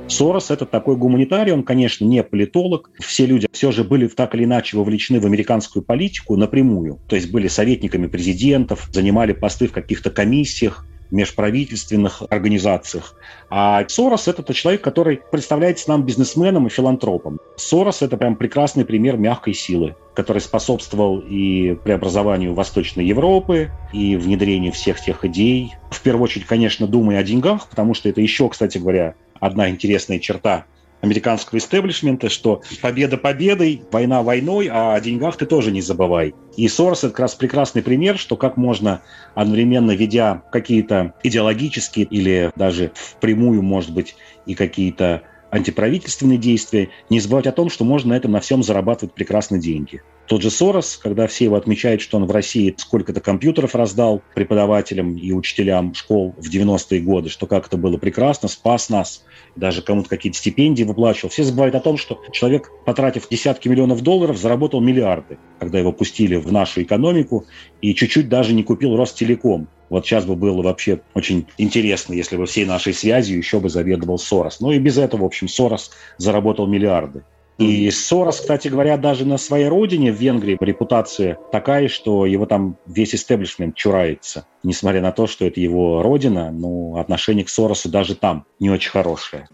Сорос– 0.08 0.50
это 0.52 0.68
такой 0.68 0.96
гуманитарий, 0.96 1.52
он, 1.52 1.64
конечно, 1.64 2.06
не 2.06 2.22
политолог. 2.22 2.92
Все 3.00 3.26
люди 3.26 3.48
все 3.52 3.72
же 3.72 3.84
были 3.84 4.08
так 4.08 4.36
или 4.36 4.44
иначе 4.44 4.78
вовлечены 4.78 5.20
в 5.20 5.26
американскую 5.26 5.84
политику 5.84 6.36
напрямую. 6.36 7.00
То 7.08 7.16
есть 7.16 7.32
были 7.32 7.48
советниками 7.48 8.06
президентов, 8.06 8.88
занимали 8.92 9.34
посты 9.34 9.68
в 9.68 9.72
каких-то 9.72 10.12
комиссиях, 10.12 10.86
межправительственных 11.12 12.24
организациях. 12.30 13.16
А 13.50 13.84
Сорос– 13.88 14.28
это 14.30 14.44
тот 14.44 14.56
человек, 14.56 14.82
который 14.82 15.22
представляется 15.32 15.90
нам 15.90 16.04
бизнесменом 16.04 16.68
и 16.68 16.70
филантропом. 16.70 17.40
Сорос– 17.56 18.02
это 18.02 18.18
прям 18.18 18.36
прекрасный 18.36 18.86
пример 18.86 19.18
мягкой 19.18 19.54
силы, 19.54 19.96
который 20.14 20.42
способствовал 20.42 21.20
и 21.20 21.76
преобразованию 21.84 22.54
Восточной 22.54 23.06
Европы, 23.06 23.72
и 23.94 24.16
внедрению 24.16 24.72
всех 24.72 25.00
тех 25.00 25.24
идей. 25.26 25.76
В 25.90 26.02
первую 26.02 26.24
очередь, 26.24 26.46
конечно, 26.46 26.88
думая 26.88 27.20
о 27.20 27.24
деньгах, 27.24 27.68
потому 27.70 27.94
что 27.94 28.10
это 28.10 28.22
еще, 28.22 28.50
кстати 28.50 28.78
говоря, 28.78 29.16
одна 29.40 29.70
интересная 29.70 30.20
черта 30.20 30.66
американского 31.02 31.60
истеблишмента, 31.60 32.30
что 32.30 32.62
победа 32.82 33.18
победой, 33.18 33.82
война 33.92 34.24
войной, 34.24 34.70
а 34.72 34.96
о 34.96 35.02
деньгах 35.02 35.38
ты 35.38 35.46
тоже 35.46 35.72
не 35.72 35.82
забывай. 35.82 36.34
И 36.58 36.68
Сорос– 36.68 37.00
это 37.04 37.10
как 37.10 37.20
раз 37.22 37.36
прекрасный 37.36 37.84
пример, 37.84 38.18
что 38.18 38.36
как 38.36 38.58
можно 38.58 39.02
одновременно 39.34 39.92
ведя 39.92 40.44
какие-то 40.52 41.14
идеологические 41.24 42.06
или 42.06 42.52
даже 42.56 42.92
впрямую, 42.96 43.62
может 43.62 43.94
быть, 43.94 44.16
и 44.46 44.56
какие-то 44.56 45.24
антиправительственные 45.52 46.38
действия, 46.38 46.90
не 47.10 47.20
забывать 47.20 47.48
о 47.48 47.52
том, 47.52 47.70
что 47.70 47.86
можно 47.86 48.10
на 48.10 48.18
этом 48.18 48.32
на 48.32 48.42
всем 48.42 48.62
зарабатывать 48.62 49.14
прекрасные 49.14 49.62
деньги. 49.62 50.02
Тот 50.28 50.42
же 50.42 50.50
Сорос, 50.50 50.98
когда 50.98 51.28
все 51.28 51.46
его 51.46 51.56
отмечают, 51.56 52.02
что 52.02 52.18
он 52.18 52.26
в 52.26 52.32
России 52.32 52.74
сколько-то 52.78 53.22
компьютеров 53.22 53.76
раздал 53.76 54.22
преподавателям 54.34 55.16
и 55.16 55.32
учителям 55.32 55.94
школ 55.94 56.36
в 56.38 56.50
90-е 56.50 57.00
годы, 57.02 57.30
что 57.30 57.48
как 57.48 57.68
это 57.68 57.78
было 57.78 57.98
прекрасно, 57.98 58.48
спас 58.50 58.90
нас, 58.90 59.24
даже 59.56 59.82
кому-то 59.82 60.10
какие-то 60.10 60.38
стипендии 60.38 60.84
выплачивал. 60.84 61.30
Все 61.30 61.44
забывают 61.44 61.76
о 61.76 61.80
том, 61.80 61.98
что 61.98 62.22
человек, 62.32 62.72
потратив 62.86 63.28
десятки 63.30 63.68
миллионов 63.68 64.02
долларов, 64.02 64.38
заработал 64.38 64.82
миллиарды, 64.82 65.38
когда 65.60 65.80
его 65.80 65.92
пустили 65.92 66.36
в 66.36 66.52
нашу 66.52 66.84
экономику 66.84 67.46
и 67.82 67.94
чуть-чуть 67.94 68.30
даже 68.30 68.54
не 68.54 68.64
купил 68.64 68.96
Ростелеком. 68.96 69.68
Вот 69.90 70.06
сейчас 70.06 70.26
бы 70.26 70.36
было 70.36 70.62
вообще 70.62 71.02
очень 71.14 71.46
интересно, 71.58 72.14
если 72.14 72.38
бы 72.38 72.46
всей 72.48 72.66
нашей 72.66 72.94
связью 72.94 73.38
еще 73.38 73.60
бы 73.60 73.70
заведовал 73.70 74.18
Сорос. 74.18 74.60
Ну 74.60 74.72
и 74.72 74.80
без 74.80 74.98
этого, 74.98 75.22
в 75.22 75.26
общем, 75.26 75.48
Сорос 75.48 75.92
заработал 76.18 76.66
миллиарды. 76.68 77.24
И 77.58 77.90
Сорос, 77.90 78.42
кстати 78.42 78.68
говоря, 78.68 78.98
даже 78.98 79.26
на 79.26 79.38
своей 79.38 79.70
родине, 79.70 80.12
в 80.12 80.16
Венгрии, 80.16 80.58
репутация 80.60 81.38
такая, 81.52 81.88
что 81.88 82.26
его 82.26 82.46
там 82.46 82.76
весь 82.86 83.16
истеблишмент 83.16 83.76
чурается. 83.76 84.46
Несмотря 84.64 85.02
на 85.02 85.12
то, 85.12 85.26
что 85.26 85.46
это 85.46 85.62
его 85.62 86.04
родина, 86.04 86.52
но 86.52 86.98
отношение 87.00 87.46
к 87.46 87.50
Соросу 87.50 87.90
даже 87.90 88.16
там 88.16 88.46
не 88.60 88.70
очень 88.70 88.92
хорошее. 88.92 89.48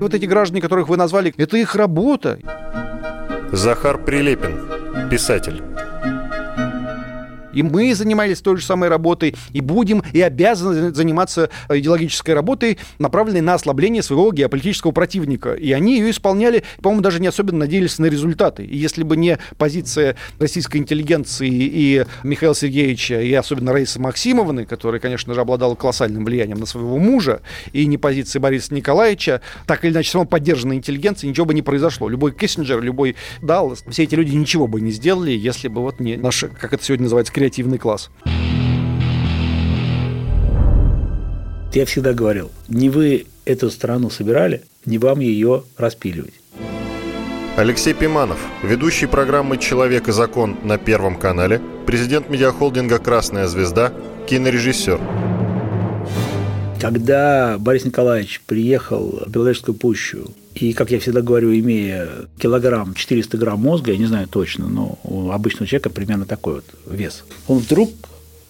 Вот 0.00 0.14
эти 0.14 0.26
граждане, 0.26 0.60
которых 0.60 0.88
вы 0.88 0.96
назвали, 0.96 1.32
это 1.36 1.56
их 1.56 1.76
работа. 1.76 2.40
Захар 3.52 3.98
Прилепин, 3.98 5.08
писатель. 5.08 5.62
И 7.52 7.62
мы 7.62 7.94
занимались 7.94 8.40
той 8.40 8.56
же 8.56 8.64
самой 8.64 8.88
работой, 8.88 9.34
и 9.52 9.60
будем, 9.60 10.02
и 10.12 10.20
обязаны 10.20 10.94
заниматься 10.94 11.50
идеологической 11.68 12.34
работой, 12.34 12.78
направленной 12.98 13.40
на 13.40 13.54
ослабление 13.54 14.02
своего 14.02 14.32
геополитического 14.32 14.92
противника. 14.92 15.54
И 15.54 15.72
они 15.72 15.98
ее 15.98 16.10
исполняли, 16.10 16.64
по-моему, 16.80 17.02
даже 17.02 17.20
не 17.20 17.26
особенно 17.26 17.60
надеялись 17.60 17.98
на 17.98 18.06
результаты. 18.06 18.64
И 18.64 18.76
если 18.76 19.02
бы 19.02 19.16
не 19.16 19.38
позиция 19.58 20.16
российской 20.38 20.78
интеллигенции 20.78 21.48
и 21.50 22.04
Михаила 22.22 22.54
Сергеевича, 22.54 23.20
и 23.20 23.32
особенно 23.32 23.72
Раисы 23.72 24.00
Максимовны, 24.00 24.64
которая, 24.64 25.00
конечно 25.00 25.34
же, 25.34 25.40
обладала 25.40 25.74
колоссальным 25.74 26.24
влиянием 26.24 26.58
на 26.58 26.66
своего 26.66 26.98
мужа, 26.98 27.42
и 27.72 27.86
не 27.86 27.98
позиции 27.98 28.38
Бориса 28.38 28.74
Николаевича, 28.74 29.40
так 29.66 29.84
или 29.84 29.92
иначе, 29.92 30.10
само 30.10 30.24
поддержанная 30.24 30.76
интеллигенция, 30.76 31.28
ничего 31.28 31.46
бы 31.46 31.54
не 31.54 31.62
произошло. 31.62 32.08
Любой 32.08 32.32
Киссинджер, 32.32 32.80
любой 32.80 33.16
Даллас, 33.40 33.84
все 33.88 34.04
эти 34.04 34.14
люди 34.14 34.34
ничего 34.34 34.66
бы 34.66 34.80
не 34.80 34.90
сделали, 34.90 35.32
если 35.32 35.68
бы 35.68 35.82
вот 35.82 36.00
не 36.00 36.16
наш, 36.16 36.44
как 36.58 36.72
это 36.72 36.82
сегодня 36.84 37.04
называется, 37.04 37.32
креативный 37.42 37.78
класс. 37.78 38.08
Я 41.72 41.84
всегда 41.86 42.12
говорил, 42.12 42.52
не 42.68 42.88
вы 42.88 43.26
эту 43.44 43.68
страну 43.68 44.10
собирали, 44.10 44.62
не 44.86 44.98
вам 44.98 45.18
ее 45.18 45.64
распиливать. 45.76 46.34
Алексей 47.56 47.94
Пиманов, 47.94 48.38
ведущий 48.62 49.06
программы 49.06 49.58
«Человек 49.58 50.08
и 50.08 50.12
закон» 50.12 50.56
на 50.62 50.78
Первом 50.78 51.16
канале, 51.16 51.60
президент 51.84 52.30
медиахолдинга 52.30 53.00
«Красная 53.00 53.48
звезда», 53.48 53.92
кинорежиссер. 54.28 55.00
Когда 56.80 57.56
Борис 57.58 57.84
Николаевич 57.84 58.40
приехал 58.46 59.24
в 59.26 59.30
Беловежскую 59.30 59.74
пущу, 59.74 60.30
и, 60.54 60.72
как 60.72 60.90
я 60.90 61.00
всегда 61.00 61.22
говорю, 61.22 61.52
имея 61.54 62.08
килограмм 62.38 62.94
400 62.94 63.38
грамм 63.38 63.60
мозга, 63.60 63.92
я 63.92 63.98
не 63.98 64.06
знаю 64.06 64.28
точно, 64.28 64.68
но 64.68 64.98
у 65.04 65.30
обычного 65.30 65.66
человека 65.66 65.90
примерно 65.90 66.26
такой 66.26 66.56
вот 66.56 66.64
вес, 66.86 67.24
он 67.48 67.58
вдруг 67.58 67.90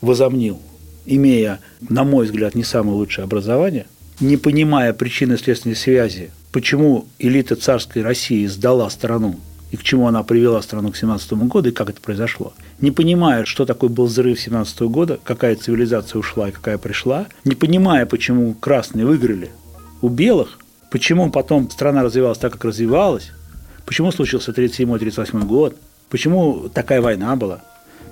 возомнил, 0.00 0.60
имея, 1.06 1.60
на 1.88 2.04
мой 2.04 2.26
взгляд, 2.26 2.54
не 2.54 2.64
самое 2.64 2.96
лучшее 2.96 3.24
образование, 3.24 3.86
не 4.20 4.36
понимая 4.36 4.92
причины 4.92 5.38
следственной 5.38 5.76
связи, 5.76 6.30
почему 6.52 7.06
элита 7.18 7.56
царской 7.56 8.02
России 8.02 8.46
сдала 8.46 8.88
страну 8.90 9.38
и 9.72 9.76
к 9.78 9.82
чему 9.82 10.06
она 10.06 10.22
привела 10.22 10.60
страну 10.60 10.92
к 10.92 10.96
17 10.96 11.32
году, 11.32 11.70
и 11.70 11.72
как 11.72 11.88
это 11.88 12.00
произошло. 12.00 12.52
Не 12.80 12.90
понимая, 12.90 13.46
что 13.46 13.64
такое 13.64 13.88
был 13.88 14.04
взрыв 14.04 14.38
17 14.38 14.80
года, 14.82 15.18
какая 15.24 15.56
цивилизация 15.56 16.18
ушла 16.18 16.50
и 16.50 16.52
какая 16.52 16.76
пришла, 16.76 17.26
не 17.44 17.54
понимая, 17.54 18.04
почему 18.04 18.52
красные 18.52 19.06
выиграли 19.06 19.50
у 20.02 20.10
белых, 20.10 20.58
почему 20.92 21.30
потом 21.30 21.70
страна 21.70 22.02
развивалась 22.02 22.38
так, 22.38 22.52
как 22.52 22.66
развивалась, 22.66 23.32
почему 23.86 24.12
случился 24.12 24.52
37-38 24.52 25.46
год, 25.46 25.74
почему 26.10 26.68
такая 26.68 27.00
война 27.00 27.34
была, 27.34 27.62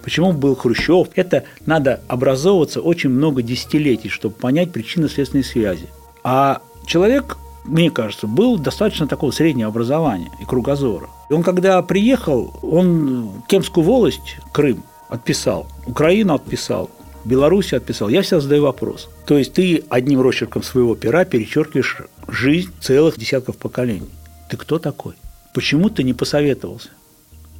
почему 0.02 0.32
был 0.32 0.56
Хрущев. 0.56 1.08
Это 1.14 1.44
надо 1.66 2.00
образовываться 2.08 2.80
очень 2.80 3.10
много 3.10 3.42
десятилетий, 3.42 4.08
чтобы 4.08 4.34
понять 4.34 4.72
причины 4.72 5.10
следственной 5.10 5.44
связи. 5.44 5.88
А 6.24 6.62
человек 6.86 7.36
мне 7.66 7.90
кажется, 7.90 8.26
был 8.26 8.56
достаточно 8.56 9.06
такого 9.06 9.30
среднего 9.32 9.68
образования 9.68 10.30
и 10.40 10.46
кругозора. 10.46 11.10
И 11.28 11.34
он, 11.34 11.42
когда 11.42 11.82
приехал, 11.82 12.58
он 12.62 13.42
Кемскую 13.48 13.84
волость, 13.84 14.38
Крым, 14.50 14.82
отписал, 15.10 15.66
Украину 15.86 16.34
отписал, 16.34 16.90
Беларусь 17.24 17.72
отписал. 17.72 18.08
Я 18.08 18.22
сейчас 18.22 18.44
задаю 18.44 18.62
вопрос. 18.62 19.08
То 19.26 19.36
есть 19.36 19.52
ты 19.52 19.84
одним 19.88 20.20
росчерком 20.20 20.62
своего 20.62 20.94
пера 20.94 21.24
перечеркиваешь 21.24 21.98
жизнь 22.28 22.70
целых 22.80 23.18
десятков 23.18 23.56
поколений. 23.56 24.08
Ты 24.48 24.56
кто 24.56 24.78
такой? 24.78 25.14
Почему 25.54 25.90
ты 25.90 26.02
не 26.02 26.14
посоветовался? 26.14 26.90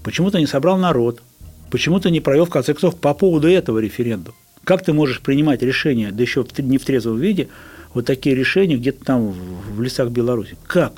Почему 0.03 0.31
ты 0.31 0.39
не 0.39 0.47
собрал 0.47 0.79
народ? 0.79 1.23
Почему 1.71 2.01
ты 2.01 2.11
не 2.11 2.21
провел, 2.21 2.47
в 2.47 2.51
конце 2.51 2.73
концов, 2.73 2.97
по 2.99 3.15
поводу 3.15 3.49
этого 3.49 3.79
референдума? 3.79 4.37
Как 4.65 4.85
ты 4.85 4.93
можешь 4.93 5.21
принимать 5.21 5.63
решения, 5.63 6.11
да 6.11 6.23
еще 6.23 6.45
не 6.59 6.79
в 6.79 6.85
трезвом 6.85 7.19
виде, 7.19 7.49
вот 7.95 8.07
такие 8.07 8.35
решения 8.35 8.77
где-то 8.77 9.05
там 9.05 9.31
в 9.31 9.81
лесах 9.81 10.11
Беларуси. 10.11 10.57
Как? 10.67 10.95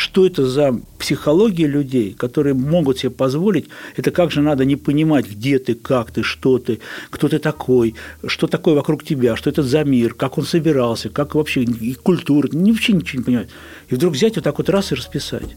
Что 0.00 0.24
это 0.24 0.46
за 0.46 0.80
психология 0.98 1.66
людей, 1.66 2.14
которые 2.14 2.54
могут 2.54 3.00
себе 3.00 3.10
позволить, 3.10 3.66
это 3.96 4.10
как 4.10 4.30
же 4.30 4.40
надо 4.40 4.64
не 4.64 4.76
понимать, 4.76 5.30
где 5.30 5.58
ты, 5.58 5.74
как 5.74 6.10
ты, 6.10 6.22
что 6.22 6.58
ты, 6.58 6.80
кто 7.10 7.28
ты 7.28 7.38
такой, 7.38 7.94
что 8.26 8.46
такое 8.46 8.74
вокруг 8.74 9.04
тебя, 9.04 9.36
что 9.36 9.50
это 9.50 9.62
за 9.62 9.84
мир, 9.84 10.14
как 10.14 10.38
он 10.38 10.46
собирался, 10.46 11.10
как 11.10 11.34
вообще 11.34 11.64
и 11.64 11.92
культура, 11.92 12.48
вообще 12.50 12.94
ничего 12.94 13.18
не 13.18 13.24
понимать. 13.24 13.48
И 13.90 13.94
вдруг 13.94 14.14
взять 14.14 14.36
вот 14.36 14.44
так 14.44 14.56
вот 14.56 14.70
раз 14.70 14.90
и 14.90 14.94
расписать. 14.94 15.54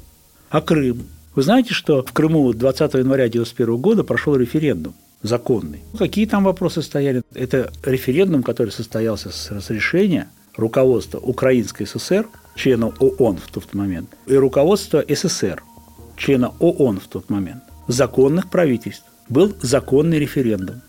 А 0.50 0.60
Крым? 0.60 1.04
Вы 1.36 1.42
знаете, 1.42 1.74
что 1.74 2.04
в 2.04 2.12
Крыму 2.12 2.52
20 2.52 2.82
января 2.96 3.28
1991 3.28 3.78
года 3.78 4.04
прошел 4.04 4.36
референдум 4.36 4.94
законный. 5.22 5.80
Какие 5.98 6.26
там 6.26 6.44
вопросы 6.44 6.82
стояли? 6.82 7.22
Это 7.34 7.72
референдум, 7.86 8.44
который 8.44 8.72
состоялся 8.72 9.30
с 9.30 9.52
разрешения– 9.52 10.28
руководство 10.56 11.20
Украинской 11.20 11.86
ССР, 11.86 12.28
члена 12.56 12.88
ООН 13.00 13.38
в 13.38 13.52
тот 13.52 13.74
момент, 13.74 14.10
и 14.28 14.36
руководство 14.36 15.04
СССР, 15.08 15.64
члена 16.18 16.54
ООН 16.60 17.00
в 17.00 17.08
тот 17.08 17.30
момент, 17.30 17.64
законных 17.88 18.50
правительств, 18.50 19.06
был 19.30 19.54
законный 19.62 20.20
референдум, 20.20 20.82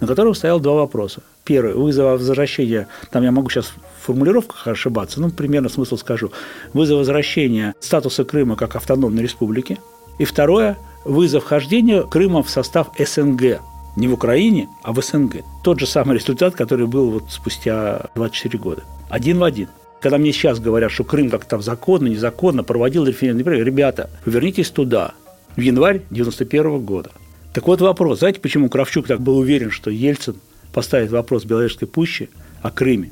на 0.00 0.06
котором 0.06 0.34
стоял 0.34 0.60
два 0.60 0.74
вопроса. 0.74 1.22
Первый– 1.44 1.74
вызов 1.74 2.20
возвращения, 2.20 2.88
там 3.10 3.22
я 3.22 3.32
могу 3.32 3.48
сейчас 3.48 3.66
в 3.66 4.06
формулировках 4.06 4.66
ошибаться, 4.68 5.20
ну, 5.20 5.30
примерно 5.30 5.68
смысл 5.68 5.96
скажу, 5.96 6.30
вызов 6.74 6.98
возвращения 6.98 7.74
статуса 7.80 8.24
Крыма 8.24 8.56
как 8.56 8.76
автономной 8.76 9.22
республики. 9.22 9.78
И 10.18 10.24
второе– 10.24 10.76
вызов 11.04 11.44
вхождения 11.44 12.02
Крыма 12.02 12.42
в 12.42 12.50
состав 12.50 12.90
СНГ, 12.98 13.60
не 13.96 14.08
в 14.08 14.12
Украине, 14.12 14.68
а 14.82 14.92
в 14.92 15.02
СНГ. 15.02 15.44
Тот 15.64 15.80
же 15.80 15.86
самый 15.86 16.18
результат, 16.18 16.54
который 16.54 16.86
был 16.86 17.10
вот 17.10 17.24
спустя 17.30 18.10
24 18.14 18.58
года. 18.58 18.82
Один 19.08 19.38
в 19.38 19.44
один. 19.44 19.68
Когда 20.00 20.18
мне 20.18 20.32
сейчас 20.32 20.60
говорят, 20.60 20.92
что 20.92 21.04
Крым 21.04 21.28
как-то 21.28 21.50
там 21.50 21.62
законно, 21.62 22.06
незаконно 22.06 22.62
проводил 22.62 23.04
референдум, 23.04 23.48
ребята, 23.48 24.10
вернитесь 24.24 24.70
туда, 24.70 25.14
в 25.56 25.60
январь 25.60 26.02
91 26.10 26.80
года. 26.80 27.10
Так 27.52 27.66
вот 27.66 27.80
вопрос, 27.80 28.20
знаете, 28.20 28.40
почему 28.40 28.68
Кравчук 28.68 29.08
так 29.08 29.20
был 29.20 29.38
уверен, 29.38 29.70
что 29.70 29.90
Ельцин 29.90 30.36
поставит 30.72 31.10
вопрос 31.10 31.44
Беловежской 31.44 31.88
пущи 31.88 32.30
о 32.62 32.70
Крыме? 32.70 33.10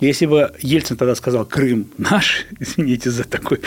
Если 0.00 0.26
бы 0.26 0.52
Ельцин 0.60 0.96
тогда 0.96 1.14
сказал 1.14 1.44
«Крым 1.44 1.86
наш», 1.98 2.46
извините 2.58 3.10
за 3.10 3.24
такой 3.24 3.60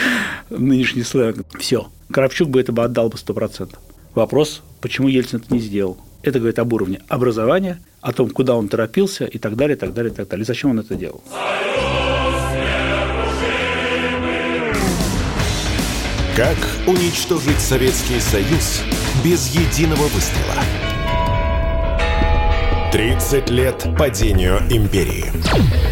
нынешний 0.50 1.02
сленг, 1.02 1.46
все, 1.58 1.88
Кравчук 2.12 2.50
бы 2.50 2.60
это 2.60 2.72
бы 2.72 2.84
отдал 2.84 3.08
бы 3.08 3.16
100%. 3.16 3.74
Вопрос, 4.14 4.62
почему 4.82 5.08
Ельцин 5.08 5.40
это 5.42 5.54
не 5.54 5.60
сделал? 5.60 5.96
Это 6.22 6.38
говорит 6.38 6.58
об 6.58 6.72
уровне 6.72 7.00
образования, 7.08 7.80
о 8.02 8.12
том, 8.12 8.28
куда 8.30 8.56
он 8.56 8.68
торопился 8.68 9.24
и 9.24 9.38
так 9.38 9.56
далее, 9.56 9.76
и 9.76 9.80
так 9.80 9.94
далее, 9.94 10.12
и 10.12 10.14
так 10.14 10.28
далее. 10.28 10.42
И 10.42 10.46
зачем 10.46 10.70
он 10.70 10.80
это 10.80 10.94
делал. 10.94 11.22
Как 16.38 16.56
уничтожить 16.86 17.58
Советский 17.58 18.20
Союз 18.20 18.84
без 19.24 19.48
единого 19.48 20.04
выстрела? 20.04 20.54
30 22.92 23.50
лет 23.50 23.84
падению 23.98 24.60
империи. 24.70 25.32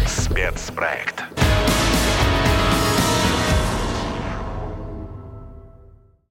Спецпроект. 0.07 1.36